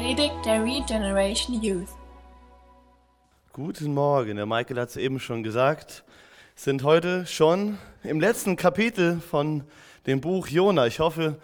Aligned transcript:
Predigt 0.00 0.46
der 0.46 0.64
Regeneration 0.64 1.62
Youth. 1.62 1.90
Guten 3.52 3.92
Morgen, 3.92 4.36
der 4.36 4.46
Michael 4.46 4.80
hat 4.80 4.88
es 4.88 4.96
eben 4.96 5.20
schon 5.20 5.42
gesagt, 5.42 6.04
sind 6.54 6.84
heute 6.84 7.26
schon 7.26 7.76
im 8.02 8.18
letzten 8.18 8.56
Kapitel 8.56 9.20
von 9.20 9.62
dem 10.06 10.22
Buch 10.22 10.48
Jona. 10.48 10.86
Ich 10.86 11.00
hoffe, 11.00 11.36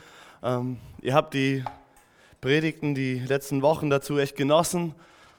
ähm, 0.42 0.79
ihr 1.02 1.12
habt 1.12 1.34
die 1.34 1.64
Predigten 2.41 2.95
die 2.95 3.19
letzten 3.19 3.61
Wochen 3.61 3.91
dazu 3.91 4.16
echt 4.16 4.37
genossen. 4.37 4.95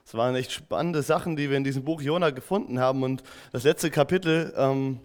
Es 0.06 0.14
waren 0.14 0.36
echt 0.36 0.52
spannende 0.52 1.02
Sachen, 1.02 1.36
die 1.36 1.50
wir 1.50 1.58
in 1.58 1.64
diesem 1.64 1.84
Buch 1.84 2.04
Jona 2.04 2.30
gefunden 2.30 2.80
haben. 2.80 3.02
Und 3.02 3.24
das 3.52 3.64
letzte 3.64 3.90
Kapitel 3.90 4.54
ähm, 4.56 5.00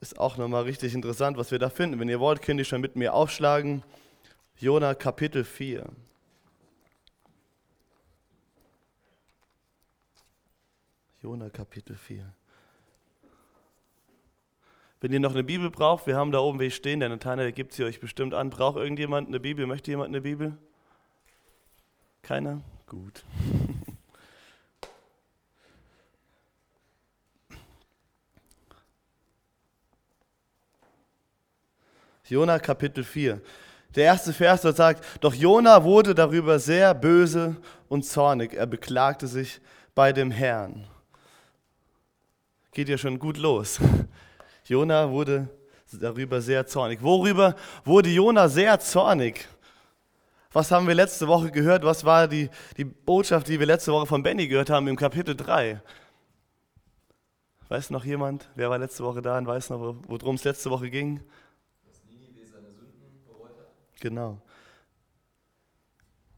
ist 0.00 0.20
auch 0.20 0.36
nochmal 0.36 0.62
richtig 0.62 0.94
interessant, 0.94 1.36
was 1.36 1.50
wir 1.50 1.58
da 1.58 1.68
finden. 1.68 1.98
Wenn 1.98 2.08
ihr 2.08 2.20
wollt, 2.20 2.42
könnt 2.42 2.60
ihr 2.60 2.64
schon 2.64 2.80
mit 2.80 2.94
mir 2.94 3.12
aufschlagen. 3.12 3.82
Jona 4.60 4.94
Kapitel 4.94 5.42
4. 5.42 5.84
Jona 11.20 11.50
Kapitel 11.50 11.96
4. 11.96 12.32
Wenn 15.00 15.12
ihr 15.12 15.18
noch 15.20 15.32
eine 15.32 15.42
Bibel 15.42 15.68
braucht, 15.70 16.06
wir 16.06 16.16
haben 16.16 16.30
da 16.30 16.38
oben 16.38 16.60
welche 16.60 16.76
stehen, 16.76 17.00
der 17.00 17.08
Nathanael 17.08 17.50
gibt 17.52 17.72
sie 17.72 17.82
euch 17.84 17.98
bestimmt 17.98 18.34
an. 18.34 18.50
Braucht 18.50 18.76
irgendjemand 18.76 19.26
eine 19.28 19.40
Bibel? 19.40 19.66
Möchte 19.66 19.90
jemand 19.90 20.08
eine 20.08 20.20
Bibel? 20.20 20.56
Keiner? 22.22 22.60
Gut. 22.86 23.24
Jona 32.28 32.60
Kapitel 32.60 33.02
4. 33.02 33.40
Der 33.96 34.04
erste 34.04 34.32
Vers 34.32 34.62
dort 34.62 34.76
sagt, 34.76 35.04
doch 35.20 35.34
Jona 35.34 35.82
wurde 35.82 36.14
darüber 36.14 36.60
sehr 36.60 36.94
böse 36.94 37.56
und 37.88 38.04
zornig. 38.04 38.54
Er 38.54 38.66
beklagte 38.66 39.26
sich 39.26 39.60
bei 39.94 40.12
dem 40.12 40.30
Herrn. 40.30 40.86
Geht 42.78 42.90
ja 42.90 42.96
schon 42.96 43.18
gut 43.18 43.38
los. 43.38 43.80
Jona 44.64 45.10
wurde 45.10 45.48
darüber 45.90 46.40
sehr 46.40 46.64
zornig. 46.64 47.02
Worüber 47.02 47.56
wurde 47.84 48.08
Jona 48.08 48.48
sehr 48.48 48.78
zornig? 48.78 49.48
Was 50.52 50.70
haben 50.70 50.86
wir 50.86 50.94
letzte 50.94 51.26
Woche 51.26 51.50
gehört? 51.50 51.82
Was 51.82 52.04
war 52.04 52.28
die, 52.28 52.48
die 52.76 52.84
Botschaft, 52.84 53.48
die 53.48 53.58
wir 53.58 53.66
letzte 53.66 53.90
Woche 53.90 54.06
von 54.06 54.22
Benny 54.22 54.46
gehört 54.46 54.70
haben 54.70 54.86
im 54.86 54.94
Kapitel 54.94 55.34
3? 55.34 55.82
Weiß 57.66 57.90
noch 57.90 58.04
jemand? 58.04 58.48
Wer 58.54 58.70
war 58.70 58.78
letzte 58.78 59.02
Woche 59.02 59.22
da 59.22 59.38
und 59.38 59.48
weiß 59.48 59.70
noch, 59.70 59.96
worum 60.06 60.36
es 60.36 60.44
letzte 60.44 60.70
Woche 60.70 60.88
ging? 60.88 61.20
Genau. 63.98 64.40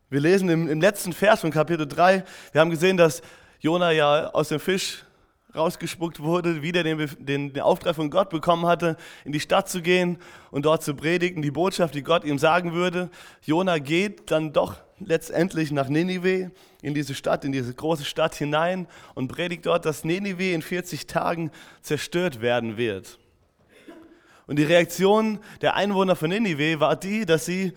Wir 0.09 0.21
lesen 0.21 0.49
im, 0.49 0.71
im, 0.71 0.81
letzten 0.81 1.13
Vers 1.13 1.43
von 1.43 1.51
Kapitel 1.51 1.87
3, 1.87 2.25
wir 2.53 2.61
haben 2.63 2.71
gesehen, 2.71 2.97
dass 2.97 3.21
Jona 3.59 3.91
ja 3.91 4.31
aus 4.31 4.49
dem 4.49 4.59
Fisch 4.59 5.05
rausgespuckt 5.55 6.21
wurde, 6.21 6.63
wieder 6.63 6.83
den, 6.83 6.99
den, 7.19 7.53
den, 7.53 7.63
Auftrag 7.63 7.97
von 7.97 8.11
Gott 8.11 8.31
bekommen 8.31 8.67
hatte, 8.67 8.97
in 9.25 9.33
die 9.33 9.41
Stadt 9.41 9.69
zu 9.69 9.83
gehen 9.83 10.19
und 10.51 10.65
dort 10.65 10.83
zu 10.83 10.95
predigen, 10.95 11.43
die 11.43 11.51
Botschaft, 11.51 11.95
die 11.95 12.03
Gott 12.03 12.25
ihm 12.25 12.39
sagen 12.39 12.73
würde. 12.73 13.11
Jona 13.43 13.79
geht 13.79 14.31
dann 14.31 14.53
doch 14.53 14.77
letztendlich 14.99 15.73
nach 15.73 15.89
Ninive, 15.89 16.51
in 16.83 16.95
diese 16.95 17.15
Stadt, 17.15 17.45
in 17.45 17.53
diese 17.53 17.75
große 17.75 18.05
Stadt 18.05 18.35
hinein 18.35 18.87
und 19.15 19.29
predigt 19.29 19.67
dort, 19.67 19.85
dass 19.85 20.05
Ninive 20.05 20.53
in 20.53 20.63
40 20.63 21.07
Tagen 21.07 21.51
zerstört 21.83 22.41
werden 22.41 22.77
wird. 22.77 23.19
Und 24.47 24.59
die 24.59 24.65
Reaktion 24.65 25.39
der 25.61 25.77
Einwohner 25.77 26.17
von 26.17 26.31
Ninive 26.31 26.81
war 26.81 26.97
die, 26.97 27.25
dass 27.25 27.47
sie 27.47 27.73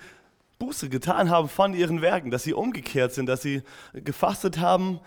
Buße 0.59 0.89
getan 0.89 1.29
haben 1.29 1.49
von 1.49 1.73
ihren 1.73 2.01
Werken, 2.01 2.31
dass 2.31 2.43
sie 2.43 2.53
umgekehrt 2.53 3.13
sind, 3.13 3.27
dass 3.27 3.41
sie 3.41 3.63
gefastet 3.93 4.59
haben 4.59 4.99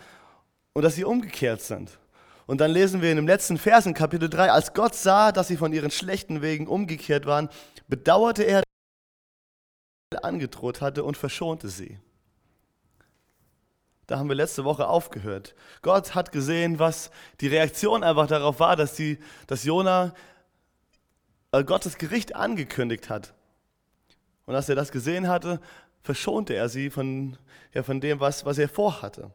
und 0.74 0.82
dass 0.82 0.94
sie 0.94 1.04
umgekehrt 1.04 1.62
sind. 1.62 1.98
Und 2.46 2.60
dann 2.60 2.70
lesen 2.70 3.02
wir 3.02 3.10
in 3.10 3.16
dem 3.16 3.26
letzten 3.26 3.58
Vers 3.58 3.86
in 3.86 3.94
Kapitel 3.94 4.30
3, 4.30 4.52
als 4.52 4.72
Gott 4.72 4.94
sah, 4.94 5.32
dass 5.32 5.48
sie 5.48 5.56
von 5.56 5.72
ihren 5.72 5.90
schlechten 5.90 6.42
Wegen 6.42 6.68
umgekehrt 6.68 7.26
waren, 7.26 7.48
bedauerte 7.88 8.44
er, 8.44 8.62
er 10.10 10.24
angedroht 10.24 10.80
hatte 10.80 11.02
und 11.02 11.16
verschonte 11.16 11.68
sie. 11.68 11.98
Da 14.06 14.18
haben 14.18 14.28
wir 14.28 14.36
letzte 14.36 14.64
Woche 14.64 14.86
aufgehört. 14.86 15.56
Gott 15.82 16.14
hat 16.14 16.30
gesehen, 16.30 16.78
was 16.78 17.10
die 17.40 17.48
Reaktion 17.48 18.04
einfach 18.04 18.28
darauf 18.28 18.60
war, 18.60 18.76
dass, 18.76 18.94
die, 18.94 19.18
dass 19.48 19.64
Jona 19.64 20.14
äh, 21.50 21.64
Gottes 21.64 21.98
Gericht 21.98 22.36
angekündigt 22.36 23.10
hat. 23.10 23.34
Und 24.44 24.54
als 24.54 24.68
er 24.68 24.76
das 24.76 24.92
gesehen 24.92 25.26
hatte, 25.26 25.60
verschonte 26.04 26.54
er 26.54 26.68
sie 26.68 26.90
von, 26.90 27.36
ja, 27.74 27.82
von 27.82 28.00
dem, 28.00 28.20
was, 28.20 28.44
was 28.44 28.58
er 28.58 28.68
vorhatte. 28.68 29.32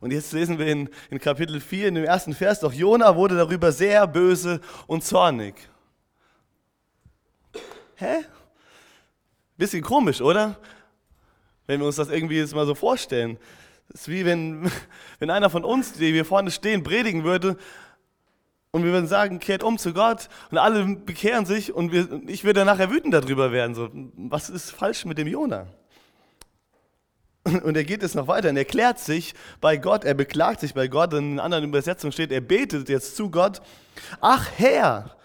Und 0.00 0.12
jetzt 0.12 0.32
lesen 0.32 0.58
wir 0.58 0.66
in, 0.66 0.88
in 1.10 1.18
Kapitel 1.18 1.60
4, 1.60 1.88
in 1.88 1.94
dem 1.94 2.04
ersten 2.04 2.34
Vers, 2.34 2.60
doch 2.60 2.72
Jona 2.72 3.16
wurde 3.16 3.36
darüber 3.36 3.72
sehr 3.72 4.06
böse 4.06 4.60
und 4.86 5.04
zornig. 5.04 5.54
Hä? 7.96 8.24
Bisschen 9.56 9.82
komisch, 9.82 10.20
oder? 10.20 10.56
Wenn 11.66 11.80
wir 11.80 11.86
uns 11.86 11.96
das 11.96 12.10
irgendwie 12.10 12.38
jetzt 12.38 12.54
mal 12.54 12.66
so 12.66 12.74
vorstellen. 12.74 13.38
Es 13.92 14.02
ist 14.02 14.08
wie 14.08 14.24
wenn, 14.24 14.70
wenn 15.18 15.30
einer 15.30 15.50
von 15.50 15.64
uns, 15.64 15.92
die 15.92 16.12
wir 16.12 16.24
vorne 16.24 16.50
stehen, 16.50 16.82
predigen 16.82 17.24
würde 17.24 17.56
und 18.72 18.84
wir 18.84 18.92
würden 18.92 19.06
sagen, 19.06 19.38
kehrt 19.38 19.62
um 19.62 19.78
zu 19.78 19.92
Gott 19.92 20.28
und 20.50 20.58
alle 20.58 20.84
bekehren 20.96 21.46
sich 21.46 21.72
und 21.72 21.92
wir, 21.92 22.22
ich 22.26 22.44
würde 22.44 22.64
nachher 22.64 22.90
wütend 22.90 23.14
darüber 23.14 23.52
werden. 23.52 23.74
So, 23.74 23.88
was 24.16 24.50
ist 24.50 24.70
falsch 24.70 25.04
mit 25.04 25.18
dem 25.18 25.28
Jona? 25.28 25.68
Und 27.44 27.76
er 27.76 27.84
geht 27.84 28.02
jetzt 28.02 28.14
noch 28.14 28.26
weiter 28.26 28.48
und 28.48 28.56
erklärt 28.56 28.98
sich 28.98 29.34
bei 29.60 29.76
Gott, 29.76 30.04
er 30.04 30.14
beklagt 30.14 30.60
sich 30.60 30.72
bei 30.74 30.88
Gott. 30.88 31.12
In 31.12 31.34
einer 31.34 31.44
anderen 31.44 31.64
Übersetzung 31.64 32.10
steht, 32.10 32.32
er 32.32 32.40
betet 32.40 32.88
jetzt 32.88 33.16
zu 33.16 33.30
Gott. 33.30 33.60
Ach 34.20 34.48
Herr, 34.56 35.16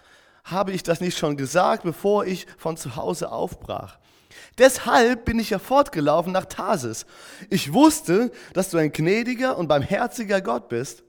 habe 0.43 0.71
ich 0.73 0.83
das 0.83 0.99
nicht 0.99 1.17
schon 1.17 1.37
gesagt, 1.37 1.83
bevor 1.83 2.25
ich 2.25 2.45
von 2.57 2.75
zu 2.75 2.95
Hause 2.95 3.31
aufbrach? 3.31 3.97
Deshalb 4.57 5.23
bin 5.25 5.39
ich 5.39 5.51
ja 5.51 5.59
fortgelaufen 5.59 6.33
nach 6.33 6.45
Tarsis. 6.45 7.05
Ich 7.49 7.71
wusste, 7.71 8.31
dass 8.53 8.69
du 8.69 8.77
ein 8.77 8.91
gnädiger 8.91 9.57
und 9.57 9.67
barmherziger 9.67 10.41
Gott 10.41 10.67
bist 10.67 11.03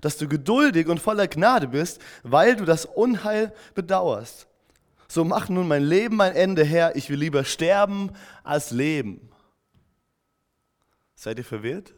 dass 0.00 0.16
du 0.16 0.28
geduldig 0.28 0.88
und 0.88 1.00
voller 1.00 1.28
Gnade 1.28 1.68
bist, 1.68 2.00
weil 2.22 2.56
du 2.56 2.64
das 2.64 2.86
Unheil 2.86 3.52
bedauerst. 3.74 4.46
So 5.08 5.24
mach 5.24 5.48
nun 5.48 5.68
mein 5.68 5.84
Leben 5.84 6.16
mein 6.16 6.34
Ende 6.34 6.64
her, 6.64 6.92
ich 6.96 7.10
will 7.10 7.18
lieber 7.18 7.44
sterben 7.44 8.12
als 8.44 8.70
leben. 8.70 9.28
Seid 11.22 11.38
ihr 11.38 11.44
verwirrt 11.44 11.94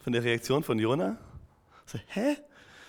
von 0.00 0.12
der 0.12 0.22
Reaktion 0.22 0.62
von 0.62 0.78
Jona? 0.78 1.16
So, 1.86 1.98
hä? 2.08 2.36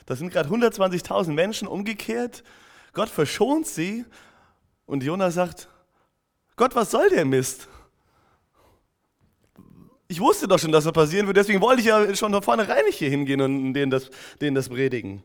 Da 0.05 0.17
sind 0.17 0.29
gerade 0.29 0.49
120.000 0.49 1.31
Menschen 1.31 1.65
umgekehrt. 1.65 2.43
Gott 2.91 3.07
verschont 3.07 3.65
sie 3.65 4.03
und 4.85 5.01
Jona 5.01 5.31
sagt, 5.31 5.69
Gott, 6.57 6.75
was 6.75 6.91
soll 6.91 7.09
der 7.09 7.23
Mist? 7.23 7.69
ich 10.09 10.19
wusste 10.19 10.45
doch 10.45 10.59
schon, 10.59 10.73
dass 10.73 10.83
das 10.83 10.91
passieren 10.91 11.25
wird, 11.25 11.37
deswegen 11.37 11.61
wollte 11.61 11.79
ich 11.79 11.87
ja 11.87 12.13
schon 12.15 12.33
von 12.33 12.43
vornherein 12.43 12.83
nicht 12.83 12.97
hier 12.97 13.09
hingehen 13.09 13.39
und 13.39 13.73
denen 13.73 13.89
das, 13.89 14.09
denen 14.41 14.55
das 14.55 14.67
predigen. 14.67 15.23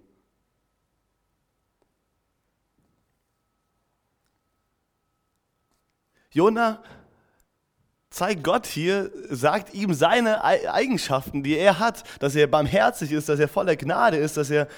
Jona 6.30 6.84
zeigt 8.10 8.42
Gott 8.42 8.66
hier, 8.66 9.10
sagt 9.28 9.72
ihm 9.72 9.94
seine 9.94 10.42
Eigenschaften, 10.44 11.42
die 11.42 11.56
er 11.56 11.78
hat, 11.78 12.02
dass 12.18 12.34
er 12.34 12.48
barmherzig 12.48 13.12
ist, 13.12 13.28
dass 13.28 13.38
er 13.38 13.48
voller 13.48 13.76
Gnade 13.76 14.16
ist, 14.16 14.36
dass 14.36 14.50
er 14.50 14.68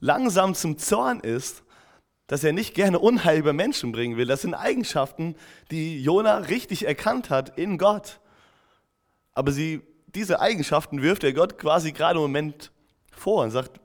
langsam 0.00 0.54
zum 0.54 0.76
Zorn 0.76 1.20
ist, 1.20 1.62
dass 2.26 2.44
er 2.44 2.52
nicht 2.52 2.74
gerne 2.74 2.98
Unheil 2.98 3.38
über 3.38 3.52
Menschen 3.52 3.92
bringen 3.92 4.16
will. 4.16 4.26
Das 4.26 4.42
sind 4.42 4.54
Eigenschaften, 4.54 5.36
die 5.70 6.02
Jona 6.02 6.38
richtig 6.38 6.86
erkannt 6.86 7.30
hat 7.30 7.56
in 7.58 7.78
Gott. 7.78 8.20
Aber 9.32 9.52
sie, 9.52 9.80
diese 10.06 10.40
Eigenschaften 10.40 11.02
wirft 11.02 11.24
er 11.24 11.32
Gott 11.32 11.58
quasi 11.58 11.92
gerade 11.92 12.18
im 12.18 12.22
Moment 12.22 12.72
vor 13.10 13.42
und 13.44 13.52
sagt, 13.52 13.80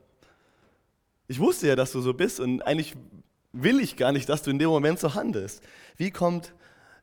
ich 1.28 1.38
wusste 1.38 1.68
ja, 1.68 1.76
dass 1.76 1.92
du 1.92 2.00
so 2.00 2.12
bist 2.12 2.40
und 2.40 2.60
eigentlich 2.62 2.94
will 3.52 3.80
ich 3.80 3.96
gar 3.96 4.12
nicht, 4.12 4.28
dass 4.28 4.42
du 4.42 4.50
in 4.50 4.58
dem 4.58 4.68
Moment 4.68 4.98
so 4.98 5.14
handelst. 5.14 5.62
Wie 5.96 6.10
kommt 6.10 6.52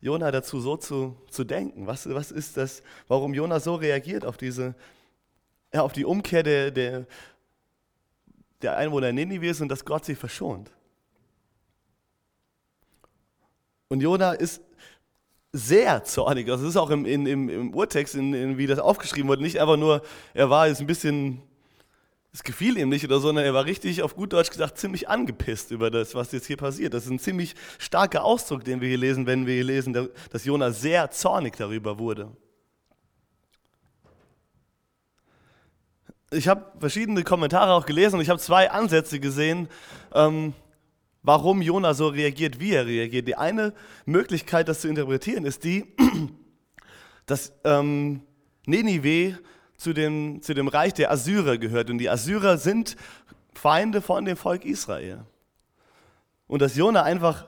Jona 0.01 0.31
dazu, 0.31 0.59
so 0.61 0.77
zu, 0.77 1.17
zu 1.29 1.43
denken? 1.43 1.87
Was, 1.87 2.07
was 2.07 2.31
ist 2.31 2.57
das, 2.57 2.81
warum 3.07 3.33
Jona 3.33 3.59
so 3.59 3.75
reagiert 3.75 4.25
auf 4.25 4.37
diese, 4.37 4.75
ja, 5.73 5.81
auf 5.81 5.93
die 5.93 6.05
Umkehr 6.05 6.43
der, 6.43 6.71
der, 6.71 7.05
der 8.61 8.77
Einwohner 8.77 9.11
Ninives 9.11 9.61
und 9.61 9.69
dass 9.69 9.83
Gott 9.83 10.05
sie 10.05 10.15
verschont? 10.15 10.71
Und 13.89 14.01
Jona 14.01 14.33
ist 14.33 14.61
sehr 15.51 16.03
zornig. 16.03 16.47
Das 16.47 16.61
ist 16.61 16.77
auch 16.77 16.91
im, 16.91 17.05
im, 17.05 17.49
im 17.49 17.73
Urtext, 17.73 18.15
in, 18.15 18.33
in, 18.33 18.57
wie 18.57 18.67
das 18.67 18.79
aufgeschrieben 18.79 19.27
wurde, 19.27 19.41
nicht 19.41 19.59
einfach 19.59 19.77
nur, 19.77 20.03
er 20.33 20.49
war 20.49 20.67
jetzt 20.67 20.79
ein 20.79 20.87
bisschen, 20.87 21.41
es 22.31 22.43
gefiel 22.43 22.77
ihm 22.77 22.89
nicht 22.89 23.03
oder 23.05 23.15
so, 23.15 23.27
sondern 23.27 23.45
er 23.45 23.53
war 23.53 23.65
richtig, 23.65 24.03
auf 24.03 24.15
gut 24.15 24.33
Deutsch 24.33 24.51
gesagt, 24.51 24.77
ziemlich 24.77 25.09
angepisst 25.09 25.71
über 25.71 25.89
das, 25.89 26.13
was 26.15 26.31
jetzt 26.31 26.45
hier 26.45 26.57
passiert. 26.57 26.93
Das 26.93 27.05
ist 27.05 27.09
ein 27.09 27.19
ziemlich 27.19 27.55
starker 27.79 28.23
Ausdruck, 28.23 28.63
den 28.63 28.81
wir 28.81 28.87
hier 28.87 28.97
lesen, 28.97 29.25
wenn 29.25 29.47
wir 29.47 29.55
hier 29.55 29.63
lesen, 29.63 30.09
dass 30.31 30.45
Jona 30.45 30.71
sehr 30.71 31.09
zornig 31.11 31.55
darüber 31.57 31.97
wurde. 31.97 32.31
ich 36.31 36.47
habe 36.47 36.65
verschiedene 36.79 37.23
Kommentare 37.23 37.73
auch 37.73 37.85
gelesen 37.85 38.15
und 38.15 38.21
ich 38.21 38.29
habe 38.29 38.39
zwei 38.39 38.69
Ansätze 38.71 39.19
gesehen, 39.19 39.67
ähm, 40.13 40.53
warum 41.23 41.61
Jona 41.61 41.93
so 41.93 42.07
reagiert, 42.07 42.59
wie 42.59 42.73
er 42.73 42.85
reagiert. 42.85 43.27
Die 43.27 43.35
eine 43.35 43.73
Möglichkeit, 44.05 44.67
das 44.67 44.81
zu 44.81 44.87
interpretieren, 44.87 45.45
ist 45.45 45.63
die, 45.63 45.85
dass 47.25 47.53
ähm, 47.63 48.21
Ninive 48.65 49.39
zu 49.79 49.93
dem, 49.93 50.41
zu 50.41 50.53
dem 50.53 50.67
Reich 50.67 50.93
der 50.93 51.09
Assyrer 51.09 51.57
gehört. 51.57 51.89
Und 51.89 51.97
die 51.97 52.09
Assyrer 52.09 52.57
sind 52.57 52.97
Feinde 53.53 54.01
von 54.01 54.25
dem 54.25 54.37
Volk 54.37 54.65
Israel. 54.65 55.25
Und 56.47 56.61
dass 56.61 56.75
Jona 56.75 57.03
einfach 57.03 57.47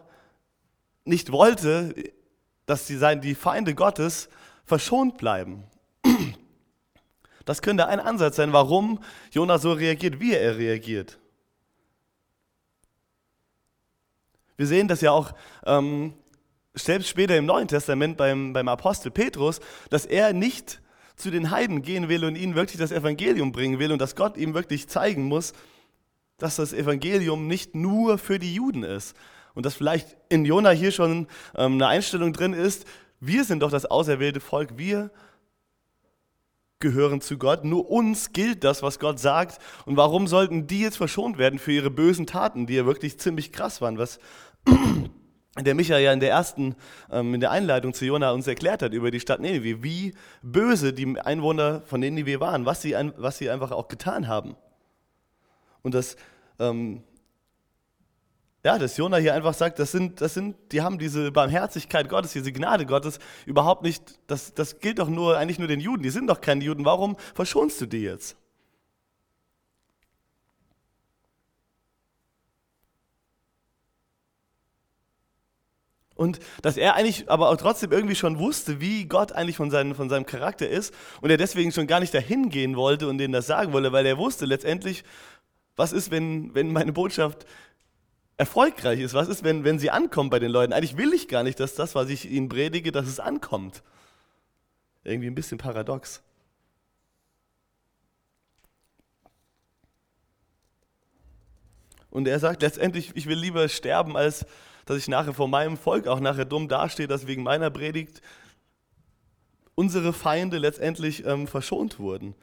nicht 1.04 1.31
wollte, 1.31 1.94
dass 2.66 2.88
die, 2.88 3.00
die 3.19 3.36
Feinde 3.36 3.75
Gottes 3.75 4.30
verschont 4.66 5.18
bleiben. 5.18 5.66
Das 7.44 7.62
könnte 7.62 7.88
ein 7.88 8.00
Ansatz 8.00 8.38
sein, 8.38 8.54
warum 8.54 9.04
Jona 9.31 9.57
so 9.57 9.74
reagiert, 9.74 10.19
wie 10.22 10.34
er 10.34 10.57
reagiert. 10.57 11.19
Wir 14.56 14.68
sehen 14.68 14.88
das 14.88 15.01
ja 15.01 15.12
auch 15.12 15.34
ähm, 15.66 16.13
selbst 16.75 17.10
später 17.10 17.36
im 17.36 17.45
Neuen 17.45 17.68
Testament 17.68 18.16
beim, 18.16 18.54
beim 18.54 18.68
Apostel 18.69 19.12
Petrus, 19.12 19.60
dass 19.89 20.06
er 20.06 20.34
nicht 20.34 20.81
zu 21.22 21.32
den 21.32 21.52
Heiden 21.52 21.82
gehen 21.82 22.10
will 22.10 22.26
und 22.26 22.36
ihnen 22.36 22.56
wirklich 22.56 22.78
das 22.78 22.92
Evangelium 22.92 23.52
bringen 23.52 23.80
will 23.80 23.92
und 23.92 24.00
dass 24.00 24.16
Gott 24.16 24.38
ihm 24.38 24.54
wirklich 24.54 24.88
zeigen 24.88 25.24
muss, 25.24 25.54
dass 26.38 26.56
das 26.56 26.74
Evangelium 26.74 27.48
nicht 27.48 27.76
nur 27.76 28.18
für 28.18 28.40
die 28.40 28.54
Juden 28.54 28.84
ist. 28.84 29.16
Und 29.54 29.66
dass 29.66 29.76
vielleicht 29.76 30.18
in 30.30 30.46
Jona 30.46 30.72
hier 30.72 30.92
schon 30.92 31.28
ähm, 31.56 31.74
eine 31.74 31.88
Einstellung 31.88 32.34
drin 32.34 32.54
ist, 32.54 32.86
wir 33.20 33.44
sind 33.44 33.62
doch 33.62 33.70
das 33.72 33.86
auserwählte 33.86 34.40
Volk, 34.40 34.78
wir 34.78 35.12
gehören 36.80 37.22
zu 37.22 37.38
Gott, 37.38 37.64
nur 37.64 37.90
uns 37.92 38.34
gilt 38.34 38.64
das, 38.64 38.82
was 38.82 38.98
Gott 38.98 39.20
sagt. 39.20 39.60
Und 39.86 39.98
warum 39.98 40.28
sollten 40.28 40.68
die 40.68 40.82
jetzt 40.82 40.98
verschont 40.98 41.38
werden 41.38 41.60
für 41.60 41.72
ihre 41.72 41.92
bösen 41.92 42.26
Taten, 42.26 42.66
die 42.66 42.74
ja 42.74 42.86
wirklich 42.86 43.20
ziemlich 43.20 43.52
krass 43.52 43.82
waren, 43.82 43.98
was 43.98 44.20
der 45.59 45.75
Michael 45.75 46.03
ja 46.03 46.13
in 46.13 46.21
der 46.21 46.30
ersten, 46.30 46.75
ähm, 47.12 47.33
in 47.33 47.42
der 47.42 47.51
Einleitung 47.51 47.94
zu 47.94 48.06
Jona 48.06 48.31
uns 48.31 48.48
erklärt 48.48 48.81
hat 48.81 48.94
über 48.94 49.12
die 49.12 49.19
Stadt 49.19 49.42
Nineveh, 49.42 49.83
wie 49.83 50.13
böse 50.42 50.94
die 50.94 51.19
Einwohner 51.19 51.81
von 51.86 52.00
Nineveh 52.00 52.39
waren, 52.39 52.65
was 52.65 52.81
sie, 52.81 52.95
was 53.18 53.38
sie 53.38 53.50
einfach 53.50 53.71
auch 53.71 53.89
getan 53.89 54.27
haben. 54.27 54.56
Und 55.81 55.94
das, 55.94 56.15
ähm, 56.59 57.03
ja, 58.63 58.77
dass 58.77 58.95
Jona 58.95 59.18
hier 59.18 59.33
einfach 59.33 59.53
sagt, 59.53 59.80
das 59.80 59.92
sind, 59.92 60.21
das 60.21 60.36
sind, 60.36 60.56
die 60.71 60.81
haben 60.81 61.00
diese 61.00 61.31
Barmherzigkeit 61.31 62.07
Gottes, 62.07 62.31
diese 62.31 62.53
Gnade 62.53 62.86
Gottes 62.86 63.19
überhaupt 63.45 63.83
nicht, 63.83 64.19
das, 64.27 64.53
das 64.53 64.80
gilt 64.80 65.00
doch 65.00 65.09
nur, 65.09 65.38
eigentlich 65.38 65.59
nur 65.59 65.68
den 65.68 65.80
Juden, 65.80 66.03
die 66.03 66.12
sind 66.12 66.27
doch 66.27 66.39
keine 66.39 66.63
Juden, 66.63 66.86
warum 66.86 67.18
verschonst 67.33 67.81
du 67.81 67.88
die 67.88 68.03
jetzt? 68.03 68.38
Und 76.22 76.40
dass 76.62 76.78
er 76.78 76.94
eigentlich 76.94 77.32
aber 77.32 77.50
auch 77.50 77.58
trotzdem 77.58 77.92
irgendwie 77.92 78.14
schon 78.14 78.38
wusste, 78.38 78.80
wie 78.80 79.06
Gott 79.06 79.32
eigentlich 79.32 79.58
von, 79.58 79.72
seinem, 79.72 79.96
von 79.96 80.08
seinem 80.08 80.28
Charakter 80.28 80.70
ist 80.70 80.94
und 81.20 81.32
er 81.32 81.38
deswegen 81.38 81.72
schon 81.72 81.88
gar 81.88 82.00
nicht 82.00 82.14
dahin 82.14 82.50
gehen 82.50 82.76
wollte 82.76 83.08
und 83.08 83.18
denen 83.18 83.34
das 83.34 83.48
sagen 83.48 83.74
wollte, 83.74 83.92
weil 83.92 84.06
er 84.06 84.20
wusste 84.20 84.46
letztendlich, 84.46 85.04
was 85.76 85.92
ist, 85.92 86.12
wenn, 86.12 86.54
wenn 86.54 86.72
meine 86.72 86.94
Botschaft 86.94 87.48
erfolgreich 88.38 89.00
ist? 89.00 89.16
Was 89.16 89.30
ist, 89.30 89.44
wenn, 89.44 89.64
wenn 89.64 89.80
sie 89.80 89.90
ankommt 89.90 90.30
bei 90.30 90.38
den 90.38 90.52
Leuten? 90.52 90.74
Eigentlich 90.74 90.96
will 90.96 91.12
ich 91.12 91.28
gar 91.28 91.42
nicht, 91.42 91.60
dass 91.60 91.74
das, 91.74 91.96
was 91.96 92.08
ich 92.10 92.30
ihnen 92.30 92.50
predige, 92.50 92.92
dass 92.92 93.08
es 93.08 93.20
ankommt. 93.20 93.82
Irgendwie 95.04 95.28
ein 95.28 95.34
bisschen 95.34 95.58
paradox. 95.58 96.22
Und 102.12 102.28
er 102.28 102.38
sagt 102.38 102.62
letztendlich, 102.62 103.10
ich 103.16 103.26
will 103.26 103.40
lieber 103.40 103.68
sterben, 103.70 104.16
als 104.16 104.46
dass 104.86 104.98
ich 104.98 105.07
nachher 105.07 105.33
vor 105.33 105.48
meinem 105.48 105.78
Volk 105.78 106.07
auch 106.07 106.19
nachher 106.19 106.45
dumm 106.45 106.68
dastehe, 106.68 107.07
dass 107.07 107.28
wegen 107.28 107.44
meiner 107.44 107.69
Predigt 107.69 108.22
unsere 109.75 110.13
Feinde 110.13 110.57
letztendlich 110.57 111.25
ähm, 111.25 111.48
verschont 111.48 112.00
wurden. 112.00 112.36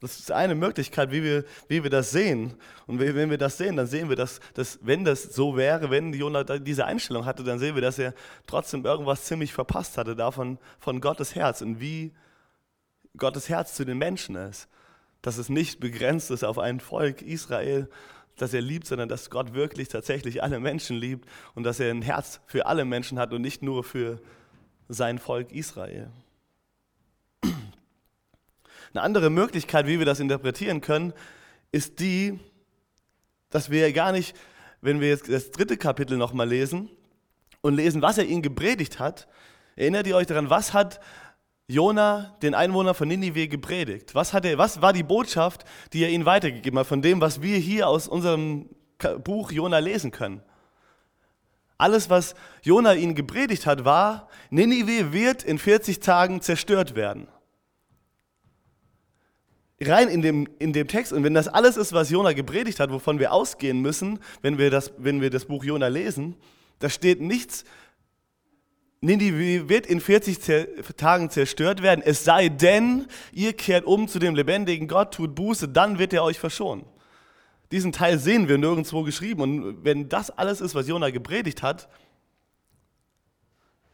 Das 0.00 0.18
ist 0.18 0.32
eine 0.32 0.54
Möglichkeit, 0.54 1.12
wie 1.12 1.22
wir, 1.22 1.44
wie 1.68 1.82
wir 1.82 1.90
das 1.90 2.10
sehen. 2.10 2.54
Und 2.86 3.00
wenn 3.00 3.28
wir 3.28 3.36
das 3.36 3.58
sehen, 3.58 3.76
dann 3.76 3.86
sehen 3.86 4.08
wir, 4.08 4.16
dass, 4.16 4.40
dass 4.54 4.78
wenn 4.82 5.04
das 5.04 5.22
so 5.22 5.56
wäre, 5.56 5.90
wenn 5.90 6.14
Jonah 6.14 6.42
diese 6.42 6.86
Einstellung 6.86 7.26
hatte, 7.26 7.44
dann 7.44 7.58
sehen 7.58 7.74
wir, 7.74 7.82
dass 7.82 7.98
er 7.98 8.14
trotzdem 8.46 8.84
irgendwas 8.86 9.24
ziemlich 9.24 9.52
verpasst 9.52 9.98
hatte 9.98 10.16
davon 10.16 10.58
von 10.78 11.02
Gottes 11.02 11.34
Herz 11.34 11.60
und 11.60 11.80
wie 11.80 12.14
Gottes 13.18 13.50
Herz 13.50 13.74
zu 13.74 13.84
den 13.84 13.98
Menschen 13.98 14.36
ist. 14.36 14.68
Dass 15.20 15.36
es 15.36 15.50
nicht 15.50 15.80
begrenzt 15.80 16.30
ist 16.30 16.44
auf 16.44 16.58
ein 16.58 16.80
Volk 16.80 17.20
Israel, 17.20 17.90
das 18.40 18.54
er 18.54 18.62
liebt, 18.62 18.86
sondern 18.86 19.08
dass 19.08 19.30
Gott 19.30 19.52
wirklich 19.54 19.88
tatsächlich 19.88 20.42
alle 20.42 20.60
Menschen 20.60 20.96
liebt 20.96 21.28
und 21.54 21.64
dass 21.64 21.78
er 21.80 21.90
ein 21.90 22.02
Herz 22.02 22.40
für 22.46 22.66
alle 22.66 22.84
Menschen 22.84 23.18
hat 23.18 23.32
und 23.32 23.42
nicht 23.42 23.62
nur 23.62 23.84
für 23.84 24.20
sein 24.88 25.18
Volk 25.18 25.52
Israel. 25.52 26.10
Eine 28.92 29.02
andere 29.02 29.30
Möglichkeit, 29.30 29.86
wie 29.86 29.98
wir 29.98 30.06
das 30.06 30.20
interpretieren 30.20 30.80
können, 30.80 31.12
ist 31.70 32.00
die, 32.00 32.40
dass 33.50 33.70
wir 33.70 33.92
gar 33.92 34.10
nicht, 34.10 34.34
wenn 34.80 35.00
wir 35.00 35.08
jetzt 35.08 35.28
das 35.28 35.50
dritte 35.50 35.76
Kapitel 35.76 36.16
nochmal 36.16 36.48
lesen 36.48 36.90
und 37.60 37.74
lesen, 37.74 38.02
was 38.02 38.18
er 38.18 38.24
ihnen 38.24 38.42
gepredigt 38.42 38.98
hat, 38.98 39.28
erinnert 39.76 40.06
ihr 40.06 40.16
euch 40.16 40.26
daran, 40.26 40.50
was 40.50 40.72
hat 40.72 41.00
Jona 41.70 42.36
den 42.42 42.54
Einwohnern 42.54 42.94
von 42.94 43.08
Ninive 43.08 43.48
gepredigt? 43.48 44.14
Was, 44.14 44.32
hat 44.32 44.44
er, 44.44 44.58
was 44.58 44.82
war 44.82 44.92
die 44.92 45.02
Botschaft, 45.02 45.64
die 45.92 46.02
er 46.02 46.10
ihnen 46.10 46.26
weitergegeben 46.26 46.78
hat, 46.78 46.86
von 46.86 47.02
dem, 47.02 47.20
was 47.20 47.42
wir 47.42 47.56
hier 47.56 47.88
aus 47.88 48.08
unserem 48.08 48.68
Buch 49.24 49.52
Jona 49.52 49.78
lesen 49.78 50.10
können? 50.10 50.42
Alles, 51.78 52.10
was 52.10 52.34
Jona 52.62 52.94
ihnen 52.94 53.14
gepredigt 53.14 53.66
hat, 53.66 53.84
war, 53.84 54.28
Ninive 54.50 55.12
wird 55.12 55.42
in 55.42 55.58
40 55.58 56.00
Tagen 56.00 56.40
zerstört 56.42 56.94
werden 56.94 57.28
rein 59.82 60.08
in 60.08 60.22
dem, 60.22 60.48
in 60.58 60.72
dem 60.72 60.88
Text, 60.88 61.12
und 61.12 61.24
wenn 61.24 61.34
das 61.34 61.48
alles 61.48 61.76
ist, 61.76 61.92
was 61.92 62.10
Jona 62.10 62.32
gepredigt 62.32 62.80
hat, 62.80 62.90
wovon 62.90 63.18
wir 63.18 63.32
ausgehen 63.32 63.80
müssen, 63.80 64.20
wenn 64.42 64.58
wir 64.58 64.70
das, 64.70 64.92
wenn 64.98 65.20
wir 65.20 65.30
das 65.30 65.46
Buch 65.46 65.64
Jona 65.64 65.88
lesen, 65.88 66.36
da 66.78 66.88
steht 66.88 67.20
nichts, 67.20 67.64
Ninive 69.02 69.68
wird 69.68 69.86
in 69.86 70.00
40 70.00 70.38
Tagen 70.96 71.30
zerstört 71.30 71.80
werden, 71.80 72.02
es 72.04 72.24
sei 72.24 72.50
denn, 72.50 73.06
ihr 73.32 73.54
kehrt 73.54 73.86
um 73.86 74.08
zu 74.08 74.18
dem 74.18 74.34
lebendigen 74.34 74.88
Gott, 74.88 75.14
tut 75.14 75.34
Buße, 75.34 75.68
dann 75.68 75.98
wird 75.98 76.12
er 76.12 76.22
euch 76.22 76.38
verschonen. 76.38 76.84
Diesen 77.72 77.92
Teil 77.92 78.18
sehen 78.18 78.48
wir 78.48 78.58
nirgendwo 78.58 79.02
geschrieben. 79.02 79.42
Und 79.42 79.84
wenn 79.84 80.08
das 80.08 80.30
alles 80.30 80.60
ist, 80.60 80.74
was 80.74 80.88
Jona 80.88 81.10
gepredigt 81.10 81.62
hat, 81.62 81.88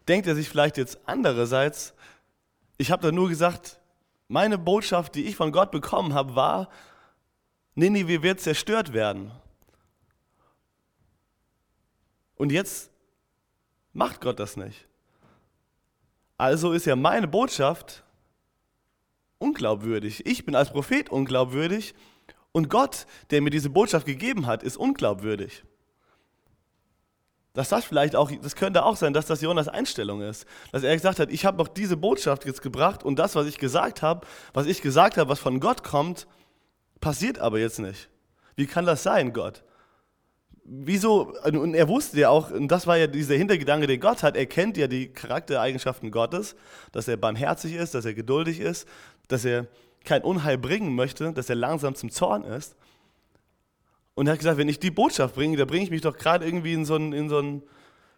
denkt 0.09 0.27
er 0.27 0.35
sich 0.35 0.49
vielleicht 0.49 0.77
jetzt 0.77 0.99
andererseits, 1.05 1.95
ich 2.79 2.91
habe 2.91 3.03
da 3.03 3.13
nur 3.13 3.29
gesagt, 3.29 3.79
meine 4.29 4.59
Botschaft, 4.59 5.15
die 5.15 5.25
ich 5.25 5.37
von 5.37 5.53
Gott 5.53 5.71
bekommen 5.71 6.15
habe, 6.15 6.35
war, 6.35 6.69
Ninive 7.75 8.23
wird 8.23 8.41
zerstört 8.41 8.93
werden. 8.93 9.31
Und 12.37 12.51
jetzt 12.51 12.91
macht 13.93 14.21
Gott 14.21 14.41
das 14.41 14.57
nicht. 14.57 14.87
Also 16.39 16.73
ist 16.73 16.87
ja 16.87 16.97
meine 16.97 17.29
Botschaft 17.29 18.05
unglaubwürdig. 19.39 20.27
Ich 20.27 20.45
bin 20.45 20.55
als 20.55 20.71
Prophet 20.71 21.09
unglaubwürdig 21.11 21.95
und 22.53 22.69
Gott, 22.69 23.07
der 23.31 23.43
mir 23.43 23.51
diese 23.51 23.71
Botschaft 23.71 24.07
gegeben 24.07 24.47
hat, 24.47 24.63
ist 24.63 24.77
unglaubwürdig. 24.77 25.65
Dass 27.53 27.71
das 27.71 27.87
vielleicht 27.87 28.17
auch, 28.17 28.31
das 28.31 28.55
könnte 28.55 28.85
auch 28.85 28.97
sein, 28.97 29.15
dass 29.15 29.25
das 29.25 29.41
Jonas 29.41 29.67
Einstellung 29.69 30.21
ist. 30.21 30.45
Dass 30.73 30.83
er 30.83 30.95
gesagt 30.95 31.19
hat, 31.19 31.31
ich 31.31 31.47
habe 31.47 31.57
noch 31.57 31.69
diese 31.69 31.97
Botschaft 31.97 32.45
jetzt 32.45 32.61
gebracht 32.61 33.03
und 33.03 33.19
das, 33.19 33.35
was 33.35 33.47
ich 33.47 33.57
gesagt 33.57 34.03
habe, 34.03 34.27
was 34.53 34.67
ich 34.67 34.83
gesagt 34.83 35.17
habe, 35.17 35.31
was 35.31 35.39
von 35.39 35.59
Gott 35.59 35.83
kommt, 35.83 36.27
passiert 37.01 37.39
aber 37.39 37.59
jetzt 37.59 37.79
nicht. 37.79 38.11
Wie 38.57 38.67
kann 38.67 38.85
das 38.85 39.03
sein, 39.03 39.33
Gott? 39.33 39.65
Wieso, 40.69 41.33
und 41.45 41.75
er 41.75 41.87
wusste 41.87 42.19
ja 42.19 42.31
auch, 42.31 42.51
und 42.51 42.69
das 42.69 42.89
war 42.89 42.97
ja 42.97 43.07
dieser 43.07 43.37
Hintergedanke, 43.37 43.87
den 43.87 44.01
Gott 44.01 44.25
hat, 44.25 44.37
er 44.37 44.47
kennt 44.47 44.77
ja 44.77 44.89
die 44.89 45.09
Charaktereigenschaften 45.09 46.11
Gottes, 46.11 46.57
dass 46.91 47.07
er 47.07 47.17
barmherzig 47.17 47.75
ist, 47.75 47.95
dass 47.95 48.05
er 48.05 48.15
geduldig 48.15 48.59
ist, 48.59 48.89
dass 49.29 49.45
er 49.45 49.69
kein 50.05 50.23
Unheil 50.23 50.59
bringen 50.59 50.97
möchte, 50.97 51.33
dass 51.33 51.49
er 51.49 51.55
langsam 51.55 51.95
zum 51.95 52.11
Zorn 52.11 52.43
ist. 52.43 52.75
Und 54.15 54.27
er 54.27 54.33
hat 54.33 54.41
gesagt, 54.41 54.59
wenn 54.59 54.69
ich 54.69 54.81
die 54.81 54.91
Botschaft 54.91 55.37
bringe, 55.37 55.57
da 55.57 55.67
bringe 55.67 55.85
ich 55.85 55.91
mich 55.91 56.01
doch 56.01 56.17
gerade 56.17 56.45
irgendwie 56.45 56.73
in 56.73 56.85
so 56.85 56.97
ein, 56.97 57.13
in 57.13 57.29
so 57.29 57.39
ein 57.39 57.63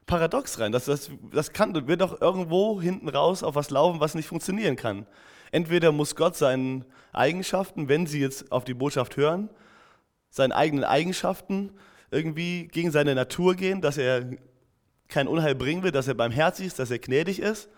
Paradox 0.07 0.59
rein. 0.59 0.73
Das, 0.73 0.87
das, 0.87 1.11
das 1.33 1.53
kann, 1.53 1.75
wird 1.87 2.01
doch 2.01 2.21
irgendwo 2.21 2.81
hinten 2.81 3.11
raus 3.11 3.43
auf 3.43 3.57
was 3.57 3.69
laufen, 3.69 4.01
was 4.01 4.15
nicht 4.15 4.29
funktionieren 4.29 4.77
kann. 4.77 5.07
Entweder 5.51 5.93
muss 5.93 6.17
Gott 6.17 6.35
seinen 6.35 6.87
Eigenschaften, 7.13 7.89
wenn 7.89 8.07
sie 8.07 8.21
jetzt 8.21 8.51
auf 8.53 8.65
die 8.65 8.75
Botschaft 8.75 9.17
hören, 9.17 9.51
seinen 10.31 10.53
eigenen 10.53 10.85
Eigenschaften 10.85 11.73
irgendwie 12.11 12.69
gegen 12.69 12.91
seine 12.91 13.15
Natur 13.15 13.55
gehen, 13.55 13.81
dass 13.81 13.99
er 13.99 14.31
kein 15.09 15.29
Unheil 15.29 15.55
bringen 15.55 15.83
will, 15.83 15.91
dass 15.91 16.09
er 16.09 16.15
barmherzig 16.15 16.67
ist, 16.67 16.79
dass 16.79 16.91
er 16.91 16.99
gnädig 16.99 17.41
ist. 17.41 17.69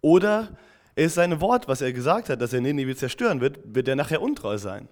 Oder 0.00 0.56
ist 0.96 1.14
sein 1.14 1.40
Wort, 1.40 1.68
was 1.68 1.80
er 1.80 1.92
gesagt 1.92 2.28
hat, 2.28 2.40
dass 2.40 2.52
er 2.52 2.60
Ninive 2.60 2.96
zerstören 2.96 3.40
wird, 3.40 3.58
wird 3.64 3.88
er 3.88 3.96
nachher 3.96 4.22
untreu 4.22 4.58
sein. 4.58 4.88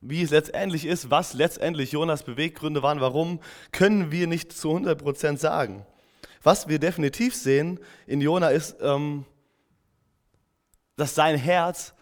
Wie 0.00 0.20
es 0.20 0.30
letztendlich 0.30 0.84
ist, 0.84 1.10
was 1.10 1.32
letztendlich 1.32 1.92
Jonas 1.92 2.24
Beweggründe 2.24 2.82
waren, 2.82 3.00
warum, 3.00 3.40
können 3.72 4.12
wir 4.12 4.26
nicht 4.26 4.52
zu 4.52 4.68
100% 4.76 5.38
sagen. 5.38 5.86
Was 6.42 6.68
wir 6.68 6.78
definitiv 6.78 7.34
sehen 7.34 7.80
in 8.06 8.20
Jona 8.20 8.50
ist, 8.50 8.76
ähm, 8.82 9.24
dass 10.96 11.14
sein 11.14 11.36
Herz 11.36 11.94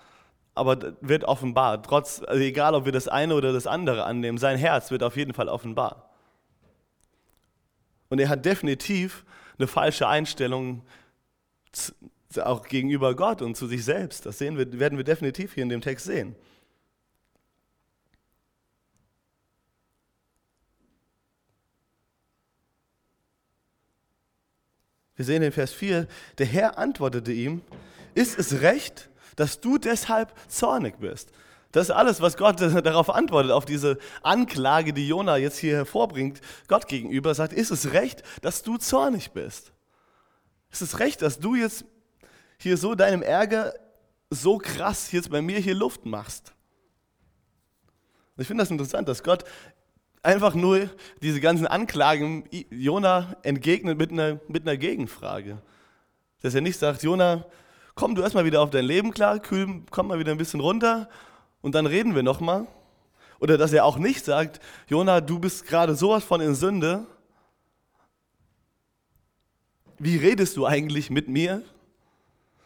aber 0.55 0.97
wird 1.01 1.25
offenbar. 1.25 1.83
Trotz, 1.83 2.23
also 2.23 2.43
egal 2.43 2.75
ob 2.75 2.85
wir 2.85 2.93
das 2.93 3.09
eine 3.09 3.35
oder 3.35 3.53
das 3.53 3.67
andere 3.67 4.05
annehmen, 4.05 4.39
sein 4.39 4.59
Herz 4.59 4.91
wird 4.91 5.03
auf 5.03 5.17
jeden 5.17 5.33
Fall 5.33 5.49
offenbar. 5.49 6.11
Und 8.11 8.19
er 8.19 8.29
hat 8.29 8.45
definitiv 8.45 9.25
eine 9.59 9.67
falsche 9.67 10.07
Einstellung 10.09 10.83
auch 12.43 12.67
gegenüber 12.67 13.15
Gott 13.15 13.43
und 13.43 13.57
zu 13.57 13.67
sich 13.67 13.85
selbst. 13.85 14.27
Das 14.27 14.39
sehen 14.39 14.59
wir, 14.59 14.79
werden 14.79 14.99
wir 14.99 15.05
definitiv 15.05 15.55
hier 15.55 15.63
in 15.63 15.69
dem 15.69 15.81
Text 15.81 16.07
sehen. 16.07 16.35
Wir 25.15 25.25
sehen 25.25 25.43
in 25.43 25.53
Vers 25.53 25.73
4, 25.73 26.09
der 26.39 26.47
Herr 26.47 26.79
antwortete 26.79 27.33
ihm, 27.33 27.63
ist 28.15 28.39
es 28.39 28.61
recht, 28.61 29.11
dass 29.37 29.61
du 29.61 29.79
deshalb 29.79 30.33
zornig 30.49 30.99
bist? 30.99 31.31
Das 31.73 31.89
ist 31.89 31.91
alles, 31.91 32.21
was 32.21 32.37
Gott 32.37 32.61
darauf 32.85 33.11
antwortet, 33.11 33.51
auf 33.51 33.65
diese 33.65 33.99
Anklage, 34.23 34.93
die 34.93 35.09
Jona 35.09 35.39
jetzt 35.39 35.59
hier 35.59 35.75
hervorbringt, 35.75 36.41
Gott 36.69 36.87
gegenüber, 36.87 37.35
sagt, 37.35 37.53
ist 37.53 37.71
es 37.71 37.93
recht, 37.93 38.23
dass 38.43 38.63
du 38.63 38.77
zornig 38.77 39.33
bist? 39.33 39.73
Ist 40.71 40.83
es 40.83 40.99
recht, 40.99 41.23
dass 41.23 41.39
du 41.39 41.55
jetzt 41.55 41.85
hier 42.59 42.77
so 42.77 42.95
deinem 42.95 43.23
Ärger 43.23 43.75
so 44.31 44.59
krass 44.59 45.13
jetzt 45.13 45.31
bei 45.31 45.43
mir 45.43 45.59
hier 45.59 45.75
Luft 45.75 46.07
machst? 46.07 46.53
Ich 48.39 48.47
finde 48.47 48.63
das 48.63 48.71
interessant, 48.71 49.09
dass 49.09 49.23
Gott 49.23 49.45
einfach 50.23 50.55
nur 50.55 50.89
diese 51.21 51.41
ganzen 51.41 51.67
Anklagen 51.67 52.45
Jona 52.71 53.37
entgegnet 53.43 53.99
mit 53.99 54.11
einer, 54.11 54.41
mit 54.49 54.63
einer 54.63 54.77
Gegenfrage. 54.77 55.59
Dass 56.41 56.55
er 56.55 56.61
nicht 56.61 56.79
sagt, 56.79 57.03
Jona, 57.03 57.47
komm 57.95 58.15
du 58.15 58.23
erstmal 58.23 58.45
wieder 58.45 58.63
auf 58.63 58.71
dein 58.71 58.85
Leben 58.85 59.13
klar, 59.13 59.39
kühl, 59.39 59.83
komm 59.91 60.09
mal 60.09 60.19
wieder 60.19 60.33
ein 60.33 60.39
bisschen 60.39 60.61
runter 60.61 61.09
und 61.61 61.75
dann 61.75 61.87
reden 61.87 62.15
wir 62.15 62.23
nochmal. 62.23 62.67
Oder 63.41 63.59
dass 63.59 63.73
er 63.73 63.85
auch 63.85 63.99
nicht 63.99 64.25
sagt, 64.25 64.61
Jona, 64.89 65.21
du 65.21 65.39
bist 65.39 65.67
gerade 65.67 65.95
sowas 65.97 66.23
von 66.23 66.41
in 66.41 66.55
Sünde. 66.55 67.07
Wie 69.99 70.17
redest 70.17 70.57
du 70.57 70.67
eigentlich 70.67 71.11
mit 71.11 71.29
mir? 71.29 71.63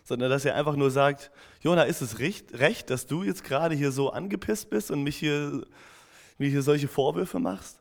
Sondern 0.04 0.30
dass 0.30 0.44
er 0.44 0.54
einfach 0.54 0.76
nur 0.76 0.90
sagt, 0.90 1.30
Jona, 1.62 1.84
ist 1.84 2.02
es 2.02 2.18
recht, 2.18 2.52
recht 2.58 2.90
dass 2.90 3.06
du 3.06 3.22
jetzt 3.22 3.42
gerade 3.42 3.74
hier 3.74 3.90
so 3.90 4.10
angepisst 4.10 4.70
bist 4.70 4.90
und 4.90 5.02
mich 5.02 5.16
hier 5.16 5.66
wie 6.38 6.50
hier 6.50 6.62
solche 6.62 6.88
Vorwürfe 6.88 7.38
machst? 7.38 7.80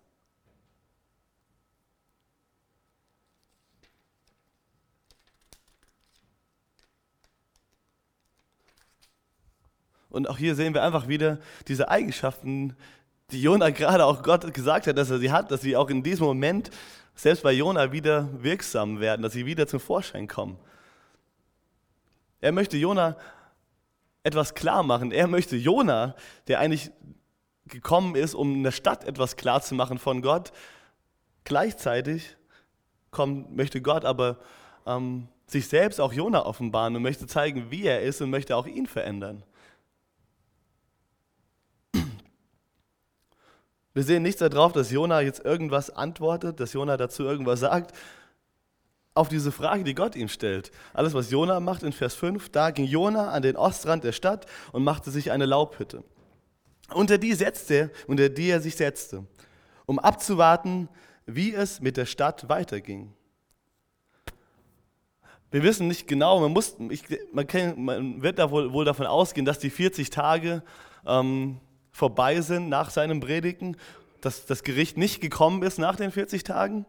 Und 10.16 10.30
auch 10.30 10.38
hier 10.38 10.56
sehen 10.56 10.74
wir 10.74 10.82
einfach 10.82 11.10
wieder 11.10 11.40
diese 11.68 11.90
Eigenschaften, 11.90 12.78
die 13.32 13.42
Jona 13.42 13.70
gerade 13.72 14.06
auch 14.06 14.24
Gott 14.24 14.54
gesagt 14.54 14.88
hat, 14.88 14.98
dass 14.98 15.10
er 15.10 15.20
sie 15.20 15.30
hat, 15.30 15.52
dass 15.52 15.60
sie 15.60 15.76
auch 15.76 15.90
in 15.90 16.04
diesem 16.04 16.26
Moment 16.26 16.70
selbst 17.16 17.44
bei 17.44 17.52
Jona 17.52 17.92
wieder 17.92 18.30
wirksam 18.42 19.02
werden, 19.02 19.24
dass 19.24 19.34
sie 19.34 19.46
wieder 19.46 19.68
zum 19.68 19.82
Vorschein 19.82 20.30
kommen. 20.30 20.58
Er 22.40 22.54
möchte 22.54 22.78
Jona 22.78 23.18
etwas 24.24 24.54
klar 24.54 24.84
machen. 24.84 25.12
Er 25.12 25.28
möchte 25.28 25.58
Jona, 25.58 26.16
der 26.48 26.62
eigentlich 26.62 26.92
gekommen 27.66 28.16
ist, 28.16 28.36
um 28.36 28.54
in 28.54 28.64
der 28.64 28.72
Stadt 28.72 29.04
etwas 29.04 29.36
klarzumachen 29.36 30.00
von 30.00 30.22
Gott. 30.22 30.54
Gleichzeitig 31.44 32.38
kommt, 33.12 33.54
möchte 33.54 33.82
Gott 33.82 34.06
aber 34.06 34.38
ähm, 34.86 35.28
sich 35.46 35.68
selbst 35.68 36.00
auch 36.00 36.14
Jona 36.14 36.46
offenbaren 36.46 36.96
und 36.96 37.02
möchte 37.02 37.28
zeigen, 37.28 37.70
wie 37.70 37.84
er 37.84 38.02
ist 38.02 38.22
und 38.22 38.30
möchte 38.30 38.56
auch 38.56 38.66
ihn 38.66 38.88
verändern. 38.88 39.44
Wir 43.96 44.04
sehen 44.04 44.22
nichts 44.22 44.40
darauf, 44.40 44.74
dass 44.74 44.92
Jona 44.92 45.22
jetzt 45.22 45.44
irgendwas 45.44 45.90
antwortet, 45.90 46.60
dass 46.60 46.74
Jona 46.74 46.98
dazu 46.98 47.24
irgendwas 47.24 47.62
sagt, 47.62 47.96
auf 49.16 49.30
diese 49.30 49.52
Frage, 49.52 49.84
die 49.84 49.96
Gott 49.96 50.16
ihm 50.16 50.28
stellt. 50.28 50.72
Alles, 50.94 51.16
was 51.16 51.32
Jona 51.32 51.60
macht 51.60 51.82
in 51.82 51.94
Vers 51.94 52.14
5, 52.14 52.50
da 52.50 52.70
ging 52.70 52.86
Jona 52.86 53.32
an 53.32 53.42
den 53.42 53.56
Ostrand 53.56 54.04
der 54.04 54.12
Stadt 54.12 54.46
und 54.74 54.84
machte 54.84 55.10
sich 55.10 55.32
eine 55.32 55.48
Laubhütte 55.48 56.04
unter 56.94 57.18
die 57.18 57.34
setzte, 57.34 57.92
unter 58.08 58.30
die 58.30 58.50
er 58.50 58.62
sich 58.62 58.76
setzte, 58.76 59.26
um 59.86 60.00
abzuwarten, 60.00 60.90
wie 61.26 61.54
es 61.54 61.82
mit 61.82 61.98
der 61.98 62.06
Stadt 62.06 62.48
weiterging. 62.50 63.14
Wir 65.52 65.64
wissen 65.64 65.88
nicht 65.88 66.08
genau, 66.08 66.42
man, 66.42 66.52
muss, 66.52 66.76
ich, 66.90 67.04
man, 67.32 67.48
kann, 67.48 67.82
man 67.82 68.22
wird 68.22 68.40
da 68.40 68.52
wohl, 68.52 68.74
wohl, 68.74 68.86
davon 68.86 69.06
ausgehen, 69.06 69.46
dass 69.46 69.60
die 69.60 69.70
40 69.70 70.10
Tage 70.10 70.64
ähm, 71.06 71.60
vorbei 71.96 72.42
sind 72.42 72.68
nach 72.68 72.90
seinem 72.90 73.22
Predigen, 73.22 73.78
dass 74.20 74.46
das 74.46 74.64
Gericht 74.64 74.98
nicht 74.98 75.22
gekommen 75.22 75.64
ist 75.64 75.80
nach 75.80 75.96
den 75.96 76.12
40 76.12 76.44
Tagen 76.44 76.86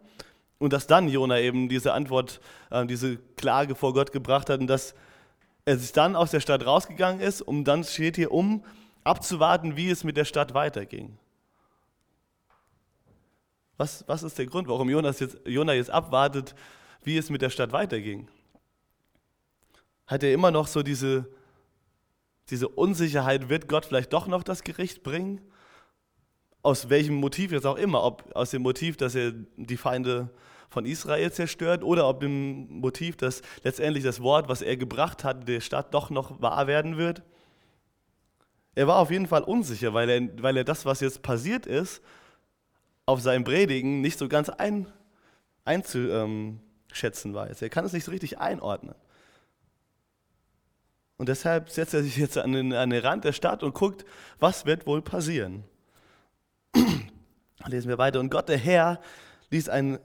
und 0.59 0.73
dass 0.73 0.89
dann 0.89 1.09
Jona 1.09 1.39
eben 1.39 1.69
diese 1.69 1.93
Antwort, 1.93 2.41
äh, 2.71 2.85
diese 2.87 3.17
Klage 3.37 3.77
vor 3.77 3.95
Gott 3.95 4.11
gebracht 4.11 4.51
hat 4.51 4.59
und 4.59 4.67
dass 4.67 4.97
er 5.65 5.79
sich 5.79 5.93
dann 5.93 6.17
aus 6.17 6.33
der 6.33 6.41
Stadt 6.41 6.67
rausgegangen 6.67 7.21
ist, 7.21 7.41
um 7.41 7.65
dann 7.65 7.85
steht 7.85 8.17
hier 8.17 8.33
um 8.33 8.65
abzuwarten, 9.05 9.77
wie 9.77 9.91
es 9.91 10.03
mit 10.03 10.17
der 10.17 10.25
Stadt 10.25 10.55
weiterging. 10.55 11.17
Was, 13.77 14.03
was 14.09 14.25
ist 14.25 14.37
der 14.39 14.47
Grund, 14.47 14.67
warum 14.67 14.91
Jonas 14.91 15.21
jetzt, 15.21 15.39
Jonah 15.45 15.75
jetzt 15.75 15.91
abwartet, 15.91 16.57
wie 17.05 17.17
es 17.17 17.31
mit 17.31 17.43
der 17.43 17.51
Stadt 17.51 17.71
weiterging? 17.71 18.27
Hat 20.09 20.25
er 20.25 20.33
immer 20.33 20.51
noch 20.51 20.67
so 20.67 20.83
diese, 20.83 21.29
diese 22.51 22.69
Unsicherheit, 22.69 23.49
wird 23.49 23.69
Gott 23.69 23.87
vielleicht 23.87 24.13
doch 24.13 24.27
noch 24.27 24.43
das 24.43 24.63
Gericht 24.63 25.03
bringen? 25.03 25.41
Aus 26.63 26.89
welchem 26.89 27.15
Motiv 27.15 27.53
jetzt 27.53 27.67
auch 27.67 27.77
immer, 27.77 28.03
ob 28.03 28.35
aus 28.35 28.51
dem 28.51 28.63
Motiv, 28.63 28.97
dass 28.97 29.15
er 29.15 29.33
die 29.57 29.77
Feinde 29.77 30.31
von 30.69 30.85
Israel 30.85 31.33
zerstört 31.33 31.85
oder 31.85 32.09
ob 32.09 32.21
dem 32.21 32.81
Motiv, 32.81 33.17
dass 33.17 33.43
letztendlich 33.63 34.05
das 34.05 34.21
Wort, 34.21 34.49
was 34.49 34.63
er 34.63 34.77
gebracht 34.77 35.25
hat, 35.25 35.49
der 35.49 35.61
Stadt 35.61 35.95
doch 35.95 36.11
noch 36.11 36.41
wahr 36.41 36.67
werden 36.67 36.97
wird. 36.97 37.23
Er 38.75 38.87
war 38.87 38.99
auf 38.99 39.11
jeden 39.11 39.27
Fall 39.27 39.43
unsicher, 39.43 39.95
weil 39.95 40.11
er, 40.11 40.43
weil 40.43 40.57
er 40.57 40.65
das, 40.65 40.85
was 40.85 41.01
jetzt 41.01 41.23
passiert 41.23 41.67
ist, 41.67 42.03
auf 43.07 43.21
seinem 43.21 43.45
Predigen 43.45 44.01
nicht 44.01 44.19
so 44.19 44.29
ganz 44.29 44.49
ein, 44.49 44.87
einzuschätzen 45.65 47.33
weiß. 47.33 47.63
Er 47.63 47.71
kann 47.71 47.85
es 47.85 47.93
nicht 47.93 48.05
so 48.05 48.11
richtig 48.11 48.39
einordnen. 48.39 48.95
Und 51.19 51.29
deshalb 51.29 51.71
setzt 51.71 51.95
er 51.95 52.03
sich 52.03 52.17
jetzt 52.17 52.37
an 52.37 52.53
den, 52.53 52.73
an 52.73 52.91
den 52.91 53.03
Rand 53.03 53.25
der 53.25 53.33
Stadt 53.33 53.63
und 53.63 53.75
guckt, 53.75 54.05
was 54.39 54.67
wird 54.67 54.87
wohl 54.87 55.03
passieren. 55.03 55.65
Lesen 57.67 57.89
wir 57.89 57.99
weiter. 57.99 58.21
Und 58.21 58.31
Gott, 58.31 58.49
der 58.49 58.59
Herr, 58.59 59.01
ließ 59.51 59.69
einen 59.69 59.99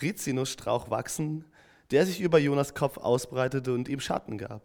Rizinusstrauch 0.00 0.90
wachsen, 0.90 1.44
der 1.90 2.06
sich 2.06 2.20
über 2.20 2.38
Jonas 2.38 2.74
Kopf 2.74 2.96
ausbreitete 2.96 3.72
und 3.72 3.88
ihm 3.88 4.00
Schatten 4.00 4.38
gab. 4.38 4.62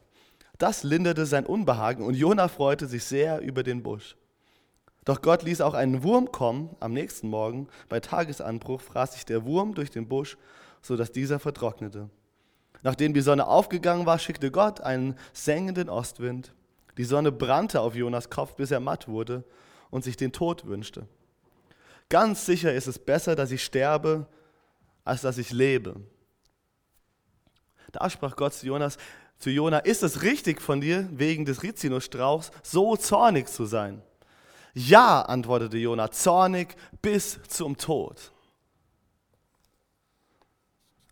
Das 0.58 0.84
linderte 0.84 1.26
sein 1.26 1.46
Unbehagen 1.46 2.04
und 2.04 2.16
Jona 2.16 2.48
freute 2.48 2.88
sich 2.88 3.04
sehr 3.04 3.42
über 3.42 3.64
den 3.64 3.84
Busch. 3.84 4.16
Doch 5.06 5.22
Gott 5.22 5.44
ließ 5.44 5.62
auch 5.62 5.74
einen 5.74 6.04
Wurm 6.04 6.32
kommen. 6.32 6.76
Am 6.80 6.94
nächsten 6.94 7.30
Morgen, 7.30 7.68
bei 7.90 8.00
Tagesanbruch, 8.00 8.82
fraß 8.82 9.14
sich 9.14 9.26
der 9.26 9.46
Wurm 9.46 9.74
durch 9.74 9.92
den 9.92 10.08
Busch, 10.08 10.38
sodass 10.82 11.12
dieser 11.12 11.40
vertrocknete. 11.40 12.10
Nachdem 12.84 13.14
die 13.14 13.22
Sonne 13.22 13.48
aufgegangen 13.48 14.06
war, 14.06 14.20
schickte 14.20 14.52
Gott 14.52 14.82
einen 14.82 15.16
sengenden 15.34 15.90
Ostwind. 15.90 16.54
Die 16.98 17.04
Sonne 17.04 17.32
brannte 17.32 17.82
auf 17.82 17.96
Jonas 17.96 18.30
Kopf, 18.30 18.56
bis 18.56 18.72
er 18.72 18.80
matt 18.80 19.08
wurde 19.08 19.44
und 19.90 20.04
sich 20.04 20.18
den 20.18 20.32
Tod 20.32 20.66
wünschte. 20.66 21.08
Ganz 22.10 22.46
sicher 22.46 22.74
ist 22.74 22.88
es 22.88 23.00
besser, 23.00 23.36
dass 23.36 23.52
ich 23.52 23.64
sterbe, 23.64 24.28
als 25.04 25.22
dass 25.22 25.38
ich 25.38 25.52
lebe. 25.52 25.96
Da 27.92 28.10
sprach 28.10 28.36
Gott 28.36 28.54
zu 28.54 28.66
Jonas, 28.66 28.98
zu 29.40 29.50
Jona, 29.50 29.80
ist 29.80 30.04
es 30.04 30.24
richtig 30.24 30.62
von 30.62 30.82
dir, 30.82 31.08
wegen 31.12 31.46
des 31.46 31.64
Rizinusstrauchs 31.64 32.52
so 32.64 32.96
zornig 32.96 33.48
zu 33.48 33.66
sein? 33.66 34.02
Ja, 34.74 35.22
antwortete 35.22 35.78
Jona, 35.78 36.12
zornig 36.12 36.76
bis 37.02 37.40
zum 37.48 37.78
Tod. 37.78 38.32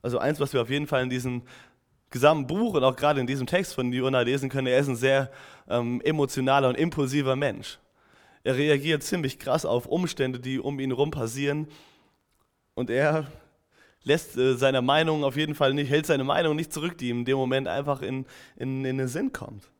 Also 0.05 0.19
eins, 0.19 0.39
was 0.39 0.53
wir 0.53 0.61
auf 0.61 0.69
jeden 0.69 0.85
Fall 0.85 1.01
in 1.01 1.09
diesem 1.09 1.41
gesamten 2.11 2.45
Buch 2.45 2.75
und 2.75 2.83
auch 2.83 2.95
gerade 2.95 3.19
in 3.19 3.25
diesem 3.25 3.47
Text 3.47 3.73
von 3.73 3.91
Jona 3.91 4.21
lesen 4.21 4.49
können, 4.49 4.67
er 4.67 4.77
ist 4.77 4.87
ein 4.87 4.95
sehr 4.95 5.31
ähm, 5.67 5.99
emotionaler 6.01 6.69
und 6.69 6.75
impulsiver 6.75 7.35
Mensch. 7.35 7.79
Er 8.43 8.55
reagiert 8.55 9.01
ziemlich 9.01 9.39
krass 9.39 9.65
auf 9.65 9.87
Umstände, 9.87 10.39
die 10.39 10.59
um 10.59 10.79
ihn 10.79 10.91
herum 10.91 11.09
passieren. 11.09 11.67
Und 12.75 12.91
er 12.91 13.25
lässt 14.03 14.37
äh, 14.37 14.53
seine 14.53 14.83
Meinung 14.83 15.23
auf 15.23 15.37
jeden 15.37 15.55
Fall 15.55 15.73
nicht, 15.73 15.89
hält 15.89 16.05
seine 16.05 16.23
Meinung 16.23 16.55
nicht 16.55 16.71
zurück, 16.71 16.99
die 16.99 17.09
ihm 17.09 17.21
in 17.21 17.25
dem 17.25 17.37
Moment 17.37 17.67
einfach 17.67 18.03
in, 18.03 18.27
in, 18.57 18.85
in 18.85 18.99
den 18.99 19.07
Sinn 19.07 19.33
kommt. 19.33 19.71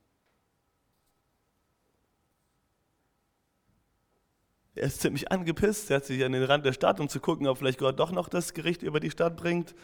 Er 4.74 4.88
ist 4.88 5.02
ziemlich 5.02 5.32
angepisst, 5.32 5.92
er 5.92 5.98
hat 5.98 6.06
sich 6.06 6.26
an 6.26 6.32
den 6.32 6.44
Rand 6.44 6.66
der 6.66 6.74
Stadt, 6.74 7.00
um 7.00 7.10
zu 7.10 7.20
gucken, 7.20 7.46
ob 7.46 7.60
vielleicht 7.60 7.78
Gott 7.78 8.00
doch 8.00 8.12
noch 8.12 8.28
das 8.28 8.56
Gericht 8.56 8.82
über 8.82 9.00
die 9.00 9.12
Stadt 9.12 9.38
bringt. 9.38 9.76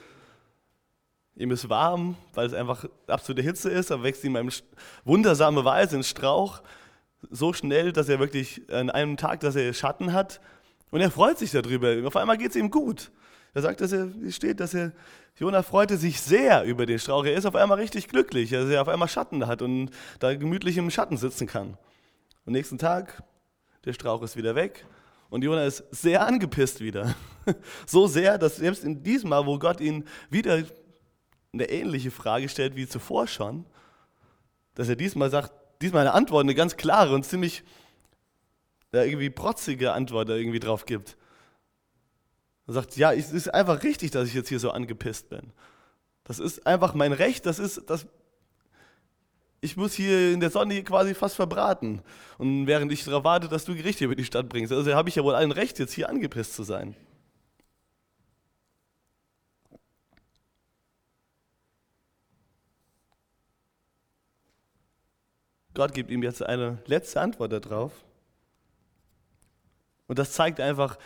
Ihm 1.36 1.52
ist 1.52 1.70
warm, 1.70 2.18
weil 2.34 2.48
es 2.48 2.54
einfach 2.54 2.86
absolute 3.08 3.42
Hitze 3.42 3.70
ist, 3.70 3.92
aber 3.92 4.04
wächst 4.04 4.24
ihm 4.24 4.36
auf 4.36 4.64
wundersame 5.06 5.64
Weise 5.64 5.96
in 5.96 6.04
Strauch, 6.04 6.62
so 7.30 7.54
schnell, 7.54 7.94
dass 7.94 8.10
er 8.10 8.20
wirklich 8.20 8.62
an 8.72 8.90
einem 8.90 9.18
Tag, 9.18 9.40
dass 9.42 9.56
er 9.56 9.74
Schatten 9.74 10.14
hat. 10.14 10.42
Und 10.90 11.02
er 11.02 11.12
freut 11.12 11.38
sich 11.38 11.52
darüber. 11.52 12.06
Auf 12.06 12.16
einmal 12.16 12.38
geht 12.38 12.50
es 12.50 12.56
ihm 12.56 12.70
gut. 12.70 13.12
Er 13.54 13.62
sagt, 13.62 13.82
dass 13.82 13.92
er 13.92 14.10
steht, 14.30 14.60
dass 14.60 14.74
er, 14.74 14.92
Jonah 15.38 15.64
freute 15.64 15.98
sich 15.98 16.22
sehr 16.22 16.64
über 16.64 16.86
den 16.86 17.00
Strauch. 17.00 17.26
Er 17.26 17.34
ist 17.34 17.46
auf 17.46 17.56
einmal 17.56 17.80
richtig 17.80 18.08
glücklich, 18.08 18.50
dass 18.52 18.70
er 18.70 18.82
auf 18.82 18.88
einmal 18.88 19.08
Schatten 19.08 19.48
hat 19.48 19.62
und 19.62 19.92
da 20.20 20.36
gemütlich 20.36 20.78
im 20.78 20.90
Schatten 20.90 21.18
sitzen 21.18 21.48
kann. 21.48 21.78
Und 22.46 22.54
nächsten 22.54 22.78
Tag 22.78 23.24
der 23.86 23.94
Strauch 23.94 24.22
ist 24.22 24.36
wieder 24.36 24.56
weg 24.56 24.86
und 25.30 25.44
Jona 25.44 25.66
ist 25.66 25.84
sehr 25.92 26.26
angepisst 26.26 26.82
wieder. 26.82 27.16
So 27.88 28.06
sehr, 28.06 28.38
dass 28.38 28.58
selbst 28.58 28.84
in 28.84 29.02
diesem 29.02 29.30
Mal, 29.30 29.48
wo 29.48 29.58
Gott 29.58 29.82
ihn 29.82 30.06
wieder 30.30 30.62
eine 31.54 31.70
ähnliche 31.70 32.12
Frage 32.12 32.50
stellt 32.50 32.76
wie 32.76 32.88
zuvor 32.88 33.28
schon, 33.28 33.66
dass 34.76 34.90
er 34.90 34.96
diesmal 34.96 35.30
sagt, 35.30 35.52
diesmal 35.82 36.02
eine 36.02 36.14
Antwort, 36.14 36.44
eine 36.44 36.56
ganz 36.56 36.78
klare 36.78 37.14
und 37.14 37.26
ziemlich 37.26 37.64
ja, 38.94 39.04
irgendwie 39.04 39.30
protzige 39.30 39.94
Antwort 39.94 40.30
da 40.30 40.36
irgendwie 40.36 40.60
drauf 40.60 40.86
gibt. 40.86 41.18
Er 42.68 42.74
sagt, 42.74 42.96
ja, 42.98 43.12
es 43.12 43.32
ist 43.32 43.54
einfach 43.54 43.84
richtig, 43.84 44.12
dass 44.12 44.28
ich 44.28 44.34
jetzt 44.34 44.50
hier 44.50 44.60
so 44.60 44.72
angepisst 44.72 45.30
bin. 45.30 45.52
Das 46.24 46.40
ist 46.40 46.66
einfach 46.68 46.94
mein 46.94 47.14
Recht, 47.14 47.46
das 47.46 47.60
ist, 47.60 47.90
das 47.90 48.06
ich 49.64 49.78
muss 49.78 49.94
hier 49.94 50.34
in 50.34 50.40
der 50.40 50.50
Sonne 50.50 50.84
quasi 50.84 51.14
fast 51.14 51.36
verbraten. 51.36 52.02
Und 52.40 52.66
während 52.66 52.92
ich 52.92 53.06
darauf 53.06 53.24
warte, 53.24 53.48
dass 53.48 53.64
du 53.64 53.76
Gerichte 53.76 54.06
über 54.06 54.16
die 54.16 54.26
Stadt 54.26 54.50
bringst. 54.50 54.74
Also 54.74 54.94
habe 54.96 55.10
ich 55.10 55.16
ja 55.16 55.24
wohl 55.24 55.36
allen 55.36 55.52
Recht, 55.52 55.78
jetzt 55.78 55.94
hier 55.94 56.10
angepisst 56.10 56.56
zu 56.56 56.64
sein. 56.64 56.96
Gott 65.74 65.94
gibt 65.94 66.12
ihm 66.12 66.24
jetzt 66.24 66.44
eine 66.44 66.80
letzte 66.86 67.22
Antwort 67.22 67.52
darauf. 67.54 67.92
Und 70.08 70.20
das 70.20 70.34
zeigt 70.34 70.60
einfach, 70.60 70.98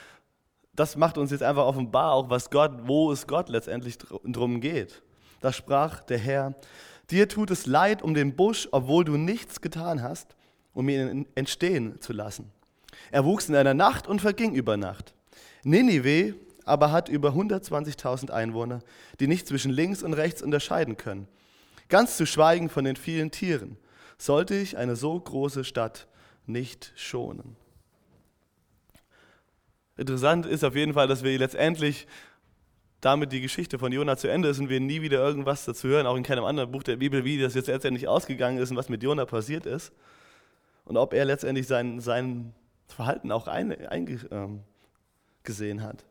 das 0.74 0.96
macht 0.96 1.18
uns 1.18 1.32
jetzt 1.32 1.44
einfach 1.44 1.66
offenbar, 1.66 2.14
auch 2.14 2.30
was 2.30 2.50
Gott, 2.50 2.72
wo 2.88 3.12
es 3.12 3.28
Gott 3.28 3.50
letztendlich 3.50 3.98
drum 3.98 4.62
geht. 4.62 5.04
Da 5.42 5.54
sprach 5.54 6.04
der 6.04 6.18
Herr, 6.18 6.56
Dir 7.12 7.30
tut 7.30 7.52
es 7.52 7.68
leid 7.68 8.02
um 8.02 8.16
den 8.16 8.36
Busch, 8.36 8.68
obwohl 8.72 9.06
du 9.06 9.16
nichts 9.16 9.62
getan 9.62 10.02
hast, 10.02 10.36
um 10.74 10.90
ihn 10.90 11.28
entstehen 11.36 12.02
zu 12.02 12.14
lassen. 12.14 12.52
Er 13.12 13.26
wuchs 13.26 13.48
in 13.48 13.56
einer 13.56 13.76
Nacht 13.76 14.08
und 14.08 14.22
verging 14.22 14.56
über 14.56 14.76
Nacht. 14.76 15.14
Ninive 15.64 16.36
aber 16.66 16.92
hat 16.92 17.10
über 17.10 17.30
120.000 17.30 18.32
Einwohner, 18.32 18.80
die 19.20 19.28
nicht 19.28 19.48
zwischen 19.48 19.72
links 19.72 20.02
und 20.02 20.14
rechts 20.14 20.42
unterscheiden 20.42 20.98
können. 20.98 21.28
Ganz 21.90 22.18
zu 22.18 22.26
schweigen 22.26 22.70
von 22.70 22.86
den 22.86 22.96
vielen 22.96 23.30
Tieren. 23.30 23.78
Sollte 24.18 24.56
ich 24.56 24.78
eine 24.78 24.96
so 24.96 25.20
große 25.20 25.64
Stadt 25.64 26.08
nicht 26.46 26.94
schonen? 26.96 27.56
Interessant 29.98 30.46
ist 30.46 30.64
auf 30.64 30.76
jeden 30.76 30.94
Fall, 30.94 31.08
dass 31.08 31.24
wir 31.24 31.38
letztendlich 31.38 32.08
damit 33.02 33.32
die 33.32 33.42
Geschichte 33.42 33.78
von 33.78 33.92
Jona 33.92 34.18
zu 34.18 34.28
Ende 34.28 34.50
ist 34.50 34.60
und 34.60 34.70
wir 34.70 34.80
nie 34.80 35.02
wieder 35.02 35.20
irgendwas 35.20 35.66
dazu 35.66 35.88
hören, 35.88 36.08
auch 36.08 36.16
in 36.16 36.24
keinem 36.24 36.44
anderen 36.44 36.72
Buch 36.72 36.82
der 36.82 36.96
Bibel, 36.96 37.24
wie 37.24 37.40
das 37.40 37.54
jetzt 37.54 37.68
letztendlich 37.68 38.08
ausgegangen 38.08 38.58
ist 38.58 38.72
und 38.72 38.78
was 38.78 38.90
mit 38.90 39.04
Jona 39.04 39.26
passiert 39.26 39.66
ist. 39.66 39.94
Und 40.86 40.98
ob 40.98 41.14
er 41.14 41.26
letztendlich 41.26 41.68
sein, 41.68 42.00
sein 42.00 42.54
Verhalten 42.88 43.32
auch 43.32 43.48
eingesehen 43.48 44.64
ähm, 45.60 45.84
hat. 45.84 46.06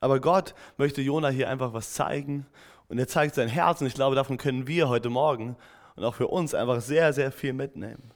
Aber 0.00 0.18
Gott 0.18 0.54
möchte 0.78 1.02
Jona 1.02 1.28
hier 1.28 1.48
einfach 1.48 1.72
was 1.74 1.92
zeigen 1.92 2.46
und 2.88 2.98
er 2.98 3.06
zeigt 3.06 3.34
sein 3.34 3.48
Herz 3.48 3.80
und 3.80 3.86
ich 3.86 3.94
glaube, 3.94 4.16
davon 4.16 4.38
können 4.38 4.66
wir 4.66 4.88
heute 4.88 5.10
Morgen 5.10 5.56
und 5.94 6.04
auch 6.04 6.14
für 6.14 6.28
uns 6.28 6.54
einfach 6.54 6.80
sehr, 6.80 7.12
sehr 7.12 7.30
viel 7.30 7.52
mitnehmen. 7.52 8.10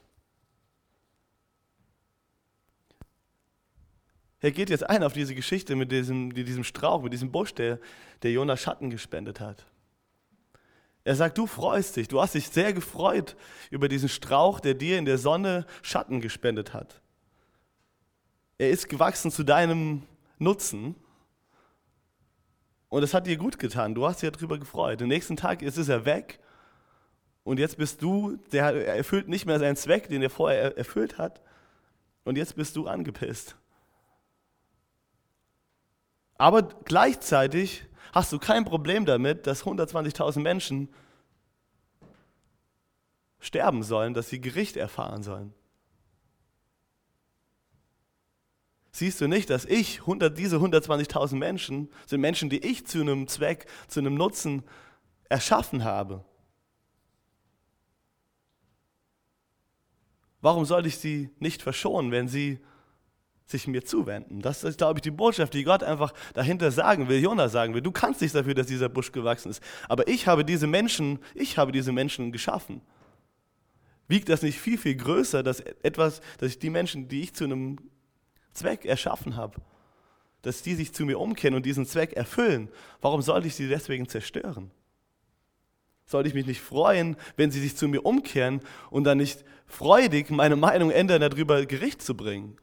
Er 4.40 4.51
geht 4.51 4.68
jetzt 4.68 4.88
ein 4.88 5.03
auf 5.03 5.14
diese 5.14 5.35
Geschichte 5.35 5.75
mit 5.75 5.90
diesem, 5.90 6.29
mit 6.29 6.49
diesem 6.49 6.64
Strauch, 6.64 7.03
mit 7.03 7.12
diesem 7.12 7.31
Busch, 7.31 7.55
der, 7.55 7.79
der 8.23 8.33
Jonas 8.33 8.61
Schatten 8.61 8.90
gespendet 8.90 9.40
hat. 9.40 9.64
Er 11.03 11.14
sagt, 11.14 11.37
du 11.38 11.47
freust 11.47 11.97
dich, 11.97 12.09
du 12.09 12.20
hast 12.20 12.35
dich 12.35 12.49
sehr 12.49 12.73
gefreut 12.73 13.37
über 13.70 13.88
diesen 13.88 14.09
Strauch, 14.09 14.61
der 14.61 14.75
dir 14.75 14.99
in 14.99 15.05
der 15.05 15.18
Sonne 15.18 15.66
Schatten 15.83 16.20
gespendet 16.20 16.73
hat. 16.73 17.01
Er 18.57 18.70
ist 18.70 18.88
gewachsen 18.88 19.31
zu 19.31 19.44
deinem 19.44 20.03
Nutzen 20.38 20.94
und 22.94 23.02
es 23.02 23.12
hat 23.12 23.26
dir 23.26 23.37
gut 23.37 23.59
getan. 23.59 23.96
Du 23.96 24.07
hast 24.07 24.22
dich 24.22 24.30
darüber 24.30 24.57
gefreut. 24.57 25.00
Den 25.00 25.09
nächsten 25.09 25.37
Tag 25.37 25.62
ist 25.62 25.76
er 25.88 26.04
weg 26.04 26.38
und 27.42 27.59
jetzt 27.59 27.76
bist 27.76 28.00
du, 28.02 28.37
der 28.52 28.87
erfüllt 28.87 29.26
nicht 29.26 29.46
mehr 29.46 29.59
seinen 29.59 29.74
Zweck, 29.74 30.09
den 30.09 30.22
er 30.22 30.30
vorher 30.30 30.78
erfüllt 30.78 31.18
hat. 31.18 31.42
Und 32.22 32.38
jetzt 32.38 32.54
bist 32.54 32.76
du 32.76 32.87
angepisst. 32.87 33.57
Aber 36.38 36.62
gleichzeitig 36.85 37.85
hast 38.12 38.33
du 38.33 38.38
kein 38.38 38.64
Problem 38.64 39.07
damit, 39.07 39.48
dass 39.48 39.64
120.000 39.64 40.38
Menschen 40.38 40.88
sterben 43.40 43.83
sollen, 43.83 44.14
dass 44.14 44.28
sie 44.28 44.40
Gericht 44.40 44.76
erfahren 44.76 45.24
sollen. 45.24 45.52
Siehst 48.96 49.20
du 49.20 49.26
nicht, 49.26 49.50
dass 49.50 49.64
ich, 49.64 50.02
diese 50.37 50.59
120.000 50.59 51.35
Menschen, 51.35 51.88
sind 52.07 52.20
Menschen, 52.20 52.48
die 52.48 52.64
ich 52.64 52.87
zu 52.87 53.00
einem 53.00 53.26
Zweck, 53.26 53.66
zu 53.88 53.98
einem 53.98 54.14
Nutzen 54.14 54.62
erschaffen 55.28 55.83
habe? 55.83 56.24
Warum 60.40 60.64
soll 60.64 60.87
ich 60.87 60.98
sie 60.98 61.30
nicht 61.40 61.61
verschonen, 61.61 62.12
wenn 62.12 62.28
sie 62.28 62.61
sich 63.46 63.66
mir 63.66 63.85
zuwenden? 63.85 64.42
Das 64.42 64.62
ist, 64.62 64.78
glaube 64.78 64.98
ich, 64.98 65.02
die 65.02 65.11
Botschaft, 65.11 65.54
die 65.54 65.64
Gott 65.64 65.83
einfach 65.83 66.14
dahinter 66.33 66.70
sagen 66.70 67.09
will, 67.09 67.20
Jonah 67.20 67.48
sagen 67.48 67.74
will. 67.74 67.83
Du 67.83 67.90
kannst 67.90 68.20
nichts 68.20 68.35
dafür, 68.35 68.54
dass 68.54 68.68
dieser 68.68 68.88
Busch 68.88 69.11
gewachsen 69.11 69.50
ist. 69.50 69.61
Aber 69.88 70.07
ich 70.07 70.28
habe 70.28 70.44
diese 70.44 70.68
Menschen, 70.68 71.18
ich 71.35 71.59
habe 71.59 71.72
diese 71.72 71.90
Menschen 71.90 72.30
geschaffen. 72.30 72.80
Wiegt 74.07 74.28
das 74.28 74.42
nicht 74.42 74.61
viel, 74.61 74.78
viel 74.78 74.94
größer, 74.94 75.42
dass 75.42 75.59
etwas, 75.59 76.20
dass 76.38 76.50
ich 76.50 76.61
die 76.61 76.70
Menschen, 76.70 77.09
die 77.09 77.22
ich 77.22 77.35
zu 77.35 77.42
einem 77.42 77.78
Zweck 78.55 78.85
erschaffen 78.85 79.37
habe, 79.37 79.61
dass 80.43 80.62
die 80.62 80.75
sich 80.75 80.93
zu 80.93 81.05
mir 81.05 81.19
umkehren 81.19 81.55
und 81.55 81.67
diesen 81.67 81.87
Zweck 81.87 82.12
erfüllen? 82.12 82.69
Warum 83.01 83.23
sollte 83.23 83.49
ich 83.49 83.55
sie 83.55 83.69
deswegen 83.69 84.09
zerstören? 84.09 84.71
Sollte 86.07 86.29
ich 86.29 86.35
mich 86.35 86.47
nicht 86.47 86.61
freuen, 86.61 87.17
wenn 87.37 87.51
sie 87.51 87.61
sich 87.61 87.77
zu 87.77 87.88
mir 87.88 88.05
umkehren 88.05 88.61
und 88.90 89.05
dann 89.05 89.19
nicht 89.19 89.45
freudig 89.67 90.31
meine 90.31 90.57
Meinung 90.57 90.90
ändern, 90.90 91.21
darüber 91.21 91.64
Gericht 91.67 92.03
zu 92.03 92.14
bringen? 92.14 92.59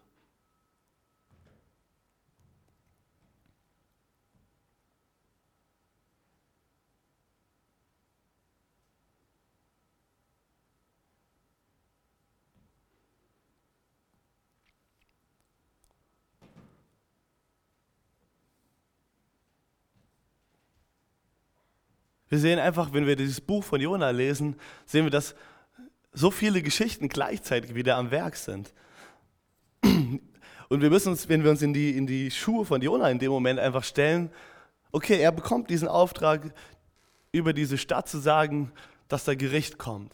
Wir 22.31 22.39
sehen 22.39 22.59
einfach, 22.59 22.93
wenn 22.93 23.05
wir 23.05 23.17
dieses 23.17 23.41
Buch 23.41 23.61
von 23.61 23.81
Jona 23.81 24.09
lesen, 24.11 24.55
sehen 24.85 25.03
wir, 25.03 25.11
dass 25.11 25.35
so 26.13 26.31
viele 26.31 26.61
Geschichten 26.61 27.09
gleichzeitig 27.09 27.75
wieder 27.75 27.97
am 27.97 28.09
Werk 28.09 28.37
sind. 28.37 28.73
Und 29.83 30.81
wir 30.81 30.89
müssen 30.89 31.09
uns, 31.09 31.27
wenn 31.27 31.43
wir 31.43 31.51
uns 31.51 31.61
in 31.61 31.73
die, 31.73 31.97
in 31.97 32.07
die 32.07 32.31
Schuhe 32.31 32.63
von 32.63 32.81
Jona 32.81 33.09
in 33.09 33.19
dem 33.19 33.31
Moment 33.31 33.59
einfach 33.59 33.83
stellen, 33.83 34.31
okay, 34.93 35.19
er 35.19 35.33
bekommt 35.33 35.69
diesen 35.69 35.89
Auftrag, 35.89 36.53
über 37.33 37.51
diese 37.51 37.77
Stadt 37.77 38.07
zu 38.07 38.17
sagen, 38.17 38.71
dass 39.09 39.25
da 39.25 39.35
Gericht 39.35 39.77
kommt. 39.77 40.13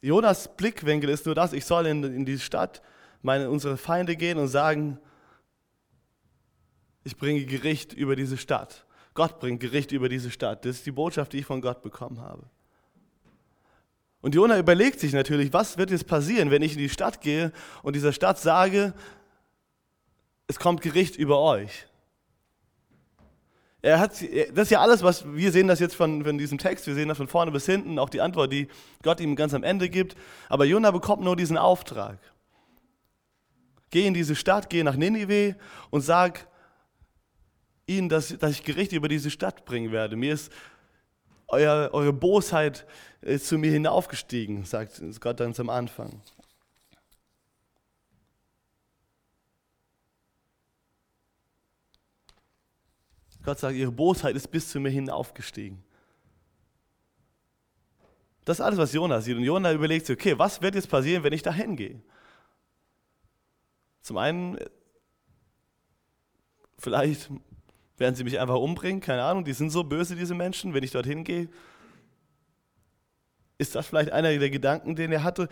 Jonas 0.00 0.56
Blickwinkel 0.56 1.10
ist 1.10 1.26
nur 1.26 1.34
das, 1.34 1.52
ich 1.52 1.64
soll 1.64 1.86
in, 1.86 2.04
in 2.04 2.24
die 2.24 2.38
Stadt, 2.38 2.82
meine, 3.22 3.50
unsere 3.50 3.78
Feinde 3.78 4.14
gehen 4.14 4.38
und 4.38 4.46
sagen, 4.46 5.00
ich 7.02 7.16
bringe 7.16 7.44
Gericht 7.46 7.92
über 7.94 8.14
diese 8.14 8.36
Stadt. 8.36 8.84
Gott 9.18 9.40
bringt 9.40 9.58
Gericht 9.58 9.90
über 9.90 10.08
diese 10.08 10.30
Stadt. 10.30 10.64
Das 10.64 10.76
ist 10.76 10.86
die 10.86 10.92
Botschaft, 10.92 11.32
die 11.32 11.38
ich 11.38 11.44
von 11.44 11.60
Gott 11.60 11.82
bekommen 11.82 12.20
habe. 12.20 12.44
Und 14.20 14.32
Jona 14.32 14.56
überlegt 14.56 15.00
sich 15.00 15.12
natürlich, 15.12 15.52
was 15.52 15.76
wird 15.76 15.90
jetzt 15.90 16.06
passieren, 16.06 16.52
wenn 16.52 16.62
ich 16.62 16.74
in 16.74 16.78
die 16.78 16.88
Stadt 16.88 17.20
gehe 17.20 17.50
und 17.82 17.96
dieser 17.96 18.12
Stadt 18.12 18.38
sage, 18.38 18.94
es 20.46 20.60
kommt 20.60 20.82
Gericht 20.82 21.16
über 21.16 21.40
euch. 21.40 21.88
Er 23.82 23.98
hat, 23.98 24.12
das 24.12 24.66
ist 24.66 24.70
ja 24.70 24.80
alles, 24.80 25.02
was 25.02 25.24
wir 25.34 25.50
sehen 25.50 25.66
das 25.66 25.80
jetzt 25.80 25.96
von, 25.96 26.24
von 26.24 26.38
diesem 26.38 26.58
Text, 26.58 26.86
wir 26.86 26.94
sehen 26.94 27.08
das 27.08 27.16
von 27.16 27.26
vorne 27.26 27.50
bis 27.50 27.66
hinten, 27.66 27.98
auch 27.98 28.10
die 28.10 28.20
Antwort, 28.20 28.52
die 28.52 28.68
Gott 29.02 29.18
ihm 29.18 29.34
ganz 29.34 29.52
am 29.52 29.64
Ende 29.64 29.88
gibt. 29.88 30.14
Aber 30.48 30.64
Jona 30.64 30.92
bekommt 30.92 31.24
nur 31.24 31.34
diesen 31.34 31.58
Auftrag. 31.58 32.20
Geh 33.90 34.06
in 34.06 34.14
diese 34.14 34.36
Stadt, 34.36 34.70
geh 34.70 34.84
nach 34.84 34.94
Ninive 34.94 35.56
und 35.90 36.02
sag 36.02 36.46
ihnen, 37.88 38.08
dass, 38.08 38.36
dass 38.38 38.52
ich 38.52 38.62
Gericht 38.62 38.92
über 38.92 39.08
diese 39.08 39.30
Stadt 39.30 39.64
bringen 39.64 39.92
werde. 39.92 40.16
Mir 40.16 40.34
ist 40.34 40.52
euer, 41.48 41.90
eure 41.92 42.12
Bosheit 42.12 42.86
ist 43.22 43.46
zu 43.46 43.58
mir 43.58 43.72
hinaufgestiegen, 43.72 44.64
sagt 44.64 45.00
Gott 45.20 45.40
dann 45.40 45.54
zum 45.54 45.70
Anfang. 45.70 46.20
Gott 53.42 53.58
sagt, 53.58 53.76
ihre 53.76 53.92
Bosheit 53.92 54.36
ist 54.36 54.48
bis 54.48 54.68
zu 54.68 54.78
mir 54.78 54.90
hinaufgestiegen. 54.90 55.82
Das 58.44 58.58
ist 58.58 58.60
alles, 58.60 58.78
was 58.78 58.92
Jonah 58.92 59.20
sieht. 59.20 59.36
Und 59.36 59.44
Jonah 59.44 59.72
überlegt 59.72 60.06
sich, 60.06 60.16
okay, 60.18 60.38
was 60.38 60.60
wird 60.60 60.74
jetzt 60.74 60.90
passieren, 60.90 61.22
wenn 61.22 61.32
ich 61.32 61.42
da 61.42 61.52
hingehe? 61.52 62.02
Zum 64.02 64.18
einen, 64.18 64.58
vielleicht 66.78 67.30
werden 67.98 68.14
sie 68.14 68.24
mich 68.24 68.38
einfach 68.38 68.56
umbringen, 68.56 69.00
keine 69.00 69.22
Ahnung, 69.22 69.44
die 69.44 69.52
sind 69.52 69.70
so 69.70 69.84
böse, 69.84 70.16
diese 70.16 70.34
Menschen, 70.34 70.74
wenn 70.74 70.82
ich 70.82 70.92
dorthin 70.92 71.24
gehe. 71.24 71.48
Ist 73.58 73.74
das 73.74 73.86
vielleicht 73.86 74.12
einer 74.12 74.36
der 74.36 74.50
Gedanken, 74.50 74.94
den 74.94 75.12
er 75.12 75.24
hatte? 75.24 75.48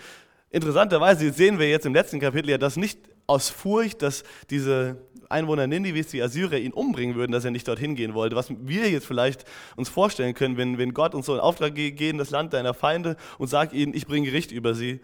Interessanterweise 0.51 1.33
sehen 1.33 1.59
wir 1.59 1.69
jetzt 1.69 1.87
im 1.87 1.95
letzten 1.95 2.21
Kapitel 2.21 2.51
ja, 2.51 2.59
dass 2.59 2.77
nicht 2.77 3.01
aus 3.27 3.51
Furcht, 3.51 4.03
dass 4.03 4.23
diese 4.49 4.97
Einwohner 5.29 5.67
Ninives, 5.67 6.09
die 6.09 6.23
Assyrer, 6.23 6.59
ihn 6.59 6.73
umbringen 6.73 7.17
würden, 7.17 7.33
dass 7.33 7.45
er 7.45 7.51
nicht 7.51 7.67
dorthin 7.67 7.97
gehen 7.97 8.15
wollte. 8.15 8.37
Was 8.37 8.49
wir 8.51 8.89
jetzt 8.89 9.07
vielleicht 9.07 9.45
uns 9.75 9.89
vorstellen 9.89 10.35
können, 10.35 10.57
wenn, 10.57 10.79
wenn 10.79 10.95
Gott 10.95 11.15
uns 11.15 11.27
so 11.27 11.33
einen 11.33 11.41
Auftrag 11.41 11.77
in 11.77 12.19
das 12.19 12.31
Land 12.31 12.53
deiner 12.53 12.75
Feinde 12.75 13.17
und 13.39 13.49
sagt 13.49 13.73
ihnen, 13.73 13.93
ich 13.93 14.07
bringe 14.07 14.27
Gericht 14.27 14.53
über 14.53 14.75
sie, 14.75 15.01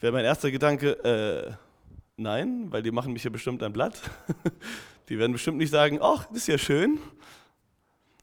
wäre 0.00 0.12
mein 0.12 0.24
erster 0.24 0.50
Gedanke, 0.50 1.04
äh, 1.04 1.52
nein, 2.16 2.66
weil 2.70 2.82
die 2.82 2.90
machen 2.90 3.12
mich 3.12 3.24
ja 3.24 3.30
bestimmt 3.30 3.62
ein 3.62 3.72
Blatt. 3.72 4.00
Die 5.08 5.18
werden 5.18 5.32
bestimmt 5.32 5.58
nicht 5.58 5.70
sagen, 5.70 5.98
ach, 6.00 6.26
das 6.26 6.38
ist 6.38 6.46
ja 6.48 6.58
schön. 6.58 6.98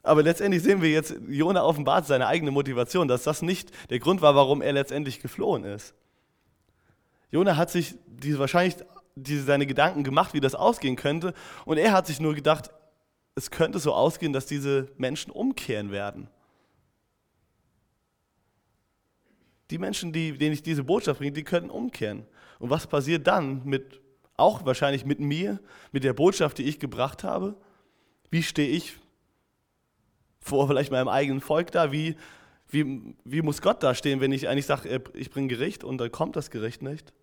Aber 0.04 0.24
letztendlich 0.24 0.64
sehen 0.64 0.82
wir 0.82 0.90
jetzt, 0.90 1.16
Jona 1.28 1.64
offenbart 1.64 2.08
seine 2.08 2.28
eigene 2.28 2.52
Motivation, 2.52 3.08
dass 3.08 3.24
das 3.24 3.42
nicht 3.42 3.72
der 3.90 4.00
Grund 4.00 4.22
war, 4.22 4.36
warum 4.36 4.62
er 4.62 4.74
letztendlich 4.74 5.22
geflohen 5.22 5.64
ist. 5.64 5.94
Jona 7.30 7.56
hat 7.56 7.70
sich 7.70 7.96
diese, 8.08 8.40
wahrscheinlich 8.40 8.76
diese, 9.16 9.44
seine 9.44 9.68
Gedanken 9.68 10.04
gemacht, 10.04 10.34
wie 10.34 10.40
das 10.40 10.56
ausgehen 10.56 10.96
könnte. 10.96 11.34
Und 11.66 11.78
er 11.78 11.92
hat 11.92 12.08
sich 12.08 12.20
nur 12.20 12.34
gedacht, 12.34 12.72
es 13.36 13.52
könnte 13.52 13.80
so 13.80 13.94
ausgehen, 13.94 14.34
dass 14.34 14.48
diese 14.48 14.92
Menschen 14.98 15.32
umkehren 15.32 15.92
werden. 15.92 16.28
Die 19.70 19.78
Menschen, 19.78 20.12
die, 20.12 20.38
denen 20.38 20.54
ich 20.54 20.64
diese 20.64 20.84
Botschaft 20.84 21.20
bringe, 21.20 21.32
die 21.32 21.44
könnten 21.44 21.70
umkehren. 21.70 22.26
Und 22.60 22.70
was 22.70 22.88
passiert 22.88 23.26
dann 23.28 23.64
mit, 23.64 24.01
auch 24.42 24.66
wahrscheinlich 24.66 25.06
mit 25.06 25.20
mir, 25.20 25.60
mit 25.92 26.04
der 26.04 26.14
Botschaft, 26.14 26.58
die 26.58 26.64
ich 26.64 26.80
gebracht 26.80 27.24
habe? 27.24 27.56
Wie 28.30 28.44
stehe 28.44 28.70
ich 28.70 28.98
vor 30.40 30.68
vielleicht 30.68 30.92
meinem 30.92 31.08
eigenen 31.08 31.42
Volk 31.42 31.72
da? 31.72 31.92
Wie, 31.92 32.16
wie, 32.70 33.16
wie 33.24 33.42
muss 33.42 33.62
Gott 33.62 33.84
da 33.84 33.94
stehen, 33.94 34.22
wenn 34.22 34.32
ich 34.32 34.48
eigentlich 34.48 34.66
sage, 34.66 35.02
ich 35.14 35.30
bringe 35.30 35.48
Gericht 35.48 35.84
und 35.84 35.98
dann 35.98 36.12
kommt 36.12 36.36
das 36.36 36.50
Gericht 36.50 36.82
nicht? 36.82 37.14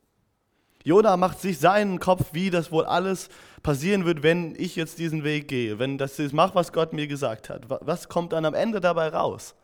Jona 0.84 1.16
macht 1.16 1.40
sich 1.40 1.58
seinen 1.58 1.98
Kopf, 1.98 2.28
wie 2.32 2.50
das 2.50 2.70
wohl 2.70 2.84
alles 2.84 3.28
passieren 3.62 4.04
wird, 4.04 4.22
wenn 4.22 4.54
ich 4.56 4.76
jetzt 4.76 4.98
diesen 4.98 5.24
Weg 5.24 5.48
gehe, 5.48 5.78
wenn 5.78 5.98
das 5.98 6.18
ist, 6.18 6.32
mach, 6.32 6.54
was 6.54 6.72
Gott 6.72 6.92
mir 6.92 7.06
gesagt 7.06 7.50
hat. 7.50 7.68
Was 7.68 8.08
kommt 8.08 8.32
dann 8.32 8.44
am 8.44 8.54
Ende 8.54 8.80
dabei 8.80 9.08
raus? 9.08 9.54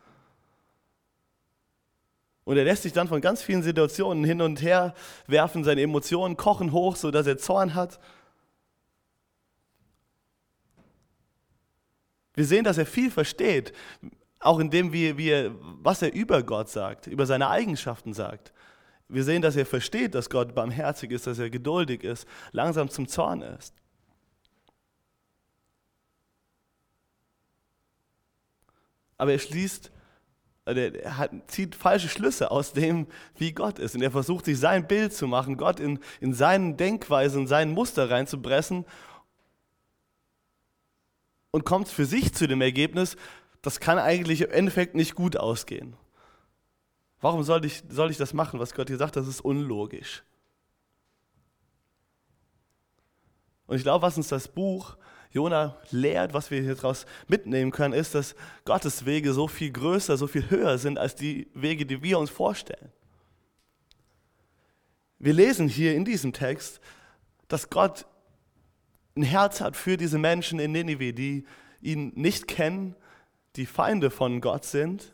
Und 2.45 2.57
er 2.57 2.63
lässt 2.63 2.83
sich 2.83 2.93
dann 2.93 3.07
von 3.07 3.21
ganz 3.21 3.41
vielen 3.41 3.63
Situationen 3.63 4.23
hin 4.23 4.39
und 4.39 4.61
her 4.61 4.93
werfen, 5.25 5.63
seine 5.63 5.81
Emotionen 5.81 6.37
kochen 6.37 6.71
hoch, 6.71 6.95
sodass 6.95 7.25
er 7.25 7.39
Zorn 7.39 7.73
hat. 7.73 7.99
Wir 12.35 12.45
sehen, 12.45 12.63
dass 12.63 12.77
er 12.77 12.85
viel 12.85 13.09
versteht, 13.09 13.73
auch 14.39 14.59
in 14.59 14.69
dem, 14.69 14.93
wie, 14.93 15.17
wie 15.17 15.49
was 15.81 16.03
er 16.03 16.13
über 16.13 16.43
Gott 16.43 16.69
sagt, 16.69 17.07
über 17.07 17.25
seine 17.25 17.49
Eigenschaften 17.49 18.13
sagt. 18.13 18.53
Wir 19.07 19.23
sehen, 19.23 19.41
dass 19.41 19.55
er 19.55 19.65
versteht, 19.65 20.13
dass 20.13 20.29
Gott 20.29 20.53
barmherzig 20.53 21.11
ist, 21.11 21.25
dass 21.25 21.39
er 21.39 21.49
geduldig 21.49 22.03
ist, 22.03 22.27
langsam 22.51 22.89
zum 22.89 23.07
Zorn 23.07 23.41
ist. 23.41 23.73
Aber 29.17 29.31
er 29.31 29.39
schließt 29.39 29.91
er 30.65 31.17
hat, 31.17 31.31
zieht 31.47 31.75
falsche 31.75 32.09
Schlüsse 32.09 32.49
aus 32.49 32.73
dem, 32.73 33.07
wie 33.37 33.53
Gott 33.53 33.77
ist. 33.79 33.95
Und 33.95 34.01
er 34.01 34.11
versucht, 34.11 34.45
sich 34.45 34.59
sein 34.59 34.87
Bild 34.87 35.13
zu 35.13 35.27
machen, 35.27 35.57
Gott 35.57 35.79
in, 35.79 35.99
in 36.19 36.33
seinen 36.33 36.75
Denkweisen, 36.75 37.41
in 37.41 37.47
seinen 37.47 37.71
Muster 37.71 38.09
reinzupressen 38.09 38.85
und 41.51 41.65
kommt 41.65 41.87
für 41.87 42.05
sich 42.05 42.33
zu 42.33 42.47
dem 42.47 42.61
Ergebnis, 42.61 43.15
das 43.61 43.79
kann 43.79 43.99
eigentlich 43.99 44.41
im 44.41 44.51
Endeffekt 44.51 44.95
nicht 44.95 45.15
gut 45.15 45.37
ausgehen. 45.37 45.95
Warum 47.21 47.43
soll 47.43 47.63
ich, 47.65 47.83
soll 47.89 48.11
ich 48.11 48.17
das 48.17 48.33
machen, 48.33 48.59
was 48.59 48.73
Gott 48.73 48.87
hier 48.87 48.97
sagt? 48.97 49.15
Das 49.15 49.27
ist 49.27 49.41
unlogisch. 49.41 50.23
Und 53.67 53.77
ich 53.77 53.83
glaube, 53.83 54.01
was 54.03 54.17
uns 54.17 54.27
das 54.27 54.47
Buch 54.47 54.97
Jona 55.35 55.75
lehrt, 55.91 56.33
was 56.33 56.49
wir 56.49 56.61
hier 56.61 56.75
draus 56.75 57.05
mitnehmen 57.27 57.69
können, 57.69 57.93
ist, 57.93 58.15
dass 58.15 58.35
Gottes 58.63 59.05
Wege 59.05 59.33
so 59.33 59.49
viel 59.49 59.69
größer, 59.69 60.15
so 60.15 60.27
viel 60.27 60.49
höher 60.49 60.77
sind 60.77 60.97
als 60.97 61.13
die 61.13 61.49
Wege, 61.53 61.85
die 61.85 62.01
wir 62.01 62.17
uns 62.17 62.29
vorstellen. 62.29 62.89
Wir 65.19 65.33
lesen 65.33 65.67
hier 65.67 65.93
in 65.93 66.05
diesem 66.05 66.31
Text, 66.31 66.79
dass 67.49 67.69
Gott 67.69 68.05
ein 69.17 69.23
Herz 69.23 69.59
hat 69.59 69.75
für 69.75 69.97
diese 69.97 70.17
Menschen 70.17 70.57
in 70.57 70.71
Ninive, 70.71 71.11
die 71.11 71.45
ihn 71.81 72.13
nicht 72.15 72.47
kennen, 72.47 72.95
die 73.57 73.65
Feinde 73.65 74.11
von 74.11 74.39
Gott 74.39 74.63
sind. 74.63 75.11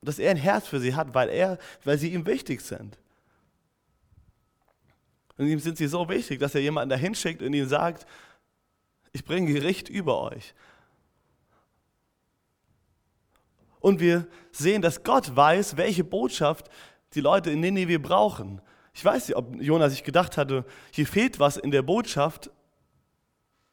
Und 0.00 0.08
dass 0.08 0.18
er 0.18 0.32
ein 0.32 0.36
Herz 0.36 0.66
für 0.66 0.80
sie 0.80 0.96
hat, 0.96 1.14
weil, 1.14 1.28
er, 1.28 1.58
weil 1.84 1.96
sie 1.96 2.12
ihm 2.12 2.26
wichtig 2.26 2.60
sind. 2.60 2.98
Und 5.38 5.48
ihm 5.48 5.58
sind 5.58 5.76
sie 5.76 5.86
so 5.86 6.08
wichtig, 6.08 6.40
dass 6.40 6.54
er 6.54 6.60
jemanden 6.62 6.90
dahin 6.90 7.14
schickt 7.14 7.42
und 7.42 7.52
ihm 7.52 7.68
sagt, 7.68 8.06
ich 9.12 9.24
bringe 9.24 9.52
Gericht 9.52 9.88
über 9.88 10.20
euch. 10.22 10.54
Und 13.80 14.00
wir 14.00 14.26
sehen, 14.50 14.82
dass 14.82 15.02
Gott 15.04 15.36
weiß, 15.36 15.76
welche 15.76 16.04
Botschaft 16.04 16.70
die 17.14 17.20
Leute 17.20 17.50
in 17.50 17.60
Nineveh 17.60 17.98
brauchen. 17.98 18.60
Ich 18.94 19.04
weiß 19.04 19.28
nicht, 19.28 19.36
ob 19.36 19.60
Jonas 19.60 19.92
sich 19.92 20.04
gedacht 20.04 20.36
hatte, 20.36 20.64
hier 20.90 21.06
fehlt 21.06 21.38
was 21.38 21.56
in 21.56 21.70
der 21.70 21.82
Botschaft. 21.82 22.50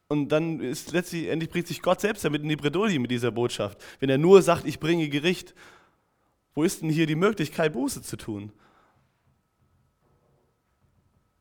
Und 0.10 0.30
dann 0.30 0.60
ist 0.60 0.92
letztlich, 0.92 1.30
endlich 1.30 1.50
bringt 1.50 1.68
sich 1.68 1.82
Gott 1.82 2.02
selbst 2.02 2.26
damit 2.26 2.44
in 2.44 2.50
die 2.50 2.56
Bredouille 2.56 3.00
mit 3.00 3.10
dieser 3.10 3.32
Botschaft. 3.32 3.82
Wenn 4.00 4.10
er 4.10 4.18
nur 4.18 4.42
sagt, 4.42 4.66
ich 4.66 4.80
bringe 4.80 5.10
Gericht, 5.10 5.56
wo 6.54 6.64
ist 6.64 6.82
denn 6.82 6.90
hier 6.90 7.08
die 7.08 7.16
Möglichkeit, 7.16 7.74
Buße 7.74 8.02
zu 8.02 8.18
tun? 8.18 8.52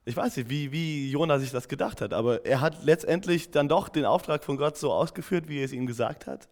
Ich 0.04 0.16
weiß 0.16 0.36
nicht, 0.36 0.50
wie, 0.50 0.72
wie 0.72 1.10
Jona 1.10 1.38
sich 1.38 1.52
das 1.52 1.68
gedacht 1.68 2.00
hat, 2.00 2.12
aber 2.12 2.44
er 2.44 2.60
hat 2.60 2.82
letztendlich 2.82 3.50
dann 3.50 3.68
doch 3.68 3.88
den 3.88 4.04
Auftrag 4.04 4.42
von 4.42 4.56
Gott 4.56 4.76
so 4.76 4.92
ausgeführt, 4.92 5.48
wie 5.48 5.58
er 5.58 5.64
es 5.64 5.72
ihm 5.72 5.86
gesagt 5.86 6.26
hat. 6.26 6.48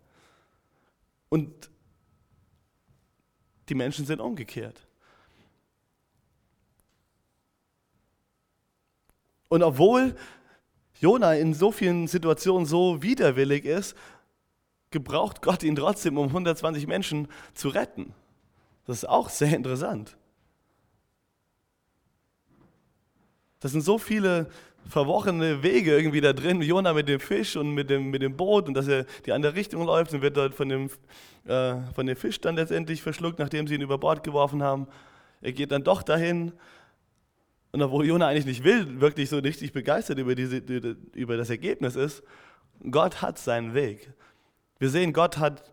Und 1.28 1.70
die 3.68 3.74
Menschen 3.74 4.06
sind 4.06 4.20
umgekehrt. 4.20 4.86
Und 9.48 9.64
obwohl 9.64 10.14
Jona 11.00 11.34
in 11.34 11.54
so 11.54 11.72
vielen 11.72 12.06
Situationen 12.06 12.66
so 12.66 13.02
widerwillig 13.02 13.64
ist, 13.64 13.96
gebraucht 14.92 15.42
Gott 15.42 15.64
ihn 15.64 15.74
trotzdem, 15.74 16.18
um 16.18 16.28
120 16.28 16.86
Menschen 16.86 17.26
zu 17.54 17.68
retten. 17.68 18.14
Das 18.86 18.98
ist 18.98 19.08
auch 19.08 19.28
sehr 19.28 19.56
interessant. 19.56 20.16
Das 23.60 23.72
sind 23.72 23.82
so 23.82 23.98
viele 23.98 24.48
verworrene 24.88 25.62
Wege 25.62 25.96
irgendwie 25.96 26.20
da 26.20 26.32
drin. 26.32 26.62
Jona 26.62 26.92
mit 26.92 27.08
dem 27.08 27.20
Fisch 27.20 27.56
und 27.56 27.72
mit 27.74 27.90
dem, 27.90 28.10
mit 28.10 28.22
dem 28.22 28.36
Boot 28.36 28.66
und 28.66 28.74
dass 28.74 28.88
er 28.88 29.04
die 29.26 29.32
andere 29.32 29.54
Richtung 29.54 29.84
läuft 29.84 30.12
und 30.14 30.22
wird 30.22 30.36
dort 30.36 30.54
von 30.54 30.68
dem, 30.68 30.90
äh, 31.46 31.76
von 31.94 32.06
dem 32.06 32.16
Fisch 32.16 32.40
dann 32.40 32.56
letztendlich 32.56 33.02
verschluckt, 33.02 33.38
nachdem 33.38 33.66
sie 33.66 33.74
ihn 33.74 33.82
über 33.82 33.98
Bord 33.98 34.24
geworfen 34.24 34.62
haben. 34.62 34.88
Er 35.42 35.52
geht 35.52 35.72
dann 35.72 35.84
doch 35.84 36.02
dahin. 36.02 36.52
Und 37.72 37.82
obwohl 37.82 38.06
Jona 38.06 38.26
eigentlich 38.26 38.46
nicht 38.46 38.64
will, 38.64 39.00
wirklich 39.00 39.28
so 39.28 39.38
richtig 39.38 39.72
begeistert 39.72 40.18
über, 40.18 40.34
diese, 40.34 40.56
über 41.14 41.36
das 41.36 41.50
Ergebnis 41.50 41.94
ist, 41.94 42.22
Gott 42.90 43.22
hat 43.22 43.38
seinen 43.38 43.74
Weg. 43.74 44.12
Wir 44.78 44.88
sehen, 44.88 45.12
Gott 45.12 45.38
hat 45.38 45.70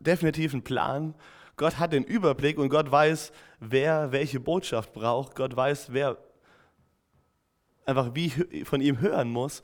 definitiv 0.00 0.52
einen 0.52 0.64
Plan. 0.64 1.14
Gott 1.56 1.78
hat 1.78 1.92
den 1.92 2.04
Überblick 2.04 2.58
und 2.58 2.68
Gott 2.68 2.90
weiß, 2.90 3.32
wer 3.60 4.10
welche 4.12 4.40
Botschaft 4.40 4.92
braucht. 4.92 5.36
Gott 5.36 5.56
weiß, 5.56 5.92
wer 5.92 6.18
einfach 7.86 8.14
wie 8.14 8.30
von 8.64 8.80
ihm 8.80 9.00
hören 9.00 9.30
muss, 9.30 9.62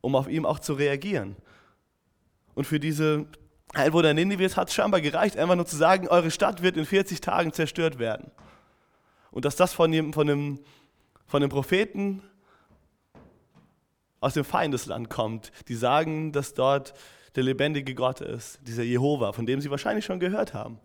um 0.00 0.16
auf 0.16 0.28
ihm 0.28 0.46
auch 0.46 0.58
zu 0.58 0.74
reagieren. 0.74 1.36
Und 2.54 2.66
für 2.66 2.78
diese 2.78 3.26
Einwohner 3.72 4.14
Ninives 4.14 4.56
hat 4.56 4.68
es 4.68 4.74
scheinbar 4.74 5.00
gereicht, 5.00 5.36
einfach 5.36 5.56
nur 5.56 5.66
zu 5.66 5.76
sagen, 5.76 6.08
eure 6.08 6.30
Stadt 6.30 6.62
wird 6.62 6.76
in 6.76 6.86
40 6.86 7.20
Tagen 7.20 7.52
zerstört 7.52 7.98
werden. 7.98 8.30
Und 9.30 9.44
dass 9.44 9.56
das 9.56 9.72
von 9.72 9.90
dem, 9.90 10.12
von 10.12 10.26
dem, 10.26 10.60
von 11.26 11.40
dem 11.40 11.50
Propheten 11.50 12.22
aus 14.20 14.34
dem 14.34 14.44
Feindesland 14.44 15.10
kommt, 15.10 15.50
die 15.68 15.74
sagen, 15.74 16.32
dass 16.32 16.54
dort 16.54 16.94
der 17.34 17.42
lebendige 17.42 17.94
Gott 17.94 18.20
ist, 18.20 18.60
dieser 18.62 18.84
Jehova, 18.84 19.32
von 19.32 19.44
dem 19.44 19.60
sie 19.60 19.70
wahrscheinlich 19.70 20.04
schon 20.04 20.20
gehört 20.20 20.54
haben. 20.54 20.78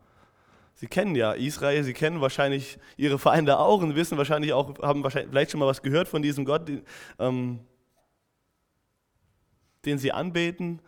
Sie 0.79 0.87
kennen 0.87 1.13
ja 1.13 1.33
Israel, 1.33 1.83
sie 1.83 1.91
kennen 1.91 2.21
wahrscheinlich 2.21 2.79
ihre 2.95 3.19
Feinde 3.19 3.59
auch 3.59 3.81
und 3.81 3.95
wissen 3.95 4.17
wahrscheinlich 4.17 4.53
auch, 4.53 4.79
haben 4.81 5.03
wahrscheinlich 5.03 5.29
vielleicht 5.29 5.51
schon 5.51 5.59
mal 5.59 5.65
was 5.65 5.81
gehört 5.81 6.07
von 6.07 6.21
diesem 6.21 6.45
Gott, 6.45 6.69
den, 6.69 6.83
ähm, 7.19 7.59
den 9.83 9.97
sie 9.97 10.13
anbeten. 10.13 10.81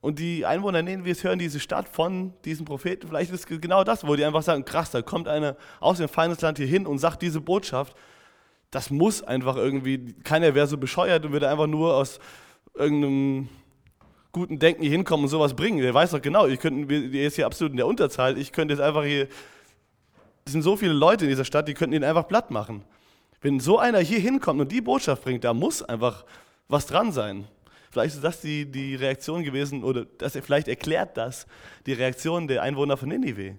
Und 0.00 0.18
die 0.18 0.44
Einwohner 0.44 0.82
nehmen 0.82 1.04
wir 1.04 1.12
es 1.12 1.22
hören 1.22 1.38
diese 1.38 1.60
Stadt 1.60 1.88
von 1.88 2.34
diesen 2.44 2.64
Propheten. 2.64 3.06
Vielleicht 3.06 3.30
ist 3.30 3.48
es 3.48 3.60
genau 3.60 3.84
das, 3.84 4.04
wo 4.04 4.16
die 4.16 4.24
einfach 4.24 4.42
sagen, 4.42 4.64
krass, 4.64 4.90
da 4.90 5.00
kommt 5.00 5.28
einer 5.28 5.56
aus 5.78 5.98
dem 5.98 6.08
Feindesland 6.08 6.58
hier 6.58 6.66
hin 6.66 6.88
und 6.88 6.98
sagt 6.98 7.22
diese 7.22 7.40
Botschaft. 7.40 7.96
Das 8.72 8.90
muss 8.90 9.22
einfach 9.22 9.54
irgendwie, 9.54 10.12
keiner 10.24 10.56
wäre 10.56 10.66
so 10.66 10.76
bescheuert 10.76 11.24
und 11.24 11.30
würde 11.30 11.50
einfach 11.50 11.68
nur 11.68 11.94
aus 11.94 12.18
irgendeinem 12.74 13.48
guten 14.32 14.58
Denken 14.58 14.82
hier 14.82 14.90
hinkommen 14.90 15.24
und 15.24 15.30
sowas 15.30 15.54
bringen. 15.54 15.78
Der 15.78 15.94
weiß 15.94 16.12
doch 16.12 16.22
genau, 16.22 16.46
ich 16.46 16.60
könnte, 16.60 17.10
der 17.10 17.26
ist 17.26 17.36
hier 17.36 17.46
absolut 17.46 17.72
in 17.72 17.76
der 17.76 17.86
Unterzahl. 17.86 18.38
Ich 18.38 18.52
könnte 18.52 18.74
jetzt 18.74 18.80
einfach 18.80 19.04
hier, 19.04 19.28
es 20.44 20.52
sind 20.52 20.62
so 20.62 20.76
viele 20.76 20.92
Leute 20.92 21.24
in 21.24 21.30
dieser 21.30 21.44
Stadt, 21.44 21.68
die 21.68 21.74
könnten 21.74 21.94
ihn 21.94 22.04
einfach 22.04 22.28
platt 22.28 22.50
machen. 22.50 22.84
Wenn 23.40 23.60
so 23.60 23.78
einer 23.78 24.00
hier 24.00 24.18
hinkommt 24.18 24.60
und 24.60 24.70
die 24.70 24.80
Botschaft 24.80 25.24
bringt, 25.24 25.44
da 25.44 25.54
muss 25.54 25.82
einfach 25.82 26.24
was 26.68 26.86
dran 26.86 27.12
sein. 27.12 27.46
Vielleicht 27.90 28.14
ist 28.14 28.24
das 28.24 28.40
die, 28.40 28.70
die 28.70 28.94
Reaktion 28.94 29.42
gewesen, 29.42 29.82
oder 29.82 30.04
das, 30.04 30.32
vielleicht 30.32 30.68
erklärt 30.68 31.16
das 31.16 31.46
die 31.86 31.92
Reaktion 31.92 32.46
der 32.46 32.62
Einwohner 32.62 32.96
von 32.96 33.08
Ninive. 33.08 33.58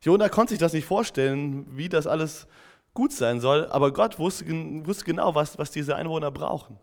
Jona 0.00 0.28
konnte 0.28 0.50
sich 0.50 0.60
das 0.60 0.72
nicht 0.72 0.84
vorstellen, 0.84 1.66
wie 1.76 1.88
das 1.88 2.06
alles 2.06 2.46
gut 2.94 3.12
sein 3.12 3.40
soll, 3.40 3.66
aber 3.66 3.92
Gott 3.92 4.18
wusste, 4.18 4.46
wusste 4.86 5.04
genau, 5.04 5.34
was, 5.34 5.58
was 5.58 5.72
diese 5.72 5.96
Einwohner 5.96 6.30
brauchen. 6.30 6.78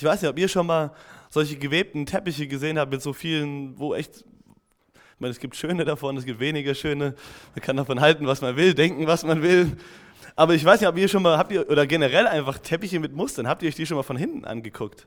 Ich 0.00 0.04
weiß 0.06 0.22
nicht, 0.22 0.30
ob 0.30 0.38
ihr 0.38 0.48
schon 0.48 0.66
mal 0.66 0.92
solche 1.28 1.56
gewebten 1.56 2.06
Teppiche 2.06 2.46
gesehen 2.46 2.78
habt 2.78 2.90
mit 2.90 3.02
so 3.02 3.12
vielen, 3.12 3.78
wo 3.78 3.94
echt, 3.94 4.24
ich 4.94 5.20
meine, 5.20 5.30
es 5.30 5.38
gibt 5.38 5.56
schöne 5.56 5.84
davon, 5.84 6.16
es 6.16 6.24
gibt 6.24 6.40
weniger 6.40 6.74
schöne. 6.74 7.14
Man 7.54 7.62
kann 7.62 7.76
davon 7.76 8.00
halten, 8.00 8.26
was 8.26 8.40
man 8.40 8.56
will, 8.56 8.72
denken, 8.72 9.06
was 9.06 9.24
man 9.24 9.42
will. 9.42 9.76
Aber 10.36 10.54
ich 10.54 10.64
weiß 10.64 10.80
nicht, 10.80 10.88
ob 10.88 10.96
ihr 10.96 11.06
schon 11.06 11.22
mal, 11.22 11.36
habt 11.36 11.52
ihr, 11.52 11.68
oder 11.68 11.86
generell 11.86 12.26
einfach 12.26 12.56
Teppiche 12.56 12.98
mit 12.98 13.12
Mustern, 13.12 13.46
habt 13.46 13.62
ihr 13.62 13.68
euch 13.68 13.74
die 13.74 13.84
schon 13.84 13.98
mal 13.98 14.02
von 14.02 14.16
hinten 14.16 14.46
angeguckt? 14.46 15.06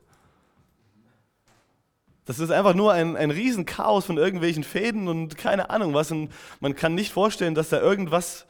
Das 2.26 2.38
ist 2.38 2.52
einfach 2.52 2.76
nur 2.76 2.94
ein, 2.94 3.18
ein 3.18 3.32
Riesenchaos 3.32 4.06
von 4.06 4.20
irgendwelchen 4.20 4.64
Fäden 4.64 5.08
und 5.08 5.40
keine 5.40 5.72
Ahnung 5.72 5.96
was. 5.96 6.12
Und 6.12 6.32
man 6.60 6.76
kann 6.76 6.94
nicht 6.94 7.12
vorstellen, 7.12 7.56
dass 7.56 7.70
da 7.70 7.82
irgendwas 7.82 8.46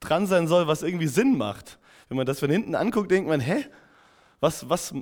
dran 0.00 0.26
sein 0.26 0.48
soll, 0.48 0.66
was 0.66 0.82
irgendwie 0.82 1.08
Sinn 1.08 1.38
macht. 1.38 1.78
Wenn 2.08 2.18
man 2.18 2.26
das 2.26 2.40
von 2.40 2.50
hinten 2.50 2.74
anguckt, 2.74 3.10
denkt 3.10 3.26
man, 3.26 3.40
hä? 3.40 3.64
Was, 4.44 4.68
was 4.68 4.92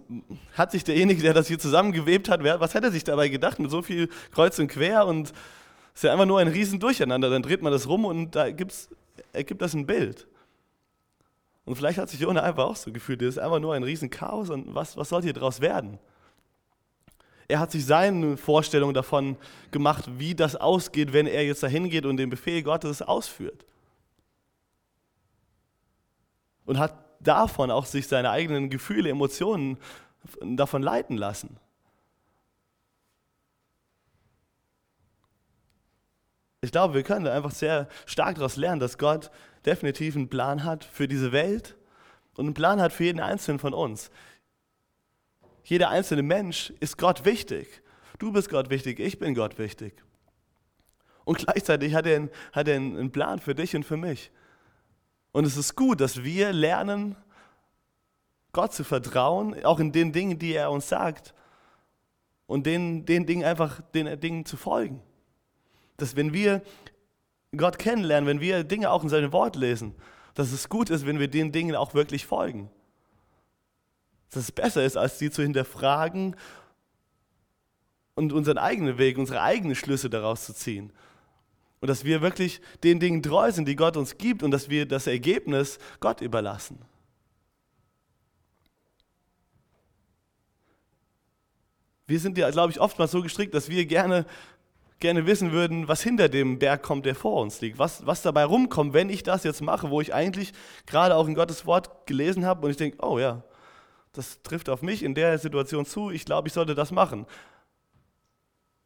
hat 0.54 0.70
sich 0.70 0.84
derjenige, 0.84 1.20
der 1.20 1.34
das 1.34 1.48
hier 1.48 1.58
zusammengewebt 1.58 2.28
hat, 2.28 2.44
was 2.44 2.76
hat 2.76 2.84
er 2.84 2.92
sich 2.92 3.02
dabei 3.02 3.28
gedacht 3.28 3.58
mit 3.58 3.72
so 3.72 3.82
viel 3.82 4.08
Kreuz 4.30 4.56
und 4.60 4.68
Quer 4.68 5.04
und 5.04 5.30
es 5.30 5.32
ist 5.94 6.02
ja 6.04 6.12
einfach 6.12 6.26
nur 6.26 6.38
ein 6.38 6.46
Riesen 6.46 6.78
Durcheinander. 6.78 7.28
Dann 7.28 7.42
dreht 7.42 7.60
man 7.60 7.72
das 7.72 7.88
rum 7.88 8.04
und 8.04 8.36
da 8.36 8.52
gibt's, 8.52 8.88
ergibt 9.32 9.60
das 9.60 9.74
ein 9.74 9.84
Bild. 9.84 10.28
Und 11.64 11.74
vielleicht 11.74 11.98
hat 11.98 12.08
sich 12.08 12.20
Jona 12.20 12.44
einfach 12.44 12.66
auch 12.66 12.76
so 12.76 12.92
gefühlt, 12.92 13.20
das 13.20 13.30
ist 13.30 13.38
einfach 13.38 13.58
nur 13.58 13.74
ein 13.74 13.82
riesen 13.82 14.10
Chaos 14.10 14.48
und 14.48 14.76
was, 14.76 14.96
was 14.96 15.08
soll 15.08 15.22
hier 15.22 15.32
draus 15.32 15.60
werden? 15.60 15.98
Er 17.48 17.58
hat 17.58 17.72
sich 17.72 17.84
seine 17.84 18.36
Vorstellung 18.36 18.94
davon 18.94 19.36
gemacht, 19.72 20.04
wie 20.18 20.36
das 20.36 20.54
ausgeht, 20.54 21.12
wenn 21.12 21.26
er 21.26 21.44
jetzt 21.44 21.64
dahin 21.64 21.90
geht 21.90 22.06
und 22.06 22.16
den 22.16 22.30
Befehl 22.30 22.62
Gottes 22.62 23.02
ausführt. 23.02 23.66
Und 26.64 26.78
hat 26.78 26.94
davon 27.22 27.70
auch 27.70 27.86
sich 27.86 28.08
seine 28.08 28.30
eigenen 28.30 28.70
Gefühle, 28.70 29.10
Emotionen 29.10 29.78
davon 30.40 30.82
leiten 30.82 31.16
lassen. 31.16 31.56
Ich 36.60 36.70
glaube, 36.70 36.94
wir 36.94 37.02
können 37.02 37.26
einfach 37.26 37.50
sehr 37.50 37.88
stark 38.06 38.36
daraus 38.36 38.56
lernen, 38.56 38.80
dass 38.80 38.96
Gott 38.96 39.30
definitiv 39.66 40.14
einen 40.14 40.28
Plan 40.28 40.62
hat 40.62 40.84
für 40.84 41.08
diese 41.08 41.32
Welt 41.32 41.76
und 42.36 42.46
einen 42.46 42.54
Plan 42.54 42.80
hat 42.80 42.92
für 42.92 43.04
jeden 43.04 43.20
Einzelnen 43.20 43.58
von 43.58 43.74
uns. 43.74 44.10
Jeder 45.64 45.90
einzelne 45.90 46.22
Mensch 46.22 46.72
ist 46.80 46.98
Gott 46.98 47.24
wichtig. 47.24 47.82
Du 48.18 48.32
bist 48.32 48.48
Gott 48.48 48.70
wichtig, 48.70 49.00
ich 49.00 49.18
bin 49.18 49.34
Gott 49.34 49.58
wichtig. 49.58 49.94
Und 51.24 51.38
gleichzeitig 51.38 51.94
hat 51.94 52.06
er, 52.06 52.16
einen, 52.16 52.30
hat 52.52 52.68
er 52.68 52.76
einen 52.76 53.10
Plan 53.10 53.40
für 53.40 53.54
dich 53.54 53.74
und 53.74 53.84
für 53.84 53.96
mich. 53.96 54.30
Und 55.32 55.46
es 55.46 55.56
ist 55.56 55.74
gut, 55.76 56.00
dass 56.00 56.22
wir 56.22 56.52
lernen, 56.52 57.16
Gott 58.52 58.74
zu 58.74 58.84
vertrauen, 58.84 59.64
auch 59.64 59.80
in 59.80 59.92
den 59.92 60.12
Dingen, 60.12 60.38
die 60.38 60.52
er 60.52 60.70
uns 60.70 60.88
sagt. 60.88 61.34
Und 62.46 62.66
den, 62.66 63.06
den 63.06 63.24
Dingen 63.24 63.44
einfach, 63.44 63.80
den 63.94 64.20
Dingen 64.20 64.44
zu 64.44 64.58
folgen. 64.58 65.02
Dass 65.96 66.16
wenn 66.16 66.34
wir 66.34 66.62
Gott 67.56 67.78
kennenlernen, 67.78 68.28
wenn 68.28 68.40
wir 68.40 68.62
Dinge 68.64 68.90
auch 68.90 69.02
in 69.02 69.08
seinem 69.08 69.32
Wort 69.32 69.56
lesen, 69.56 69.94
dass 70.34 70.52
es 70.52 70.68
gut 70.68 70.90
ist, 70.90 71.06
wenn 71.06 71.18
wir 71.18 71.28
den 71.28 71.52
Dingen 71.52 71.76
auch 71.76 71.94
wirklich 71.94 72.26
folgen. 72.26 72.70
Dass 74.30 74.44
es 74.44 74.52
besser 74.52 74.84
ist, 74.84 74.96
als 74.96 75.18
sie 75.18 75.30
zu 75.30 75.42
hinterfragen 75.42 76.36
und 78.14 78.32
unseren 78.32 78.58
eigenen 78.58 78.98
Weg, 78.98 79.18
unsere 79.18 79.42
eigenen 79.42 79.74
Schlüsse 79.74 80.10
daraus 80.10 80.44
zu 80.44 80.54
ziehen. 80.54 80.92
Und 81.82 81.88
dass 81.88 82.04
wir 82.04 82.22
wirklich 82.22 82.60
den 82.84 83.00
Dingen 83.00 83.24
treu 83.24 83.50
sind, 83.50 83.66
die 83.66 83.74
Gott 83.74 83.96
uns 83.96 84.16
gibt 84.16 84.44
und 84.44 84.52
dass 84.52 84.70
wir 84.70 84.86
das 84.86 85.08
Ergebnis 85.08 85.80
Gott 85.98 86.20
überlassen. 86.20 86.78
Wir 92.06 92.20
sind 92.20 92.38
ja, 92.38 92.48
glaube 92.50 92.70
ich, 92.70 92.80
oftmals 92.80 93.10
so 93.10 93.20
gestrickt, 93.20 93.52
dass 93.52 93.68
wir 93.68 93.84
gerne, 93.84 94.26
gerne 95.00 95.26
wissen 95.26 95.50
würden, 95.50 95.88
was 95.88 96.02
hinter 96.02 96.28
dem 96.28 96.60
Berg 96.60 96.84
kommt, 96.84 97.04
der 97.04 97.16
vor 97.16 97.42
uns 97.42 97.60
liegt. 97.60 97.80
Was, 97.80 98.06
was 98.06 98.22
dabei 98.22 98.44
rumkommt, 98.44 98.92
wenn 98.94 99.10
ich 99.10 99.24
das 99.24 99.42
jetzt 99.42 99.60
mache, 99.60 99.90
wo 99.90 100.00
ich 100.00 100.14
eigentlich 100.14 100.52
gerade 100.86 101.16
auch 101.16 101.26
in 101.26 101.34
Gottes 101.34 101.66
Wort 101.66 102.06
gelesen 102.06 102.46
habe 102.46 102.64
und 102.64 102.70
ich 102.70 102.76
denke, 102.76 102.98
oh 103.04 103.18
ja, 103.18 103.42
das 104.12 104.40
trifft 104.42 104.68
auf 104.68 104.82
mich 104.82 105.02
in 105.02 105.16
der 105.16 105.36
Situation 105.36 105.84
zu, 105.84 106.10
ich 106.10 106.24
glaube, 106.24 106.46
ich 106.46 106.54
sollte 106.54 106.76
das 106.76 106.92
machen. 106.92 107.26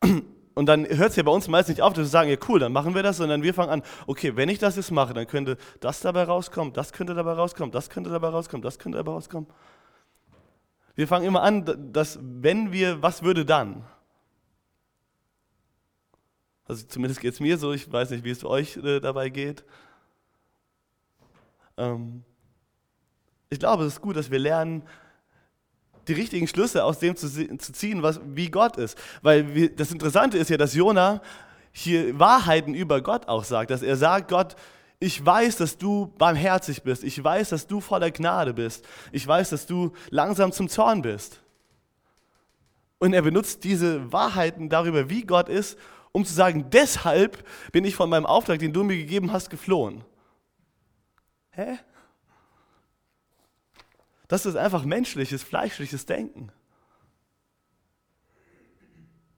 Und 0.57 0.65
dann 0.65 0.87
hört 0.87 1.11
es 1.11 1.17
ja 1.17 1.23
bei 1.23 1.31
uns 1.31 1.49
meist 1.49 1.69
nicht 1.69 1.83
auf, 1.83 1.93
dass 1.93 2.05
wir 2.05 2.07
sagen, 2.07 2.31
ja 2.31 2.39
cool, 2.49 2.59
dann 2.59 2.73
machen 2.73 2.95
wir 2.95 3.03
das, 3.03 3.19
sondern 3.19 3.43
wir 3.43 3.53
fangen 3.53 3.69
an, 3.69 3.83
okay, 4.07 4.37
wenn 4.37 4.49
ich 4.49 4.59
das 4.59 4.77
jetzt 4.77 4.91
mache, 4.91 5.13
dann 5.13 5.27
könnte 5.27 5.59
das 5.81 6.01
dabei 6.01 6.23
rauskommen, 6.23 6.73
das 6.73 6.95
könnte 6.95 7.13
dabei 7.13 7.35
rauskommen, 7.35 7.73
das 7.73 7.91
könnte 7.91 8.09
dabei 8.09 8.29
rauskommen, 8.29 8.63
das 8.63 8.79
könnte 8.79 8.97
dabei 8.97 9.13
rauskommen. 9.13 9.51
Wir 10.95 11.07
fangen 11.07 11.27
immer 11.27 11.43
an, 11.43 11.93
dass 11.93 12.19
wenn 12.23 12.73
wir, 12.73 13.03
was 13.03 13.23
würde 13.23 13.45
dann? 13.45 13.85
Also 16.65 16.87
zumindest 16.87 17.21
geht 17.21 17.35
es 17.35 17.41
mir 17.41 17.59
so, 17.59 17.75
ich 17.75 17.93
weiß 17.93 18.09
nicht, 18.09 18.25
wie 18.25 18.31
es 18.31 18.43
euch 18.43 18.79
äh, 18.79 18.99
dabei 19.01 19.29
geht. 19.29 19.63
Ähm, 21.77 22.25
ich 23.51 23.59
glaube, 23.59 23.85
es 23.85 23.93
ist 23.93 24.01
gut, 24.01 24.17
dass 24.17 24.31
wir 24.31 24.39
lernen, 24.39 24.85
die 26.09 26.13
richtigen 26.13 26.47
Schlüsse 26.47 26.85
aus 26.85 26.99
dem 26.99 27.17
zu, 27.17 27.29
zu 27.29 27.73
ziehen, 27.73 28.03
was, 28.03 28.21
wie 28.25 28.51
Gott 28.51 28.77
ist. 28.77 28.99
Weil 29.23 29.55
wir, 29.55 29.75
das 29.75 29.91
Interessante 29.91 30.39
ist 30.39 30.51
ja, 30.51 30.57
dass 30.57 30.75
Jona 30.75 31.21
hier 31.73 32.19
Wahrheiten 32.19 32.75
über 32.75 33.01
Gott 33.03 33.29
auch 33.29 33.45
sagt, 33.45 33.71
dass 33.71 33.83
er 33.83 33.97
sagt, 33.97 34.29
Gott, 34.29 34.57
ich 34.99 35.25
weiß, 35.25 35.57
dass 35.59 35.77
du 35.77 36.07
barmherzig 36.17 36.83
bist. 36.83 37.05
Ich 37.05 37.23
weiß, 37.23 37.51
dass 37.51 37.67
du 37.67 37.81
voller 37.81 38.11
Gnade 38.11 38.55
bist. 38.55 38.87
Ich 39.13 39.27
weiß, 39.27 39.51
dass 39.51 39.67
du 39.67 39.93
langsam 40.11 40.53
zum 40.53 40.69
Zorn 40.69 41.03
bist. 41.03 41.43
Und 42.99 43.13
er 43.13 43.23
benutzt 43.23 43.65
diese 43.65 44.11
Wahrheiten 44.11 44.71
darüber, 44.71 45.11
wie 45.11 45.23
Gott 45.23 45.51
ist, 45.51 45.79
um 46.13 46.25
zu 46.25 46.33
sagen, 46.33 46.71
deshalb 46.71 47.45
bin 47.73 47.85
ich 47.85 47.95
von 47.95 48.09
meinem 48.09 48.25
Auftrag, 48.25 48.59
den 48.59 48.73
du 48.73 48.85
mir 48.85 48.97
gegeben 48.97 49.33
hast, 49.33 49.51
geflohen. 49.51 50.03
Hä? 51.51 51.79
Das 54.29 54.47
ist 54.47 54.57
einfach 54.57 54.85
menschliches, 54.85 55.43
fleischliches 55.43 56.07
Denken. 56.07 56.51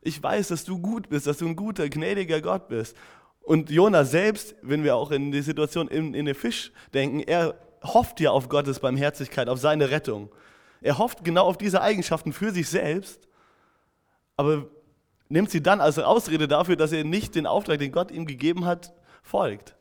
Ich 0.01 0.23
weiß, 0.23 0.49
dass 0.49 0.65
du 0.65 0.79
gut 0.79 1.09
bist, 1.09 1.27
dass 1.27 1.39
du 1.39 1.47
ein 1.47 1.57
guter, 1.57 1.89
gnädiger 1.89 2.41
Gott 2.41 2.69
bist. 2.69 2.97
Und 3.41 3.71
Jona 3.71 4.05
selbst, 4.05 4.55
wenn 4.63 4.85
wir 4.85 4.97
auch 4.97 5.11
in 5.11 5.33
die 5.33 5.43
Situation 5.43 5.89
in, 5.89 6.15
in 6.15 6.27
den 6.27 6.35
Fisch 6.35 6.73
denken, 6.95 7.21
er 7.21 7.55
hofft 7.83 8.21
ja 8.21 8.31
auf 8.31 8.49
Gottes 8.49 8.81
Barmherzigkeit, 8.81 9.49
auf 9.49 9.59
seine 9.59 9.91
Rettung. 9.91 10.31
Er 10.81 10.99
hofft 10.99 11.25
genau 11.25 11.47
auf 11.47 11.59
diese 11.59 11.81
Eigenschaften 11.81 12.33
für 12.33 12.53
sich 12.53 12.69
selbst, 12.69 13.27
aber 14.37 14.69
nimmt 15.29 15.51
sie 15.51 15.63
dann 15.63 15.81
als 15.81 15.99
Ausrede 15.99 16.47
dafür, 16.47 16.77
dass 16.77 16.93
er 16.93 17.05
nicht 17.05 17.35
den 17.35 17.47
Auftrag, 17.47 17.79
den 17.79 17.93
Gott 17.93 18.11
ihm 18.11 18.27
gegeben 18.27 18.65
hat, 18.65 18.93
folgt. 19.23 19.78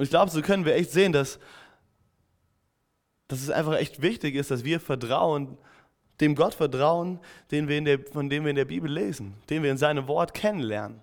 Und 0.00 0.04
ich 0.04 0.10
glaube, 0.10 0.30
so 0.30 0.40
können 0.40 0.64
wir 0.64 0.76
echt 0.76 0.92
sehen, 0.92 1.12
dass, 1.12 1.38
dass 3.28 3.42
es 3.42 3.50
einfach 3.50 3.74
echt 3.74 4.00
wichtig 4.00 4.34
ist, 4.34 4.50
dass 4.50 4.64
wir 4.64 4.80
vertrauen, 4.80 5.58
dem 6.22 6.34
Gott 6.34 6.54
vertrauen, 6.54 7.20
den 7.50 7.68
wir 7.68 7.76
in 7.76 7.84
der, 7.84 7.98
von 7.98 8.30
dem 8.30 8.44
wir 8.44 8.48
in 8.48 8.56
der 8.56 8.64
Bibel 8.64 8.90
lesen, 8.90 9.34
den 9.50 9.62
wir 9.62 9.70
in 9.70 9.76
seinem 9.76 10.08
Wort 10.08 10.32
kennenlernen. 10.32 11.02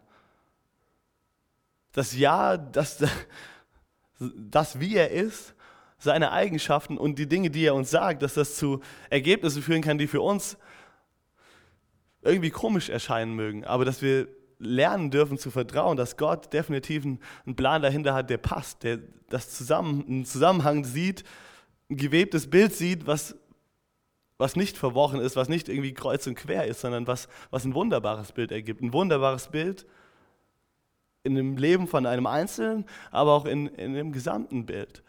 Das 1.92 2.18
Ja, 2.18 2.58
das, 2.58 3.06
das 4.20 4.80
wie 4.80 4.96
er 4.96 5.12
ist, 5.12 5.54
seine 6.00 6.32
Eigenschaften 6.32 6.98
und 6.98 7.20
die 7.20 7.30
Dinge, 7.30 7.52
die 7.52 7.66
er 7.66 7.76
uns 7.76 7.92
sagt, 7.92 8.24
dass 8.24 8.34
das 8.34 8.56
zu 8.56 8.82
Ergebnissen 9.12 9.62
führen 9.62 9.84
kann, 9.84 10.00
die 10.00 10.08
für 10.08 10.22
uns 10.22 10.58
irgendwie 12.24 12.50
komisch 12.50 12.90
erscheinen 12.90 13.36
mögen, 13.36 13.64
aber 13.64 13.86
dass 13.86 14.02
wir 14.02 14.28
lernen 14.60 15.12
dürfen 15.12 15.38
zu 15.38 15.52
vertrauen, 15.52 15.98
dass 15.98 16.18
Gott 16.18 16.52
definitiv 16.54 17.06
einen 17.06 17.56
Plan 17.56 17.82
dahinter 17.82 18.14
hat, 18.14 18.30
der 18.30 18.38
passt, 18.38 18.84
der 18.84 19.00
das 19.30 19.50
zusammen, 19.50 20.06
einen 20.08 20.26
Zusammenhang 20.26 20.84
sieht, 20.84 21.24
ein 21.90 21.98
gewebtes 21.98 22.50
Bild 22.50 22.74
sieht, 22.74 23.08
was, 23.08 23.36
was 24.38 24.56
nicht 24.56 24.78
verworren 24.78 25.20
ist, 25.20 25.36
was 25.36 25.50
nicht 25.50 25.70
irgendwie 25.70 25.94
kreuz 25.94 26.28
und 26.28 26.36
quer 26.36 26.66
ist, 26.66 26.82
sondern 26.82 27.08
was, 27.08 27.28
was 27.50 27.66
ein 27.66 27.74
wunderbares 27.74 28.32
Bild 28.32 28.52
ergibt. 28.52 28.82
Ein 28.82 28.94
wunderbares 28.94 29.50
Bild 29.50 29.86
in 31.24 31.36
dem 31.36 31.58
Leben 31.58 31.88
von 31.88 32.06
einem 32.06 32.26
Einzelnen, 32.26 32.86
aber 33.12 33.34
auch 33.34 33.46
in, 33.46 33.68
in 33.68 33.94
dem 33.94 34.12
gesamten 34.12 34.66
Bild. 34.66 35.04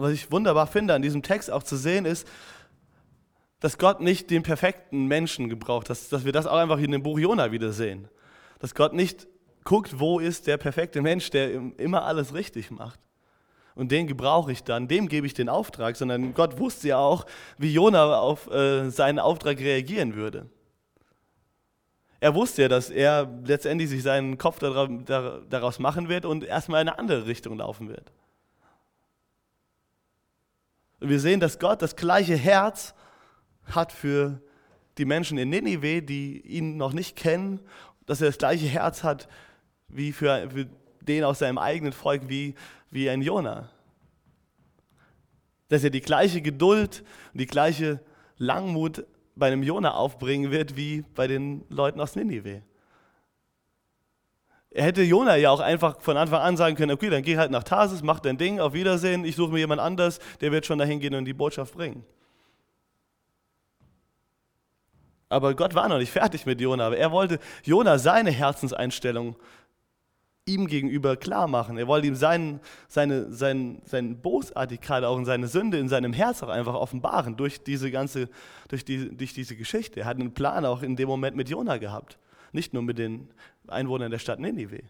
Und 0.00 0.06
was 0.06 0.14
ich 0.14 0.32
wunderbar 0.32 0.66
finde 0.66 0.94
an 0.94 1.02
diesem 1.02 1.22
Text 1.22 1.50
auch 1.50 1.62
zu 1.62 1.76
sehen 1.76 2.06
ist, 2.06 2.26
dass 3.60 3.76
Gott 3.76 4.00
nicht 4.00 4.30
den 4.30 4.42
perfekten 4.42 5.04
Menschen 5.04 5.50
gebraucht, 5.50 5.90
dass, 5.90 6.08
dass 6.08 6.24
wir 6.24 6.32
das 6.32 6.46
auch 6.46 6.56
einfach 6.56 6.78
in 6.78 6.90
dem 6.90 7.02
Buch 7.02 7.18
Jona 7.18 7.52
wieder 7.52 7.70
sehen. 7.70 8.08
Dass 8.60 8.74
Gott 8.74 8.94
nicht 8.94 9.28
guckt, 9.62 10.00
wo 10.00 10.18
ist 10.18 10.46
der 10.46 10.56
perfekte 10.56 11.02
Mensch, 11.02 11.28
der 11.28 11.50
immer 11.76 12.04
alles 12.06 12.32
richtig 12.32 12.70
macht. 12.70 12.98
Und 13.74 13.92
den 13.92 14.06
gebrauche 14.06 14.52
ich 14.52 14.64
dann, 14.64 14.88
dem 14.88 15.06
gebe 15.06 15.26
ich 15.26 15.34
den 15.34 15.50
Auftrag, 15.50 15.96
sondern 15.96 16.32
Gott 16.32 16.58
wusste 16.58 16.88
ja 16.88 16.96
auch, 16.96 17.26
wie 17.58 17.70
Jona 17.70 18.20
auf 18.20 18.50
äh, 18.50 18.88
seinen 18.88 19.18
Auftrag 19.18 19.58
reagieren 19.58 20.14
würde. 20.14 20.48
Er 22.20 22.34
wusste 22.34 22.62
ja, 22.62 22.68
dass 22.68 22.88
er 22.88 23.28
letztendlich 23.44 23.90
sich 23.90 24.02
seinen 24.02 24.38
Kopf 24.38 24.60
daraus 24.60 25.78
machen 25.78 26.08
wird 26.08 26.24
und 26.24 26.42
erstmal 26.42 26.80
in 26.80 26.88
eine 26.88 26.98
andere 26.98 27.26
Richtung 27.26 27.58
laufen 27.58 27.90
wird. 27.90 28.10
Und 31.00 31.08
wir 31.08 31.18
sehen, 31.20 31.40
dass 31.40 31.58
Gott 31.58 31.82
das 31.82 31.96
gleiche 31.96 32.36
Herz 32.36 32.94
hat 33.64 33.92
für 33.92 34.40
die 34.98 35.04
Menschen 35.04 35.38
in 35.38 35.48
Ninive, 35.48 36.02
die 36.02 36.40
ihn 36.40 36.76
noch 36.76 36.92
nicht 36.92 37.16
kennen, 37.16 37.60
dass 38.06 38.20
er 38.20 38.28
das 38.28 38.38
gleiche 38.38 38.66
Herz 38.66 39.02
hat 39.02 39.28
wie 39.88 40.12
für, 40.12 40.50
für 40.50 40.66
den 41.00 41.24
aus 41.24 41.38
seinem 41.38 41.58
eigenen 41.58 41.92
Volk, 41.92 42.28
wie, 42.28 42.54
wie 42.90 43.08
ein 43.08 43.22
Jona. 43.22 43.70
Dass 45.68 45.84
er 45.84 45.90
die 45.90 46.00
gleiche 46.00 46.42
Geduld 46.42 47.02
und 47.32 47.40
die 47.40 47.46
gleiche 47.46 48.00
Langmut 48.36 49.06
bei 49.36 49.46
einem 49.46 49.62
Jona 49.62 49.94
aufbringen 49.94 50.50
wird, 50.50 50.76
wie 50.76 51.04
bei 51.14 51.26
den 51.26 51.64
Leuten 51.68 52.00
aus 52.00 52.16
Ninive. 52.16 52.62
Er 54.72 54.84
hätte 54.84 55.02
Jona 55.02 55.36
ja 55.36 55.50
auch 55.50 55.60
einfach 55.60 56.00
von 56.00 56.16
Anfang 56.16 56.40
an 56.40 56.56
sagen 56.56 56.76
können, 56.76 56.92
okay, 56.92 57.10
dann 57.10 57.22
geh 57.22 57.36
halt 57.36 57.50
nach 57.50 57.64
Tarsis, 57.64 58.02
mach 58.02 58.20
dein 58.20 58.38
Ding, 58.38 58.60
auf 58.60 58.72
Wiedersehen, 58.72 59.24
ich 59.24 59.34
suche 59.34 59.52
mir 59.52 59.58
jemand 59.58 59.80
anders, 59.80 60.20
der 60.40 60.52
wird 60.52 60.64
schon 60.64 60.78
dahin 60.78 61.00
gehen 61.00 61.14
und 61.14 61.24
die 61.24 61.32
Botschaft 61.32 61.74
bringen. 61.74 62.04
Aber 65.28 65.54
Gott 65.54 65.74
war 65.74 65.88
noch 65.88 65.98
nicht 65.98 66.12
fertig 66.12 66.46
mit 66.46 66.60
Jona, 66.60 66.86
aber 66.86 66.96
er 66.96 67.10
wollte 67.10 67.40
Jona 67.64 67.98
seine 67.98 68.30
Herzenseinstellung 68.30 69.36
ihm 70.44 70.66
gegenüber 70.66 71.16
klar 71.16 71.46
machen. 71.46 71.76
Er 71.76 71.86
wollte 71.86 72.06
ihm 72.06 72.16
seinen, 72.16 72.60
seine, 72.88 73.32
seine, 73.32 73.78
seine 73.84 74.14
Bosartigkeit, 74.14 75.04
auch 75.04 75.18
in 75.18 75.24
seine 75.24 75.48
Sünde, 75.48 75.78
in 75.78 75.88
seinem 75.88 76.12
Herz 76.12 76.42
auch 76.42 76.48
einfach 76.48 76.74
offenbaren 76.74 77.36
durch 77.36 77.62
diese 77.62 77.90
ganze, 77.90 78.28
durch, 78.68 78.84
die, 78.84 79.16
durch 79.16 79.34
diese 79.34 79.56
Geschichte. 79.56 80.00
Er 80.00 80.06
hat 80.06 80.16
einen 80.16 80.32
Plan 80.32 80.64
auch 80.64 80.82
in 80.82 80.96
dem 80.96 81.08
Moment 81.08 81.36
mit 81.36 81.48
Jona 81.48 81.76
gehabt 81.76 82.18
nicht 82.52 82.74
nur 82.74 82.82
mit 82.82 82.98
den 82.98 83.28
Einwohnern 83.70 84.10
der 84.10 84.18
Stadt 84.18 84.38
Ninive. 84.38 84.82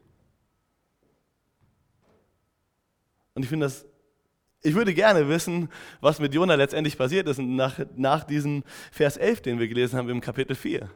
Und 3.34 3.42
ich 3.42 3.48
finde 3.48 3.66
das, 3.66 3.86
ich 4.62 4.74
würde 4.74 4.92
gerne 4.92 5.28
wissen, 5.28 5.70
was 6.00 6.18
mit 6.18 6.34
Jona 6.34 6.54
letztendlich 6.54 6.98
passiert 6.98 7.28
ist 7.28 7.38
nach, 7.38 7.80
nach 7.96 8.24
diesem 8.24 8.62
Vers 8.92 9.16
11, 9.16 9.42
den 9.42 9.58
wir 9.58 9.68
gelesen 9.68 9.98
haben 9.98 10.08
im 10.10 10.20
Kapitel 10.20 10.54
4. 10.54 10.90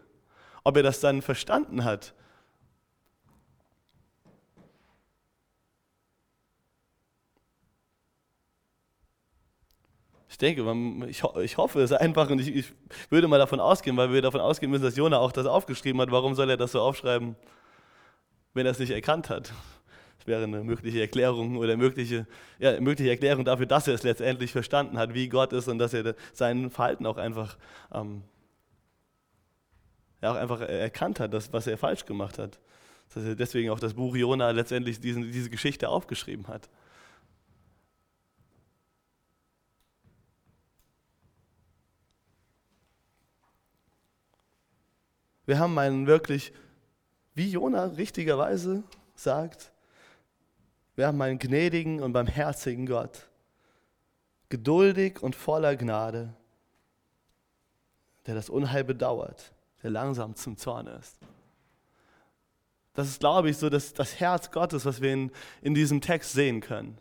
Ob 0.64 0.77
er 0.77 0.83
das 0.83 1.01
dann 1.01 1.23
verstanden 1.23 1.85
hat, 1.85 2.14
Ich 10.35 10.38
denke, 10.38 10.64
ich, 11.07 11.23
hoffe 11.23 11.81
es 11.81 11.92
einfach 11.92 12.29
und 12.29 12.40
ich, 12.40 12.73
würde 13.09 13.29
mal 13.29 13.38
davon 13.38 13.61
ausgehen, 13.61 13.97
weil 13.97 14.12
wir 14.12 14.20
davon 14.20 14.40
ausgehen 14.40 14.68
müssen, 14.68 14.83
dass 14.83 14.97
Jona 14.97 15.18
auch 15.18 15.31
das 15.31 15.47
aufgeschrieben 15.47 16.01
hat. 16.01 16.11
Warum 16.11 16.35
soll 16.35 16.51
er 16.51 16.57
das 16.57 16.73
so 16.73 16.81
aufschreiben, 16.81 17.37
wenn 18.55 18.67
er 18.67 18.73
es 18.73 18.79
nicht 18.79 18.90
erkannt 18.90 19.29
hat? 19.29 19.53
Das 20.19 20.27
wäre 20.27 20.45
eine 20.45 20.64
mögliche 20.64 21.01
Erklärung 21.01 21.59
oder 21.59 21.77
mögliche, 21.77 22.27
ja, 22.59 22.81
mögliche 22.81 23.11
Erklärung 23.11 23.45
dafür, 23.45 23.67
dass 23.67 23.87
er 23.88 23.95
es 23.95 24.05
letztendlich 24.05 24.53
verstanden 24.53 24.97
hat, 24.97 25.12
wie 25.12 25.29
Gott 25.29 25.53
ist 25.53 25.69
und 25.69 25.79
dass 25.79 25.93
er 25.93 26.14
sein 26.33 26.71
Verhalten 26.71 27.05
auch 27.05 27.19
einfach, 27.19 27.59
ähm, 27.93 28.23
ja, 30.23 30.33
auch 30.33 30.37
einfach 30.37 30.62
erkannt 30.62 31.21
hat, 31.21 31.35
dass, 31.35 31.53
was 31.53 31.67
er 31.67 31.77
falsch 31.77 32.07
gemacht 32.07 32.38
hat. 32.38 32.59
Dass 33.12 33.25
er 33.25 33.35
deswegen 33.35 33.69
auch 33.69 33.79
das 33.79 33.93
Buch 33.93 34.17
Jona 34.17 34.51
letztendlich 34.51 34.99
diesen, 34.99 35.31
diese 35.31 35.51
Geschichte 35.51 35.90
aufgeschrieben 35.90 36.49
hat. 36.49 36.71
Wir 45.47 45.59
haben 45.59 45.79
einen 45.79 46.07
wirklich, 46.07 46.53
wie 47.35 47.51
Jona 47.51 47.87
richtigerweise 47.87 48.83
sagt, 49.14 49.73
wir 50.97 51.07
haben 51.07 51.20
einen 51.20 51.38
gnädigen 51.38 52.01
und 52.01 52.12
barmherzigen 52.12 52.87
Gott, 52.87 53.29
geduldig 54.49 55.23
und 55.23 55.35
voller 55.35 55.77
Gnade, 55.77 56.33
der 58.27 58.35
das 58.35 58.49
Unheil 58.49 58.85
bedauert, 58.85 59.53
der 59.83 59.90
langsam 59.90 60.37
zum 60.37 60.57
Zorn 60.57 60.87
ist. 60.87 61.18
Das 62.94 63.09
ist, 63.09 63.18
glaube 63.18 63.51
ich, 63.51 63.57
so 63.57 63.68
das, 63.68 63.92
das 63.92 64.20
Herz 64.20 64.53
Gottes, 64.53 64.85
was 64.87 65.01
wir 65.01 65.12
in, 65.12 65.33
in 65.62 65.75
diesem 65.75 66.01
Text 66.01 66.33
sehen 66.33 66.61
können. 66.61 66.99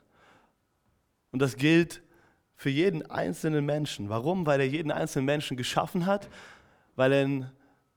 Und 1.32 1.40
das 1.40 1.56
gilt 1.56 2.02
für 2.56 2.72
jeden 2.72 3.10
einzelnen 3.10 3.66
Menschen. 3.66 4.10
Warum? 4.10 4.48
Weil 4.48 4.60
er 4.62 4.68
jeden 4.68 4.92
einzelnen 4.92 5.26
Menschen 5.26 5.56
geschaffen 5.56 6.08
hat, 6.08 6.30
weil 6.96 7.12
er 7.12 7.52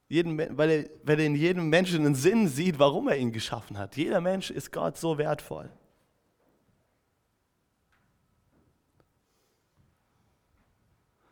jeden, 0.09 0.39
weil, 0.57 0.71
er, 0.71 0.85
weil 1.03 1.21
er 1.21 1.27
in 1.27 1.35
jedem 1.35 1.69
Menschen 1.69 2.05
einen 2.05 2.15
Sinn 2.15 2.49
sieht, 2.49 2.79
warum 2.79 3.09
er 3.09 3.17
ihn 3.17 3.33
geschaffen 3.33 3.79
hat. 3.79 3.97
Jeder 3.97 4.21
Mensch 4.21 4.51
ist 4.51 4.73
Gott 4.73 4.97
so 4.97 5.19
wertvoll. 5.19 5.69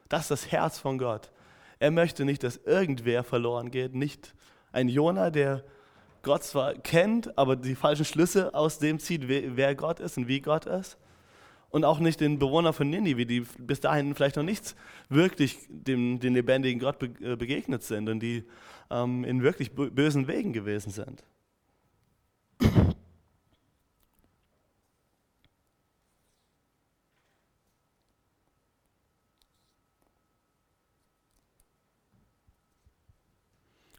Das 0.08 0.22
ist 0.22 0.30
das 0.30 0.52
Herz 0.52 0.78
von 0.78 0.98
Gott. 0.98 1.30
Er 1.78 1.90
möchte 1.90 2.24
nicht, 2.24 2.42
dass 2.42 2.56
irgendwer 2.56 3.24
verloren 3.24 3.70
geht. 3.70 3.94
Nicht 3.94 4.34
ein 4.72 4.88
Jona, 4.88 5.30
der 5.30 5.64
Gott 6.22 6.42
zwar 6.42 6.74
kennt, 6.74 7.36
aber 7.36 7.56
die 7.56 7.74
falschen 7.74 8.04
Schlüsse 8.04 8.54
aus 8.54 8.78
dem 8.78 8.98
zieht, 8.98 9.28
wer 9.28 9.74
Gott 9.74 10.00
ist 10.00 10.16
und 10.16 10.28
wie 10.28 10.40
Gott 10.40 10.66
ist 10.66 10.96
und 11.74 11.84
auch 11.84 11.98
nicht 11.98 12.20
den 12.20 12.38
Bewohner 12.38 12.72
von 12.72 12.88
Ninive, 12.88 13.26
die 13.26 13.40
bis 13.58 13.80
dahin 13.80 14.14
vielleicht 14.14 14.36
noch 14.36 14.44
nichts 14.44 14.76
wirklich 15.08 15.58
dem, 15.68 16.20
den 16.20 16.34
lebendigen 16.34 16.78
Gott 16.78 17.02
äh, 17.02 17.34
begegnet 17.34 17.82
sind 17.82 18.08
und 18.08 18.20
die 18.20 18.44
ähm, 18.92 19.24
in 19.24 19.42
wirklich 19.42 19.72
bösen 19.72 20.28
Wegen 20.28 20.52
gewesen 20.52 20.90
sind. 20.90 21.24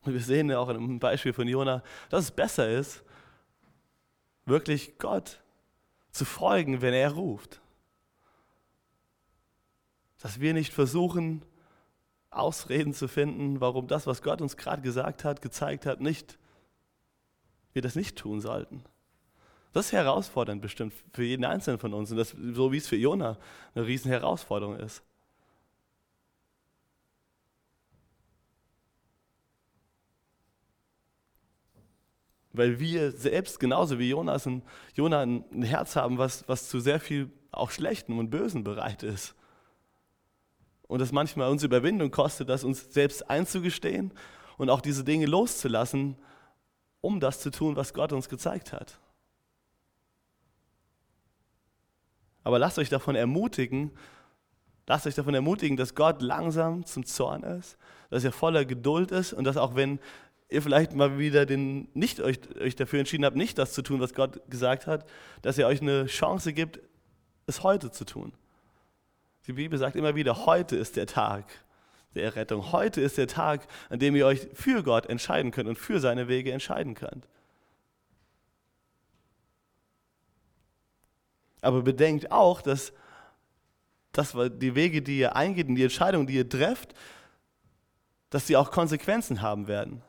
Und 0.03 0.13
wir 0.13 0.21
sehen 0.21 0.49
ja 0.49 0.59
auch 0.59 0.69
einem 0.69 0.97
Beispiel 0.97 1.33
von 1.33 1.45
Jona, 1.45 1.83
dass 2.09 2.23
es 2.23 2.31
besser 2.31 2.69
ist, 2.69 3.03
wirklich 4.45 4.97
Gott 4.97 5.41
zu 6.11 6.23
folgen, 6.23 6.81
wenn 6.81 6.93
er 6.93 7.11
ruft. 7.11 7.59
Dass 10.19 10.39
wir 10.39 10.53
nicht 10.53 10.73
versuchen, 10.73 11.43
Ausreden 12.29 12.93
zu 12.93 13.07
finden, 13.07 13.61
warum 13.61 13.87
das, 13.87 14.07
was 14.07 14.21
Gott 14.21 14.41
uns 14.41 14.57
gerade 14.57 14.81
gesagt 14.81 15.23
hat, 15.23 15.41
gezeigt 15.41 15.85
hat, 15.85 16.01
nicht, 16.01 16.37
wir 17.73 17.81
das 17.81 17.95
nicht 17.95 18.17
tun 18.17 18.41
sollten. 18.41 18.83
Das 19.71 19.87
ist 19.87 19.91
herausfordernd 19.93 20.61
bestimmt 20.61 20.93
für 21.13 21.23
jeden 21.23 21.43
Einzelnen 21.43 21.79
von 21.79 21.93
uns 21.93 22.11
und 22.11 22.17
das, 22.17 22.29
so 22.29 22.71
wie 22.71 22.77
es 22.77 22.87
für 22.87 22.95
Jona 22.95 23.37
eine 23.73 23.85
riesen 23.85 24.09
Herausforderung 24.09 24.77
ist. 24.77 25.03
Weil 32.53 32.79
wir 32.79 33.11
selbst, 33.11 33.59
genauso 33.59 33.99
wie 33.99 34.09
Jonas 34.09 34.47
ein, 34.47 34.61
Jona, 34.93 35.23
ein 35.23 35.63
Herz 35.63 35.97
haben, 35.97 36.17
was, 36.17 36.47
was 36.47 36.69
zu 36.69 36.79
sehr 36.79 37.01
viel 37.01 37.29
auch 37.51 37.69
Schlechtem 37.69 38.17
und 38.17 38.29
Bösen 38.29 38.63
bereit 38.63 39.03
ist. 39.03 39.35
Und 40.87 41.01
es 41.01 41.11
manchmal 41.11 41.49
uns 41.49 41.63
Überwindung 41.63 42.11
kostet, 42.11 42.49
das 42.49 42.63
uns 42.63 42.93
selbst 42.93 43.29
einzugestehen 43.29 44.13
und 44.57 44.69
auch 44.69 44.81
diese 44.81 45.03
Dinge 45.03 45.25
loszulassen, 45.25 46.15
um 47.01 47.19
das 47.19 47.39
zu 47.39 47.51
tun, 47.51 47.75
was 47.75 47.93
Gott 47.93 48.13
uns 48.13 48.29
gezeigt 48.29 48.73
hat. 48.73 48.99
Aber 52.43 52.59
lasst 52.59 52.77
euch 52.77 52.89
davon 52.89 53.15
ermutigen, 53.15 53.91
lasst 54.85 55.07
euch 55.07 55.15
davon 55.15 55.33
ermutigen, 55.33 55.77
dass 55.77 55.95
Gott 55.95 56.21
langsam 56.21 56.85
zum 56.85 57.05
Zorn 57.05 57.43
ist, 57.43 57.77
dass 58.11 58.23
er 58.23 58.31
voller 58.31 58.65
Geduld 58.65 59.11
ist 59.11 59.33
und 59.33 59.45
dass 59.45 59.57
auch 59.57 59.75
wenn 59.75 59.99
ihr 60.49 60.61
vielleicht 60.61 60.93
mal 60.93 61.17
wieder 61.17 61.47
den, 61.47 61.89
nicht 61.93 62.21
euch, 62.21 62.39
euch 62.59 62.75
dafür 62.75 62.99
entschieden 62.99 63.25
habt, 63.25 63.35
nicht 63.35 63.57
das 63.57 63.73
zu 63.73 63.81
tun, 63.81 63.99
was 63.99 64.13
Gott 64.13 64.47
gesagt 64.49 64.85
hat, 64.85 65.09
dass 65.41 65.57
er 65.57 65.67
euch 65.67 65.81
eine 65.81 66.05
Chance 66.05 66.53
gibt, 66.53 66.79
es 67.47 67.63
heute 67.63 67.91
zu 67.91 68.05
tun. 68.05 68.31
Die 69.47 69.53
Bibel 69.53 69.77
sagt 69.77 69.95
immer 69.95 70.15
wieder, 70.15 70.45
heute 70.45 70.75
ist 70.75 70.95
der 70.95 71.07
Tag 71.07 71.45
der 72.15 72.23
Errettung. 72.23 72.71
Heute 72.71 73.01
ist 73.01 73.17
der 73.17 73.27
Tag, 73.27 73.67
an 73.89 73.99
dem 73.99 74.15
ihr 74.15 74.25
euch 74.25 74.47
für 74.53 74.83
Gott 74.83 75.05
entscheiden 75.05 75.51
könnt 75.51 75.69
und 75.69 75.77
für 75.77 75.99
seine 75.99 76.27
Wege 76.27 76.51
entscheiden 76.51 76.95
könnt. 76.95 77.27
Aber 81.61 81.81
bedenkt 81.81 82.31
auch, 82.31 82.61
dass 82.61 82.93
das, 84.11 84.33
die 84.33 84.75
Wege, 84.75 85.01
die 85.01 85.19
ihr 85.19 85.35
eingeht 85.35 85.67
und 85.67 85.75
die 85.75 85.83
Entscheidungen, 85.83 86.25
die 86.25 86.35
ihr 86.35 86.47
trefft, 86.47 86.93
dass 88.29 88.47
sie 88.47 88.55
auch 88.55 88.71
Konsequenzen 88.71 89.41
haben 89.41 89.67
werden. 89.67 90.01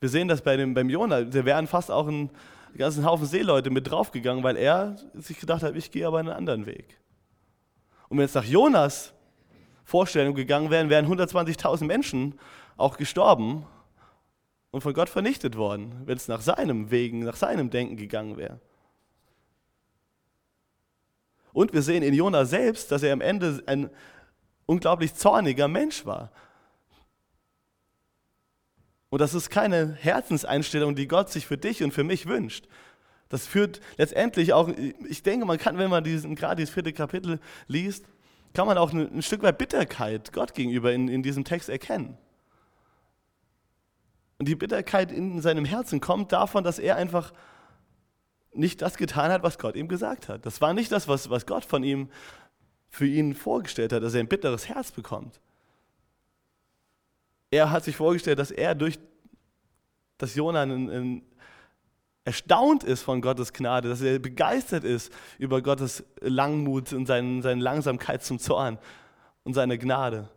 Wir 0.00 0.08
sehen 0.08 0.26
das 0.26 0.42
bei 0.42 0.56
dem, 0.56 0.74
beim 0.74 0.88
Jona, 0.88 1.22
da 1.22 1.44
wären 1.44 1.66
fast 1.66 1.90
auch 1.90 2.08
ein 2.08 2.30
ganzen 2.76 3.04
Haufen 3.04 3.26
Seeleute 3.26 3.70
mit 3.70 3.90
draufgegangen, 3.90 4.42
weil 4.42 4.56
er 4.56 4.96
sich 5.14 5.38
gedacht 5.38 5.62
hat, 5.62 5.76
ich 5.76 5.90
gehe 5.90 6.06
aber 6.06 6.18
einen 6.18 6.30
anderen 6.30 6.66
Weg. 6.66 7.01
Und 8.12 8.18
wenn 8.18 8.26
es 8.26 8.34
nach 8.34 8.44
Jonas 8.44 9.14
Vorstellung 9.86 10.34
gegangen 10.34 10.68
wären, 10.68 10.90
wären 10.90 11.06
120.000 11.06 11.86
Menschen 11.86 12.38
auch 12.76 12.98
gestorben 12.98 13.64
und 14.70 14.82
von 14.82 14.92
Gott 14.92 15.08
vernichtet 15.08 15.56
worden, 15.56 16.02
wenn 16.04 16.18
es 16.18 16.28
nach 16.28 16.42
seinem 16.42 16.90
Wegen, 16.90 17.20
nach 17.20 17.36
seinem 17.36 17.70
Denken 17.70 17.96
gegangen 17.96 18.36
wäre. 18.36 18.60
Und 21.54 21.72
wir 21.72 21.80
sehen 21.80 22.02
in 22.02 22.12
Jona 22.12 22.44
selbst, 22.44 22.92
dass 22.92 23.02
er 23.02 23.14
am 23.14 23.22
Ende 23.22 23.62
ein 23.64 23.88
unglaublich 24.66 25.14
zorniger 25.14 25.66
Mensch 25.66 26.04
war. 26.04 26.30
Und 29.08 29.22
das 29.22 29.32
ist 29.32 29.48
keine 29.48 29.94
Herzenseinstellung, 29.94 30.94
die 30.96 31.08
Gott 31.08 31.30
sich 31.30 31.46
für 31.46 31.56
dich 31.56 31.82
und 31.82 31.92
für 31.92 32.04
mich 32.04 32.26
wünscht. 32.26 32.68
Das 33.32 33.46
führt 33.46 33.80
letztendlich 33.96 34.52
auch, 34.52 34.68
ich 35.08 35.22
denke, 35.22 35.46
man 35.46 35.56
kann, 35.56 35.78
wenn 35.78 35.88
man 35.88 36.04
diesen, 36.04 36.34
gerade 36.34 36.56
dieses 36.56 36.74
vierte 36.74 36.92
Kapitel 36.92 37.40
liest, 37.66 38.04
kann 38.52 38.66
man 38.66 38.76
auch 38.76 38.92
ein, 38.92 39.22
Stück 39.22 39.42
weit 39.42 39.56
Bitterkeit 39.56 40.34
Gott 40.34 40.52
gegenüber 40.52 40.92
in, 40.92 41.08
in 41.08 41.22
diesem 41.22 41.42
Text 41.42 41.70
erkennen. 41.70 42.18
Und 44.38 44.48
die 44.48 44.54
Bitterkeit 44.54 45.10
in 45.10 45.40
seinem 45.40 45.64
Herzen 45.64 45.98
kommt 45.98 46.30
davon, 46.30 46.62
dass 46.62 46.78
er 46.78 46.96
einfach 46.96 47.32
nicht 48.52 48.82
das 48.82 48.98
getan 48.98 49.32
hat, 49.32 49.42
was 49.42 49.56
Gott 49.56 49.76
ihm 49.76 49.88
gesagt 49.88 50.28
hat. 50.28 50.44
Das 50.44 50.60
war 50.60 50.74
nicht 50.74 50.92
das, 50.92 51.08
was, 51.08 51.30
was 51.30 51.46
Gott 51.46 51.64
von 51.64 51.82
ihm 51.82 52.10
für 52.90 53.06
ihn 53.06 53.34
vorgestellt 53.34 53.94
hat, 53.94 54.02
dass 54.02 54.12
er 54.12 54.20
ein 54.20 54.28
bitteres 54.28 54.68
Herz 54.68 54.92
bekommt. 54.92 55.40
Er 57.50 57.70
hat 57.70 57.84
sich 57.84 57.96
vorgestellt, 57.96 58.38
dass 58.38 58.50
er 58.50 58.74
durch 58.74 58.98
das 60.18 60.34
Jona 60.34 60.64
ein, 60.64 60.90
ein 60.90 61.22
erstaunt 62.24 62.84
ist 62.84 63.02
von 63.02 63.20
Gottes 63.20 63.52
Gnade, 63.52 63.88
dass 63.88 64.00
er 64.00 64.18
begeistert 64.18 64.84
ist 64.84 65.12
über 65.38 65.60
Gottes 65.60 66.04
Langmut 66.20 66.92
und 66.92 67.06
seine, 67.06 67.42
seine 67.42 67.62
Langsamkeit 67.62 68.22
zum 68.22 68.38
Zorn 68.38 68.78
und 69.44 69.54
seine 69.54 69.78
Gnade. 69.78 70.28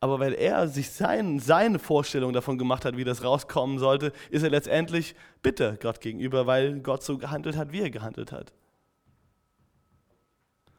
Aber 0.00 0.18
weil 0.18 0.32
er 0.32 0.66
sich 0.66 0.90
sein, 0.90 1.38
seine 1.38 1.78
Vorstellung 1.78 2.32
davon 2.32 2.56
gemacht 2.56 2.84
hat, 2.84 2.96
wie 2.96 3.04
das 3.04 3.22
rauskommen 3.22 3.78
sollte, 3.78 4.12
ist 4.30 4.42
er 4.42 4.50
letztendlich 4.50 5.14
bitter 5.42 5.76
Gott 5.76 6.00
gegenüber, 6.00 6.46
weil 6.46 6.80
Gott 6.80 7.02
so 7.02 7.18
gehandelt 7.18 7.56
hat, 7.56 7.70
wie 7.72 7.82
er 7.82 7.90
gehandelt 7.90 8.32
hat. 8.32 8.52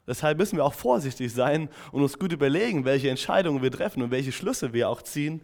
Deshalb 0.07 0.39
müssen 0.39 0.57
wir 0.57 0.65
auch 0.65 0.73
vorsichtig 0.73 1.31
sein 1.31 1.69
und 1.91 2.01
uns 2.01 2.17
gut 2.17 2.33
überlegen, 2.33 2.83
welche 2.83 3.11
Entscheidungen 3.11 3.61
wir 3.61 3.71
treffen 3.71 4.01
und 4.01 4.09
welche 4.09 4.31
Schlüsse 4.31 4.73
wir 4.73 4.89
auch 4.89 5.03
ziehen, 5.03 5.41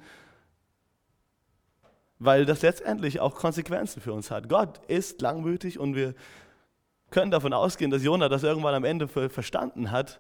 weil 2.20 2.46
das 2.46 2.62
letztendlich 2.62 3.20
auch 3.20 3.36
Konsequenzen 3.36 4.02
für 4.02 4.14
uns 4.14 4.32
hat. 4.32 4.50
Gott 4.50 4.80
ist 4.88 5.22
langmütig 5.22 5.80
und 5.80 5.96
wir 5.96 6.14
können 7.10 7.32
davon 7.32 7.54
ausgehen, 7.54 7.92
dass 7.92 8.04
Jona 8.04 8.30
das 8.30 8.44
irgendwann 8.44 8.74
am 8.74 8.84
Ende 8.84 9.08
verstanden 9.08 9.92
hat. 9.92 10.20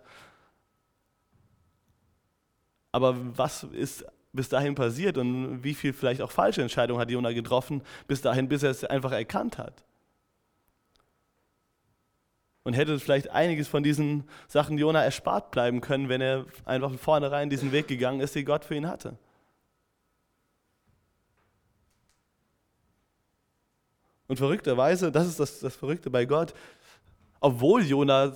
Aber 2.91 3.15
was 3.37 3.63
ist 3.63 4.05
bis 4.31 4.49
dahin 4.49 4.75
passiert 4.75 5.17
und 5.17 5.63
wie 5.63 5.73
viel 5.73 5.93
vielleicht 5.93 6.21
auch 6.21 6.31
falsche 6.31 6.61
Entscheidungen 6.61 7.01
hat 7.01 7.09
Jona 7.09 7.33
getroffen, 7.33 7.81
bis 8.07 8.21
dahin, 8.21 8.47
bis 8.47 8.63
er 8.63 8.71
es 8.71 8.83
einfach 8.83 9.11
erkannt 9.11 9.57
hat? 9.57 9.83
und 12.67 12.73
hätte 12.73 12.99
vielleicht 12.99 13.31
einiges 13.31 13.69
von 13.69 13.81
diesen 13.81 14.25
Sachen 14.49 14.77
Jona 14.77 15.01
erspart 15.01 15.51
bleiben 15.51 15.79
können, 15.79 16.09
wenn 16.09 16.19
er 16.19 16.45
einfach 16.65 16.89
von 16.89 16.99
vornherein 16.99 17.49
diesen 17.49 17.71
Weg 17.71 17.87
gegangen 17.87 18.19
ist, 18.19 18.35
den 18.35 18.43
Gott 18.43 18.65
für 18.65 18.75
ihn 18.75 18.89
hatte. 18.89 19.17
Und 24.27 24.37
verrückterweise, 24.37 25.11
das 25.11 25.27
ist 25.27 25.39
das, 25.39 25.59
das 25.59 25.75
Verrückte 25.75 26.09
bei 26.09 26.25
Gott, 26.25 26.53
obwohl 27.39 27.83
Jona 27.83 28.33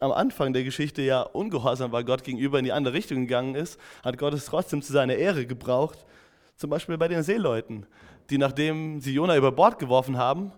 am 0.00 0.12
Anfang 0.12 0.52
der 0.52 0.64
Geschichte 0.64 1.02
ja 1.02 1.22
ungehorsam 1.22 1.92
war 1.92 2.04
Gott 2.04 2.24
gegenüber 2.24 2.58
in 2.58 2.64
die 2.64 2.72
andere 2.72 2.94
Richtung 2.94 3.20
gegangen 3.22 3.54
ist, 3.54 3.80
hat 4.02 4.18
Gott 4.18 4.34
es 4.34 4.46
trotzdem 4.46 4.82
zu 4.82 4.92
seiner 4.92 5.14
Ehre 5.14 5.46
gebraucht. 5.46 6.04
Zum 6.56 6.70
Beispiel 6.70 6.98
bei 6.98 7.08
den 7.08 7.22
Seeleuten, 7.22 7.86
die 8.30 8.38
nachdem 8.38 9.00
sie 9.00 9.14
Jona 9.14 9.36
über 9.36 9.50
Bord 9.50 9.78
geworfen 9.78 10.18
haben, 10.18 10.52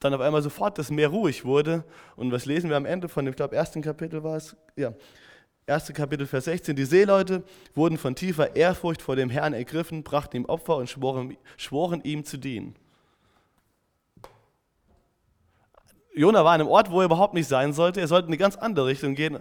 dann 0.00 0.14
auf 0.14 0.20
einmal 0.20 0.42
sofort 0.42 0.78
das 0.78 0.90
Meer 0.90 1.08
ruhig 1.08 1.44
wurde. 1.44 1.84
Und 2.16 2.32
was 2.32 2.46
lesen 2.46 2.70
wir 2.70 2.76
am 2.76 2.86
Ende 2.86 3.08
von 3.08 3.24
dem, 3.24 3.32
ich 3.32 3.36
glaube, 3.36 3.54
ersten 3.54 3.82
Kapitel 3.82 4.22
war 4.22 4.36
es? 4.36 4.56
Ja. 4.76 4.94
1. 5.66 5.92
Kapitel, 5.92 6.26
Vers 6.26 6.46
16. 6.46 6.74
Die 6.74 6.84
Seeleute 6.84 7.44
wurden 7.74 7.96
von 7.96 8.16
tiefer 8.16 8.56
Ehrfurcht 8.56 9.00
vor 9.00 9.14
dem 9.14 9.30
Herrn 9.30 9.52
ergriffen, 9.52 10.02
brachten 10.02 10.38
ihm 10.38 10.44
Opfer 10.46 10.76
und 10.76 10.88
schworen, 10.88 11.36
schworen 11.56 12.00
ihm 12.02 12.24
zu 12.24 12.36
dienen. 12.36 12.74
Jona 16.14 16.44
war 16.44 16.52
an 16.52 16.60
einem 16.60 16.70
Ort, 16.70 16.90
wo 16.90 17.00
er 17.00 17.06
überhaupt 17.06 17.34
nicht 17.34 17.48
sein 17.48 17.72
sollte. 17.72 18.00
Er 18.00 18.08
sollte 18.08 18.26
in 18.26 18.32
eine 18.32 18.38
ganz 18.38 18.56
andere 18.56 18.86
Richtung 18.86 19.14
gehen. 19.14 19.38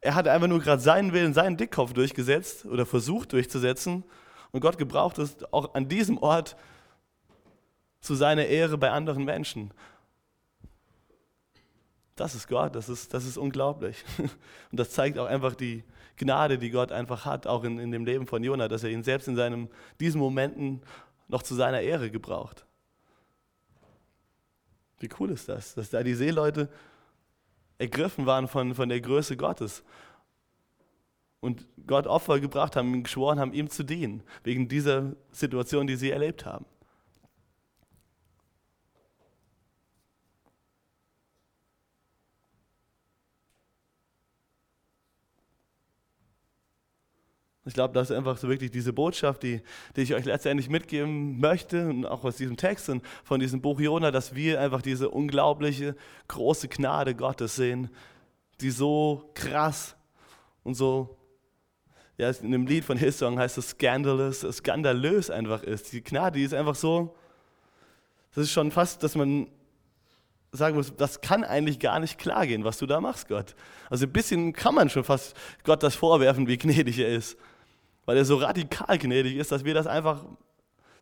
Er 0.00 0.14
hatte 0.14 0.30
einfach 0.30 0.48
nur 0.48 0.60
gerade 0.60 0.82
seinen 0.82 1.12
Willen, 1.12 1.32
seinen 1.32 1.56
Dickkopf 1.56 1.94
durchgesetzt 1.94 2.66
oder 2.66 2.84
versucht 2.84 3.32
durchzusetzen. 3.32 4.04
Und 4.52 4.60
Gott 4.60 4.76
gebraucht 4.76 5.18
es 5.18 5.36
auch 5.52 5.74
an 5.74 5.88
diesem 5.88 6.18
Ort, 6.18 6.56
zu 8.04 8.14
seiner 8.14 8.44
Ehre 8.44 8.76
bei 8.76 8.90
anderen 8.90 9.24
Menschen. 9.24 9.72
Das 12.16 12.34
ist 12.34 12.46
Gott, 12.48 12.76
das 12.76 12.90
ist, 12.90 13.14
das 13.14 13.24
ist 13.24 13.38
unglaublich. 13.38 14.04
Und 14.18 14.78
das 14.78 14.90
zeigt 14.90 15.18
auch 15.18 15.26
einfach 15.26 15.54
die 15.54 15.82
Gnade, 16.16 16.58
die 16.58 16.70
Gott 16.70 16.92
einfach 16.92 17.24
hat, 17.24 17.46
auch 17.46 17.64
in, 17.64 17.78
in 17.78 17.90
dem 17.90 18.04
Leben 18.04 18.26
von 18.26 18.44
Jona, 18.44 18.68
dass 18.68 18.84
er 18.84 18.90
ihn 18.90 19.02
selbst 19.02 19.26
in 19.26 19.36
seinem, 19.36 19.68
diesen 19.98 20.20
Momenten 20.20 20.82
noch 21.28 21.42
zu 21.42 21.54
seiner 21.54 21.80
Ehre 21.80 22.10
gebraucht. 22.10 22.66
Wie 25.04 25.10
cool 25.20 25.32
ist 25.32 25.50
das, 25.50 25.74
dass 25.74 25.90
da 25.90 26.02
die 26.02 26.14
Seeleute 26.14 26.70
ergriffen 27.76 28.24
waren 28.24 28.48
von, 28.48 28.74
von 28.74 28.88
der 28.88 29.02
Größe 29.02 29.36
Gottes 29.36 29.84
und 31.40 31.66
Gott 31.86 32.06
Opfer 32.06 32.40
gebracht 32.40 32.74
haben, 32.74 33.02
geschworen 33.02 33.38
haben, 33.38 33.52
ihm 33.52 33.68
zu 33.68 33.82
dienen, 33.84 34.22
wegen 34.44 34.66
dieser 34.66 35.14
Situation, 35.30 35.86
die 35.86 35.96
sie 35.96 36.10
erlebt 36.10 36.46
haben. 36.46 36.64
Ich 47.66 47.72
glaube, 47.72 47.94
das 47.94 48.10
ist 48.10 48.16
einfach 48.16 48.36
so 48.36 48.48
wirklich 48.48 48.70
diese 48.70 48.92
Botschaft, 48.92 49.42
die, 49.42 49.62
die 49.96 50.02
ich 50.02 50.14
euch 50.14 50.26
letztendlich 50.26 50.68
mitgeben 50.68 51.40
möchte 51.40 51.88
und 51.88 52.04
auch 52.04 52.22
aus 52.24 52.36
diesem 52.36 52.58
Text 52.58 52.90
und 52.90 53.02
von 53.24 53.40
diesem 53.40 53.62
Buch 53.62 53.80
Jona, 53.80 54.10
dass 54.10 54.34
wir 54.34 54.60
einfach 54.60 54.82
diese 54.82 55.08
unglaubliche, 55.08 55.96
große 56.28 56.68
Gnade 56.68 57.14
Gottes 57.14 57.56
sehen, 57.56 57.88
die 58.60 58.70
so 58.70 59.30
krass 59.34 59.96
und 60.62 60.74
so, 60.74 61.16
ja, 62.18 62.30
in 62.30 62.52
dem 62.52 62.66
Lied 62.66 62.84
von 62.84 62.98
Hillsong 62.98 63.38
heißt 63.38 63.56
es 63.56 63.70
scandalous, 63.70 64.40
skandalös 64.40 65.30
einfach 65.30 65.62
ist. 65.62 65.92
Die 65.92 66.04
Gnade, 66.04 66.38
die 66.38 66.44
ist 66.44 66.54
einfach 66.54 66.76
so, 66.76 67.16
das 68.34 68.44
ist 68.44 68.52
schon 68.52 68.70
fast, 68.72 69.02
dass 69.02 69.14
man 69.14 69.48
sagen 70.52 70.76
muss, 70.76 70.94
das 70.94 71.22
kann 71.22 71.44
eigentlich 71.44 71.80
gar 71.80 71.98
nicht 71.98 72.18
klar 72.18 72.46
gehen, 72.46 72.62
was 72.62 72.78
du 72.78 72.86
da 72.86 73.00
machst, 73.00 73.26
Gott. 73.26 73.56
Also 73.88 74.04
ein 74.04 74.12
bisschen 74.12 74.52
kann 74.52 74.74
man 74.74 74.90
schon 74.90 75.02
fast 75.02 75.34
Gott 75.64 75.82
das 75.82 75.94
vorwerfen, 75.96 76.46
wie 76.46 76.58
gnädig 76.58 76.98
er 76.98 77.08
ist 77.08 77.38
weil 78.06 78.16
er 78.16 78.24
so 78.24 78.36
radikal 78.36 78.98
gnädig 78.98 79.36
ist, 79.36 79.52
dass 79.52 79.64
wir 79.64 79.74
das 79.74 79.86
einfach, 79.86 80.24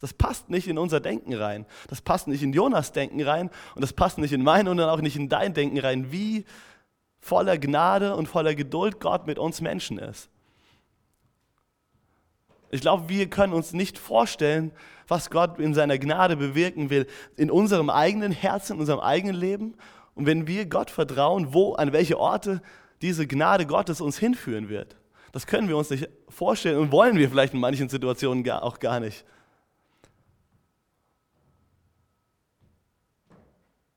das 0.00 0.12
passt 0.12 0.50
nicht 0.50 0.68
in 0.68 0.78
unser 0.78 1.00
Denken 1.00 1.34
rein. 1.34 1.66
Das 1.88 2.00
passt 2.00 2.28
nicht 2.28 2.42
in 2.42 2.52
Jonas 2.52 2.92
Denken 2.92 3.22
rein 3.22 3.50
und 3.74 3.82
das 3.82 3.92
passt 3.92 4.18
nicht 4.18 4.32
in 4.32 4.42
mein 4.42 4.68
und 4.68 4.76
dann 4.76 4.88
auch 4.88 5.00
nicht 5.00 5.16
in 5.16 5.28
dein 5.28 5.54
Denken 5.54 5.78
rein, 5.78 6.12
wie 6.12 6.44
voller 7.20 7.58
Gnade 7.58 8.16
und 8.16 8.26
voller 8.26 8.54
Geduld 8.54 9.00
Gott 9.00 9.26
mit 9.26 9.38
uns 9.38 9.60
Menschen 9.60 9.98
ist. 9.98 10.28
Ich 12.70 12.80
glaube, 12.80 13.08
wir 13.08 13.28
können 13.28 13.52
uns 13.52 13.74
nicht 13.74 13.98
vorstellen, 13.98 14.72
was 15.06 15.30
Gott 15.30 15.58
in 15.58 15.74
seiner 15.74 15.98
Gnade 15.98 16.36
bewirken 16.36 16.88
will, 16.88 17.06
in 17.36 17.50
unserem 17.50 17.90
eigenen 17.90 18.32
Herzen, 18.32 18.74
in 18.74 18.80
unserem 18.80 19.00
eigenen 19.00 19.36
Leben. 19.36 19.74
Und 20.14 20.26
wenn 20.26 20.46
wir 20.46 20.66
Gott 20.66 20.90
vertrauen, 20.90 21.52
wo, 21.52 21.74
an 21.74 21.92
welche 21.92 22.18
Orte 22.18 22.62
diese 23.02 23.26
Gnade 23.26 23.66
Gottes 23.66 24.00
uns 24.00 24.18
hinführen 24.18 24.68
wird. 24.68 24.96
Das 25.32 25.46
können 25.46 25.68
wir 25.68 25.76
uns 25.76 25.90
nicht 25.90 26.08
vorstellen 26.28 26.78
und 26.78 26.92
wollen 26.92 27.16
wir 27.16 27.28
vielleicht 27.28 27.54
in 27.54 27.60
manchen 27.60 27.88
Situationen 27.88 28.44
gar, 28.44 28.62
auch 28.62 28.78
gar 28.78 29.00
nicht. 29.00 29.24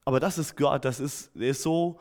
Aber 0.05 0.19
das 0.19 0.37
ist 0.37 0.55
Gott, 0.55 0.85
das 0.85 0.99
ist, 0.99 1.35
er 1.35 1.49
ist 1.49 1.63
so 1.63 1.99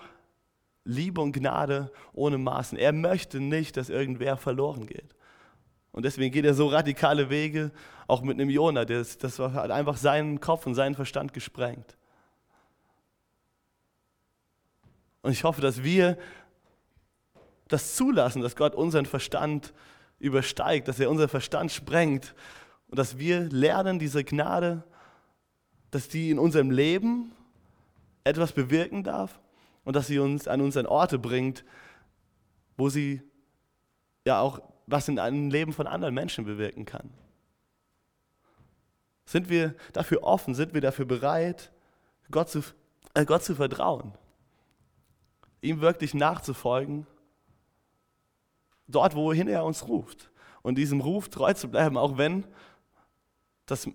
Liebe 0.84 1.20
und 1.20 1.32
Gnade 1.32 1.90
ohne 2.12 2.38
Maßen. 2.38 2.78
Er 2.78 2.92
möchte 2.92 3.40
nicht, 3.40 3.76
dass 3.76 3.88
irgendwer 3.88 4.36
verloren 4.36 4.86
geht. 4.86 5.14
Und 5.90 6.04
deswegen 6.04 6.32
geht 6.32 6.44
er 6.44 6.54
so 6.54 6.68
radikale 6.68 7.30
Wege, 7.30 7.72
auch 8.06 8.20
mit 8.20 8.38
einem 8.38 8.50
Jonah, 8.50 8.84
das, 8.84 9.16
das 9.16 9.38
hat 9.38 9.70
einfach 9.70 9.96
seinen 9.96 10.40
Kopf 10.40 10.66
und 10.66 10.74
seinen 10.74 10.94
Verstand 10.94 11.32
gesprengt. 11.32 11.96
Und 15.22 15.32
ich 15.32 15.42
hoffe, 15.44 15.62
dass 15.62 15.82
wir 15.82 16.18
das 17.74 17.96
zulassen, 17.96 18.40
dass 18.40 18.56
Gott 18.56 18.74
unseren 18.74 19.04
Verstand 19.04 19.74
übersteigt, 20.18 20.88
dass 20.88 21.00
er 21.00 21.10
unseren 21.10 21.28
Verstand 21.28 21.72
sprengt 21.72 22.34
und 22.88 22.98
dass 22.98 23.18
wir 23.18 23.40
lernen, 23.50 23.98
diese 23.98 24.24
Gnade, 24.24 24.84
dass 25.90 26.08
die 26.08 26.30
in 26.30 26.38
unserem 26.38 26.70
Leben 26.70 27.32
etwas 28.22 28.52
bewirken 28.52 29.02
darf 29.02 29.40
und 29.84 29.96
dass 29.96 30.06
sie 30.06 30.18
uns 30.18 30.48
an 30.48 30.60
unseren 30.60 30.86
Orte 30.86 31.18
bringt, 31.18 31.64
wo 32.76 32.88
sie 32.88 33.22
ja 34.24 34.40
auch 34.40 34.60
was 34.86 35.08
in 35.08 35.18
einem 35.18 35.50
Leben 35.50 35.72
von 35.72 35.86
anderen 35.86 36.14
Menschen 36.14 36.44
bewirken 36.44 36.84
kann. 36.84 37.10
Sind 39.24 39.48
wir 39.48 39.74
dafür 39.92 40.22
offen? 40.22 40.54
Sind 40.54 40.74
wir 40.74 40.80
dafür 40.80 41.06
bereit, 41.06 41.72
Gott 42.30 42.50
zu, 42.50 42.62
äh, 43.14 43.24
Gott 43.24 43.42
zu 43.42 43.54
vertrauen? 43.54 44.12
Ihm 45.62 45.80
wirklich 45.80 46.14
nachzufolgen 46.14 47.06
dort, 48.86 49.14
wohin 49.14 49.48
er 49.48 49.64
uns 49.64 49.88
ruft. 49.88 50.30
Und 50.62 50.76
diesem 50.76 51.00
Ruf 51.00 51.28
treu 51.28 51.52
zu 51.52 51.68
bleiben, 51.68 51.96
auch 51.96 52.16
wenn 52.16 52.44
das 53.66 53.88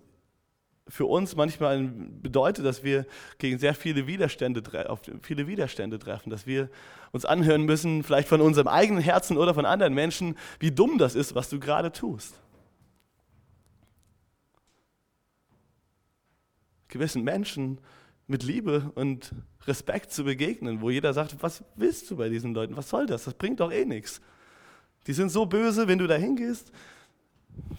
für 0.90 1.06
uns 1.06 1.36
manchmal 1.36 1.84
bedeutet, 1.84 2.66
dass 2.66 2.84
wir 2.84 3.06
gegen 3.38 3.60
sehr 3.60 3.76
viele 3.76 4.08
Widerstände, 4.08 4.90
auf 4.90 5.02
viele 5.22 5.48
Widerstände 5.48 6.00
treffen, 6.00 6.32
dass 6.32 6.48
wir 6.48 6.70
uns 7.12 7.26
anhören 7.26 7.64
müssen, 7.64 8.04
vielleicht 8.04 8.28
von 8.28 8.42
unserem 8.42 8.68
eigenen 8.68 9.02
Herzen 9.02 9.38
oder 9.38 9.54
von 9.54 9.66
anderen 9.66 9.94
Menschen, 9.94 10.36
wie 10.60 10.72
dumm 10.72 10.98
das 10.98 11.16
ist, 11.16 11.36
was 11.36 11.50
du 11.50 11.60
gerade 11.60 11.92
tust. 11.92 12.40
Gewissen 16.88 17.24
Menschen 17.24 17.80
mit 18.26 18.42
Liebe 18.44 18.92
und 18.96 19.34
Respekt 19.68 20.12
zu 20.12 20.24
begegnen, 20.24 20.82
wo 20.82 20.90
jeder 20.90 21.14
sagt, 21.14 21.36
was 21.42 21.64
willst 21.76 22.10
du 22.10 22.18
bei 22.18 22.30
diesen 22.30 22.54
Leuten? 22.56 22.76
Was 22.76 22.90
soll 22.90 23.06
das? 23.06 23.26
Das 23.26 23.36
bringt 23.36 23.60
doch 23.60 23.72
eh 23.72 23.86
nichts. 23.86 24.22
Die 25.08 25.14
sind 25.14 25.30
so 25.30 25.46
böse, 25.46 25.88
wenn 25.88 25.98
du 25.98 26.08
da 26.08 26.16
hingehst. 26.16 26.72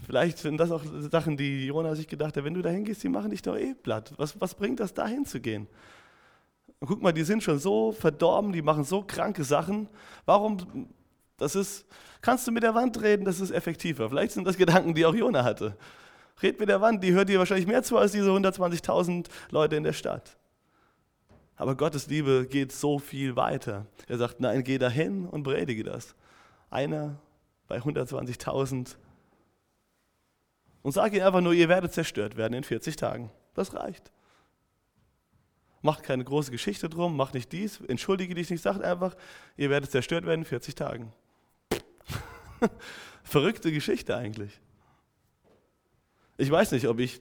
Vielleicht 0.06 0.38
sind 0.38 0.58
das 0.58 0.70
auch 0.70 0.82
Sachen, 1.10 1.36
die 1.36 1.66
Jona 1.66 1.94
sich 1.94 2.08
gedacht 2.08 2.36
hat, 2.36 2.44
wenn 2.44 2.54
du 2.54 2.62
da 2.62 2.70
hingehst, 2.70 3.02
die 3.02 3.08
machen 3.08 3.30
dich 3.30 3.42
doch 3.42 3.56
eh 3.56 3.74
platt. 3.74 4.12
Was, 4.16 4.40
was 4.40 4.54
bringt 4.54 4.80
das, 4.80 4.92
da 4.92 5.06
hinzugehen? 5.06 5.68
guck 6.80 7.02
mal, 7.02 7.12
die 7.12 7.24
sind 7.24 7.42
schon 7.42 7.58
so 7.58 7.92
verdorben, 7.92 8.52
die 8.52 8.62
machen 8.62 8.84
so 8.84 9.02
kranke 9.02 9.44
Sachen. 9.44 9.88
Warum, 10.24 10.88
das 11.36 11.54
ist, 11.54 11.86
kannst 12.22 12.46
du 12.46 12.52
mit 12.52 12.62
der 12.62 12.74
Wand 12.74 13.00
reden, 13.02 13.24
das 13.24 13.40
ist 13.40 13.50
effektiver. 13.50 14.08
Vielleicht 14.08 14.32
sind 14.32 14.46
das 14.46 14.56
Gedanken, 14.56 14.94
die 14.94 15.04
auch 15.04 15.14
Jona 15.14 15.44
hatte. 15.44 15.76
Red 16.42 16.58
mit 16.58 16.70
der 16.70 16.80
Wand, 16.80 17.04
die 17.04 17.12
hört 17.12 17.28
dir 17.28 17.38
wahrscheinlich 17.38 17.66
mehr 17.66 17.82
zu 17.82 17.98
als 17.98 18.12
diese 18.12 18.30
120.000 18.30 19.26
Leute 19.50 19.76
in 19.76 19.84
der 19.84 19.92
Stadt. 19.92 20.38
Aber 21.56 21.76
Gottes 21.76 22.06
Liebe 22.06 22.46
geht 22.48 22.72
so 22.72 22.98
viel 22.98 23.36
weiter. 23.36 23.84
Er 24.08 24.16
sagt, 24.16 24.40
nein, 24.40 24.64
geh 24.64 24.78
dahin 24.78 25.26
und 25.26 25.42
predige 25.42 25.84
das 25.84 26.14
einer 26.70 27.20
bei 27.68 27.78
120.000 27.78 28.96
und 30.82 30.92
sage 30.92 31.16
ihnen 31.16 31.26
einfach 31.26 31.40
nur, 31.40 31.52
ihr 31.52 31.68
werdet 31.68 31.92
zerstört 31.92 32.36
werden 32.36 32.54
in 32.54 32.64
40 32.64 32.96
Tagen. 32.96 33.30
Das 33.54 33.74
reicht. 33.74 34.10
Macht 35.82 36.02
keine 36.02 36.24
große 36.24 36.50
Geschichte 36.50 36.88
drum, 36.88 37.16
macht 37.16 37.34
nicht 37.34 37.52
dies, 37.52 37.80
entschuldige 37.80 38.34
dich 38.34 38.50
nicht, 38.50 38.62
sagt 38.62 38.82
einfach, 38.82 39.14
ihr 39.56 39.70
werdet 39.70 39.90
zerstört 39.90 40.26
werden 40.26 40.40
in 40.40 40.46
40 40.46 40.74
Tagen. 40.74 41.12
Verrückte 43.22 43.72
Geschichte 43.72 44.16
eigentlich. 44.16 44.60
Ich 46.36 46.50
weiß 46.50 46.72
nicht, 46.72 46.86
ob 46.88 47.00
ich 47.00 47.20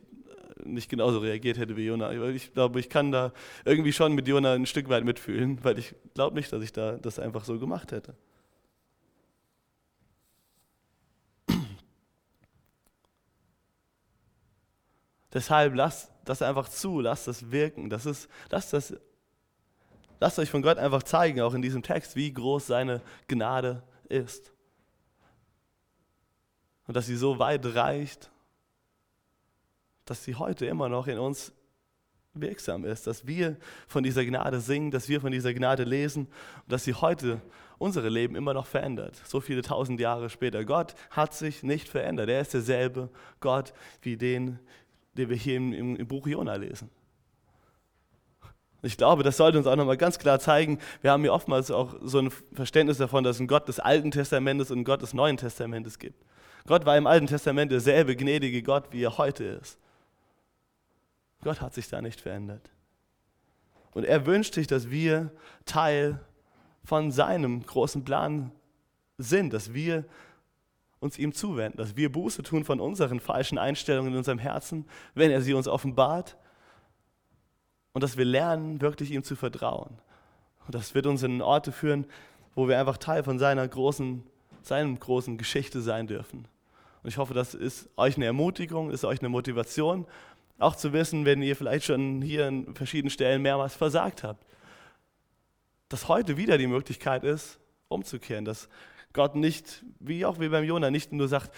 nicht 0.64 0.90
genauso 0.90 1.20
reagiert 1.20 1.58
hätte 1.58 1.78
wie 1.78 1.86
Jona. 1.86 2.12
Ich 2.30 2.54
glaube, 2.54 2.80
ich 2.80 2.90
kann 2.90 3.12
da 3.12 3.32
irgendwie 3.64 3.94
schon 3.94 4.14
mit 4.14 4.28
Jona 4.28 4.54
ein 4.54 4.66
Stück 4.66 4.90
weit 4.90 5.06
mitfühlen, 5.06 5.64
weil 5.64 5.80
ich 5.80 5.96
glaube 6.14 6.36
nicht, 6.36 6.52
dass 6.52 6.64
ich 6.64 6.74
da 6.74 6.98
das 6.98 7.20
einfach 7.20 7.46
so 7.46 7.60
gemacht 7.60 7.92
hätte. 7.92 8.16
Deshalb 15.34 15.76
lasst 15.76 16.12
das 16.26 16.42
einfach 16.42 16.70
zu, 16.70 17.00
lasst 17.00 17.28
das 17.28 17.52
wirken. 17.52 17.90
Das 17.90 18.06
ist, 18.06 18.30
lasst, 18.50 18.74
das, 18.74 18.96
lasst 20.20 20.40
euch 20.40 20.50
von 20.50 20.62
Gott 20.62 20.78
einfach 20.78 21.04
zeigen, 21.04 21.42
auch 21.42 21.54
in 21.54 21.62
diesem 21.62 21.84
Text, 21.84 22.16
wie 22.16 22.34
groß 22.34 22.68
seine 22.68 23.02
Gnade 23.28 23.84
ist. 24.08 24.52
Und 26.88 26.96
dass 26.96 27.06
sie 27.06 27.16
so 27.16 27.38
weit 27.38 27.66
reicht, 27.76 28.32
dass 30.06 30.24
sie 30.24 30.36
heute 30.36 30.66
immer 30.66 30.90
noch 30.90 31.08
in 31.08 31.20
uns 31.20 31.52
wirksam 32.34 32.86
ist, 32.86 33.08
dass 33.08 33.28
wir 33.28 33.58
von 33.88 34.04
dieser 34.04 34.26
Gnade 34.26 34.60
singen, 34.60 34.92
dass 34.92 35.10
wir 35.10 35.22
von 35.22 35.32
dieser 35.32 35.54
Gnade 35.54 35.84
lesen 35.84 36.26
und 36.64 36.72
dass 36.72 36.84
sie 36.84 36.94
heute 36.94 37.42
unsere 37.78 38.10
Leben 38.10 38.36
immer 38.36 38.54
noch 38.54 38.66
verändert, 38.66 39.22
so 39.26 39.40
viele 39.40 39.62
tausend 39.62 40.00
Jahre 40.00 40.30
später. 40.30 40.66
Gott 40.66 40.96
hat 41.12 41.34
sich 41.34 41.64
nicht 41.64 41.88
verändert. 41.88 42.30
Er 42.30 42.42
ist 42.42 42.54
derselbe 42.54 43.10
Gott 43.40 43.74
wie 44.02 44.18
den, 44.18 44.60
den 45.14 45.30
wir 45.30 45.36
hier 45.36 45.58
im, 45.58 45.74
im, 45.74 45.96
im 45.96 46.08
Buch 46.08 46.28
Jona 46.28 46.56
lesen. 46.56 46.90
Ich 48.82 48.96
glaube, 48.96 49.24
das 49.24 49.36
sollte 49.36 49.58
uns 49.58 49.68
auch 49.68 49.76
nochmal 49.76 49.98
ganz 49.98 50.20
klar 50.20 50.40
zeigen, 50.40 50.80
wir 51.02 51.12
haben 51.12 51.22
hier 51.22 51.34
oftmals 51.34 51.70
auch 51.70 51.96
so 52.02 52.20
ein 52.20 52.32
Verständnis 52.54 52.98
davon, 52.98 53.24
dass 53.24 53.36
es 53.36 53.42
einen 53.42 53.48
Gott 53.48 53.68
des 53.68 53.80
Alten 53.80 54.12
Testamentes 54.12 54.72
und 54.72 54.78
einen 54.78 54.86
Gott 54.86 55.02
des 55.02 55.14
Neuen 55.14 55.36
Testamentes 55.36 56.00
gibt. 56.00 56.24
Gott 56.66 56.86
war 56.86 56.98
im 56.98 57.08
Alten 57.08 57.28
Testament 57.28 57.72
derselbe 57.72 58.16
gnädige 58.16 58.64
Gott, 58.64 58.86
wie 58.92 59.04
er 59.04 59.18
heute 59.18 59.44
ist. 59.44 59.78
Gott 61.42 61.62
hat 61.62 61.74
sich 61.74 61.90
da 61.90 62.02
nicht 62.02 62.22
verändert. 62.22 62.70
Und 63.92 64.06
er 64.06 64.26
wünscht 64.26 64.54
sich, 64.54 64.68
dass 64.68 64.90
wir 64.90 65.32
Teil 65.66 66.20
von 66.84 67.12
seinem 67.12 67.66
großen 67.66 68.06
Plan 68.06 68.52
sind, 69.18 69.54
dass 69.54 69.74
wir 69.74 70.06
uns 71.00 71.18
ihm 71.18 71.34
zuwenden, 71.34 71.78
dass 71.78 71.96
wir 71.96 72.12
Buße 72.12 72.44
tun 72.44 72.66
von 72.66 72.80
unseren 72.80 73.20
falschen 73.20 73.58
Einstellungen 73.58 74.12
in 74.12 74.18
unserem 74.18 74.40
Herzen, 74.40 74.86
wenn 75.16 75.32
er 75.32 75.42
sie 75.42 75.54
uns 75.54 75.68
offenbart 75.68 76.38
und 77.94 78.04
dass 78.04 78.18
wir 78.18 78.26
lernen, 78.26 78.82
wirklich 78.82 79.12
ihm 79.12 79.24
zu 79.24 79.36
vertrauen. 79.36 79.98
Und 80.66 80.76
das 80.76 80.94
wird 80.94 81.06
uns 81.06 81.24
in 81.24 81.42
Orte 81.42 81.72
führen, 81.72 82.06
wo 82.54 82.68
wir 82.68 82.80
einfach 82.80 82.98
Teil 82.98 83.24
von 83.24 83.40
seiner 83.40 83.68
großen, 83.68 84.24
seinem 84.62 85.00
großen 85.00 85.38
Geschichte 85.38 85.82
sein 85.82 86.08
dürfen. 86.08 86.48
Und 87.02 87.10
ich 87.10 87.18
hoffe, 87.18 87.34
das 87.34 87.54
ist 87.54 87.90
euch 87.96 88.18
eine 88.18 88.26
Ermutigung, 88.26 88.92
ist 88.92 89.06
euch 89.06 89.20
eine 89.20 89.30
Motivation, 89.30 90.06
auch 90.60 90.76
zu 90.76 90.92
wissen, 90.92 91.24
wenn 91.24 91.42
ihr 91.42 91.56
vielleicht 91.56 91.86
schon 91.86 92.22
hier 92.22 92.48
an 92.48 92.76
verschiedenen 92.76 93.10
Stellen 93.10 93.42
mehrmals 93.42 93.76
versagt 93.76 94.24
habt, 94.24 94.46
dass 95.88 96.10
heute 96.10 96.38
wieder 96.38 96.58
die 96.58 96.68
Möglichkeit 96.68 97.24
ist, 97.24 97.60
umzukehren, 97.88 98.46
dass 98.46 98.68
Gott 99.14 99.36
nicht, 99.36 99.84
wie 100.00 100.26
auch 100.26 100.40
wie 100.40 100.50
beim 100.50 100.64
Jona, 100.64 100.92
nicht 100.92 101.12
nur 101.12 101.28
sagt, 101.28 101.52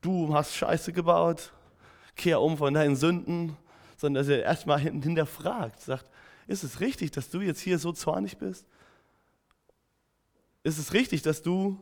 du 0.00 0.34
hast 0.34 0.54
Scheiße 0.54 0.92
gebaut, 0.92 1.52
kehr 2.16 2.40
um 2.40 2.58
von 2.58 2.74
deinen 2.74 2.96
Sünden, 2.96 3.56
sondern 3.96 4.22
dass 4.22 4.28
er 4.28 4.42
erstmal 4.42 4.80
hinterfragt, 4.80 5.80
sagt, 5.80 6.10
ist 6.46 6.64
es 6.64 6.80
richtig, 6.80 7.10
dass 7.10 7.30
du 7.30 7.40
jetzt 7.40 7.60
hier 7.60 7.78
so 7.78 7.92
zornig 7.92 8.38
bist? 8.38 8.66
Ist 10.62 10.78
es 10.78 10.92
richtig, 10.92 11.22
dass 11.22 11.42
du 11.42 11.78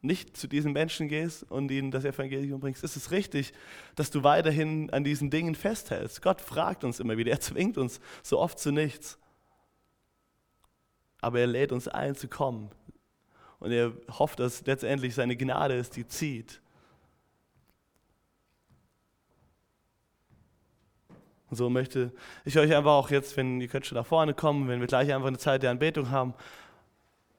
nicht 0.00 0.36
zu 0.36 0.46
diesen 0.46 0.72
Menschen 0.72 1.08
gehst 1.08 1.42
und 1.50 1.70
ihnen 1.70 1.90
das 1.90 2.04
Evangelium 2.04 2.60
bringst? 2.60 2.84
Ist 2.84 2.96
es 2.96 3.10
richtig, 3.10 3.52
dass 3.96 4.10
du 4.10 4.22
weiterhin 4.22 4.90
an 4.90 5.04
diesen 5.04 5.30
Dingen 5.30 5.54
festhältst? 5.54 6.22
Gott 6.22 6.40
fragt 6.40 6.84
uns 6.84 7.00
immer 7.00 7.16
wieder, 7.16 7.32
er 7.32 7.40
zwingt 7.40 7.78
uns 7.78 8.00
so 8.22 8.38
oft 8.38 8.58
zu 8.58 8.70
nichts. 8.70 9.18
Aber 11.20 11.40
er 11.40 11.46
lädt 11.48 11.72
uns 11.72 11.88
ein 11.88 12.14
zu 12.14 12.28
kommen. 12.28 12.70
Und 13.60 13.72
er 13.72 13.92
hofft, 14.18 14.38
dass 14.38 14.64
letztendlich 14.66 15.14
seine 15.14 15.36
Gnade 15.36 15.74
ist, 15.74 15.96
die 15.96 16.06
zieht. 16.06 16.60
Und 21.50 21.56
so 21.56 21.70
möchte 21.70 22.12
ich 22.44 22.58
euch 22.58 22.74
einfach 22.74 22.92
auch 22.92 23.10
jetzt, 23.10 23.36
wenn 23.36 23.60
ihr 23.60 23.68
könnt 23.68 23.86
schon 23.86 23.96
nach 23.96 24.06
vorne 24.06 24.34
kommen, 24.34 24.68
wenn 24.68 24.80
wir 24.80 24.86
gleich 24.86 25.12
einfach 25.12 25.28
eine 25.28 25.38
Zeit 25.38 25.62
der 25.62 25.70
Anbetung 25.70 26.10
haben, 26.10 26.34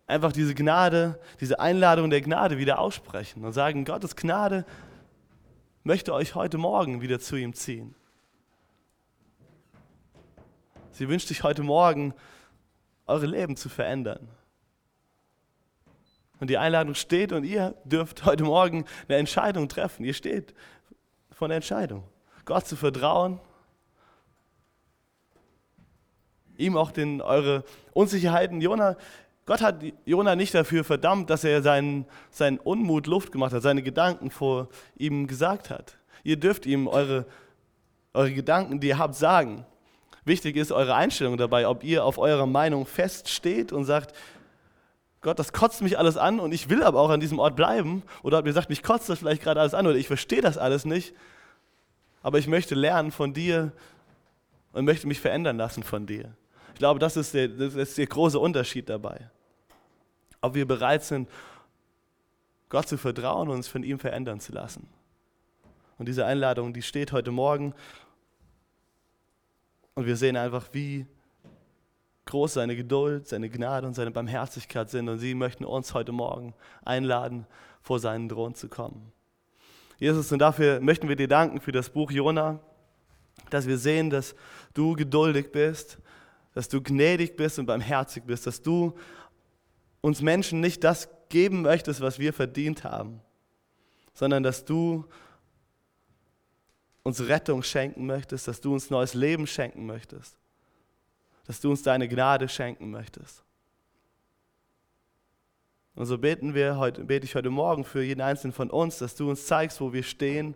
einfach 0.07 0.31
diese 0.31 0.55
Gnade, 0.55 1.19
diese 1.39 1.59
Einladung 1.59 2.09
der 2.09 2.21
Gnade 2.21 2.57
wieder 2.57 2.79
aussprechen 2.79 3.45
und 3.45 3.53
sagen, 3.53 3.85
Gottes 3.85 4.15
Gnade 4.15 4.65
möchte 5.83 6.13
euch 6.13 6.35
heute 6.35 6.57
Morgen 6.57 7.01
wieder 7.01 7.19
zu 7.19 7.35
ihm 7.35 7.53
ziehen. 7.53 7.95
Sie 10.91 11.07
wünscht 11.07 11.27
sich 11.27 11.43
heute 11.43 11.63
Morgen, 11.63 12.13
eure 13.05 13.27
Leben 13.27 13.55
zu 13.55 13.69
verändern. 13.69 14.27
Und 16.39 16.49
die 16.49 16.57
Einladung 16.57 16.95
steht 16.95 17.31
und 17.31 17.43
ihr 17.43 17.75
dürft 17.83 18.25
heute 18.25 18.43
Morgen 18.43 18.85
eine 19.07 19.17
Entscheidung 19.17 19.67
treffen. 19.67 20.05
Ihr 20.05 20.13
steht 20.13 20.53
vor 21.31 21.47
der 21.47 21.57
Entscheidung, 21.57 22.03
Gott 22.45 22.65
zu 22.65 22.75
vertrauen, 22.75 23.39
ihm 26.57 26.77
auch 26.77 26.91
den, 26.91 27.21
eure 27.21 27.63
Unsicherheiten. 27.93 28.61
Jona, 28.61 28.97
Gott 29.45 29.61
hat 29.61 29.83
Jona 30.05 30.35
nicht 30.35 30.53
dafür 30.53 30.83
verdammt, 30.83 31.29
dass 31.29 31.43
er 31.43 31.61
seinen, 31.61 32.05
seinen 32.29 32.59
Unmut 32.59 33.07
Luft 33.07 33.31
gemacht 33.31 33.53
hat, 33.53 33.63
seine 33.63 33.81
Gedanken 33.81 34.29
vor 34.29 34.67
ihm 34.97 35.27
gesagt 35.27 35.69
hat. 35.69 35.97
Ihr 36.23 36.37
dürft 36.37 36.65
ihm 36.65 36.87
eure, 36.87 37.25
eure 38.13 38.33
Gedanken, 38.33 38.79
die 38.79 38.89
ihr 38.89 38.97
habt, 38.97 39.15
sagen. 39.15 39.65
Wichtig 40.25 40.57
ist 40.57 40.71
eure 40.71 40.93
Einstellung 40.95 41.37
dabei, 41.37 41.67
ob 41.67 41.83
ihr 41.83 42.03
auf 42.03 42.17
eurer 42.17 42.45
Meinung 42.45 42.85
feststeht 42.85 43.71
und 43.71 43.85
sagt, 43.85 44.13
Gott, 45.21 45.37
das 45.37 45.51
kotzt 45.51 45.81
mich 45.81 45.97
alles 45.97 46.15
an 46.15 46.39
und 46.39 46.53
ich 46.53 46.69
will 46.69 46.81
aber 46.83 46.99
auch 47.01 47.09
an 47.09 47.19
diesem 47.19 47.39
Ort 47.39 47.55
bleiben. 47.55 48.03
Oder 48.23 48.39
ob 48.39 48.45
ihr 48.45 48.53
sagt, 48.53 48.69
mich 48.69 48.83
kotzt 48.83 49.09
das 49.09 49.19
vielleicht 49.19 49.41
gerade 49.41 49.59
alles 49.59 49.73
an 49.73 49.85
oder 49.85 49.97
ich 49.97 50.07
verstehe 50.07 50.41
das 50.41 50.57
alles 50.57 50.85
nicht. 50.85 51.13
Aber 52.21 52.39
ich 52.39 52.47
möchte 52.47 52.75
lernen 52.75 53.11
von 53.11 53.33
dir 53.33 53.73
und 54.71 54.85
möchte 54.85 55.07
mich 55.07 55.19
verändern 55.19 55.57
lassen 55.57 55.83
von 55.83 56.05
dir. 56.05 56.35
Ich 56.73 56.79
glaube, 56.79 56.99
das 56.99 57.17
ist 57.17 57.33
der, 57.33 57.49
das 57.49 57.75
ist 57.75 57.97
der 57.97 58.07
große 58.07 58.39
Unterschied 58.39 58.87
dabei. 58.87 59.29
Ob 60.41 60.55
wir 60.55 60.65
bereit 60.65 61.03
sind, 61.03 61.29
Gott 62.69 62.87
zu 62.87 62.97
vertrauen 62.97 63.49
und 63.49 63.55
uns 63.55 63.67
von 63.67 63.83
ihm 63.83 63.99
verändern 63.99 64.39
zu 64.39 64.53
lassen. 64.53 64.87
Und 65.97 66.07
diese 66.07 66.25
Einladung, 66.25 66.73
die 66.73 66.81
steht 66.81 67.11
heute 67.11 67.31
Morgen. 67.31 67.73
Und 69.95 70.05
wir 70.05 70.15
sehen 70.15 70.37
einfach, 70.37 70.69
wie 70.71 71.05
groß 72.29 72.53
seine 72.53 72.75
Geduld, 72.75 73.27
seine 73.27 73.49
Gnade 73.49 73.87
und 73.87 73.95
seine 73.95 74.11
Barmherzigkeit 74.11 74.89
sind. 74.89 75.09
Und 75.09 75.19
sie 75.19 75.33
möchten 75.33 75.65
uns 75.65 75.93
heute 75.93 76.11
Morgen 76.11 76.53
einladen, 76.85 77.45
vor 77.81 77.99
seinen 77.99 78.29
Thron 78.29 78.55
zu 78.55 78.69
kommen. 78.69 79.11
Jesus, 79.97 80.31
und 80.31 80.39
dafür 80.39 80.79
möchten 80.79 81.09
wir 81.09 81.15
dir 81.15 81.27
danken 81.27 81.59
für 81.59 81.71
das 81.71 81.89
Buch 81.89 82.11
Jona, 82.11 82.59
dass 83.49 83.67
wir 83.67 83.77
sehen, 83.77 84.09
dass 84.09 84.35
du 84.73 84.93
geduldig 84.93 85.51
bist, 85.51 85.97
dass 86.53 86.69
du 86.69 86.81
gnädig 86.81 87.35
bist 87.35 87.59
und 87.59 87.65
barmherzig 87.65 88.23
bist, 88.23 88.47
dass 88.47 88.61
du 88.61 88.93
uns 90.01 90.21
Menschen 90.21 90.61
nicht 90.61 90.83
das 90.83 91.09
geben 91.29 91.63
möchtest, 91.63 91.99
was 91.99 92.19
wir 92.19 92.31
verdient 92.31 92.83
haben, 92.83 93.21
sondern 94.13 94.43
dass 94.43 94.63
du 94.65 95.05
uns 97.03 97.27
Rettung 97.27 97.63
schenken 97.63 98.05
möchtest, 98.05 98.47
dass 98.47 98.61
du 98.61 98.73
uns 98.73 98.89
neues 98.89 99.13
Leben 99.13 99.47
schenken 99.47 99.85
möchtest 99.85 100.38
dass 101.49 101.59
du 101.59 101.71
uns 101.71 101.81
deine 101.81 102.07
Gnade 102.07 102.47
schenken 102.47 102.91
möchtest. 102.91 103.43
Und 105.95 106.05
so 106.05 106.19
beten 106.19 106.53
wir 106.53 106.77
heute, 106.77 107.03
bete 107.05 107.25
ich 107.25 107.33
heute 107.33 107.49
Morgen 107.49 107.85
für 107.85 108.03
jeden 108.03 108.21
einzelnen 108.21 108.53
von 108.53 108.69
uns, 108.69 108.99
dass 108.99 109.15
du 109.15 109.31
uns 109.31 109.47
zeigst, 109.47 109.81
wo 109.81 109.91
wir 109.91 110.03
stehen 110.03 110.53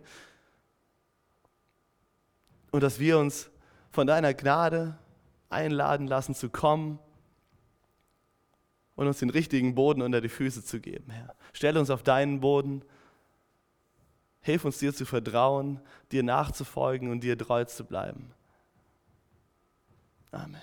und 2.70 2.80
dass 2.80 3.00
wir 3.00 3.18
uns 3.18 3.50
von 3.90 4.06
deiner 4.06 4.34
Gnade 4.34 4.96
einladen 5.48 6.06
lassen 6.06 6.32
zu 6.32 6.48
kommen 6.48 7.00
und 8.94 9.08
uns 9.08 9.18
den 9.18 9.30
richtigen 9.30 9.74
Boden 9.74 10.00
unter 10.00 10.20
die 10.20 10.28
Füße 10.28 10.64
zu 10.64 10.78
geben, 10.78 11.10
Herr. 11.10 11.34
Stell 11.54 11.76
uns 11.76 11.90
auf 11.90 12.04
deinen 12.04 12.38
Boden. 12.38 12.84
Hilf 14.42 14.64
uns 14.64 14.78
dir 14.78 14.94
zu 14.94 15.06
vertrauen, 15.06 15.80
dir 16.12 16.22
nachzufolgen 16.22 17.10
und 17.10 17.24
dir 17.24 17.36
treu 17.36 17.64
zu 17.64 17.84
bleiben. 17.84 18.32
Amen. 20.30 20.62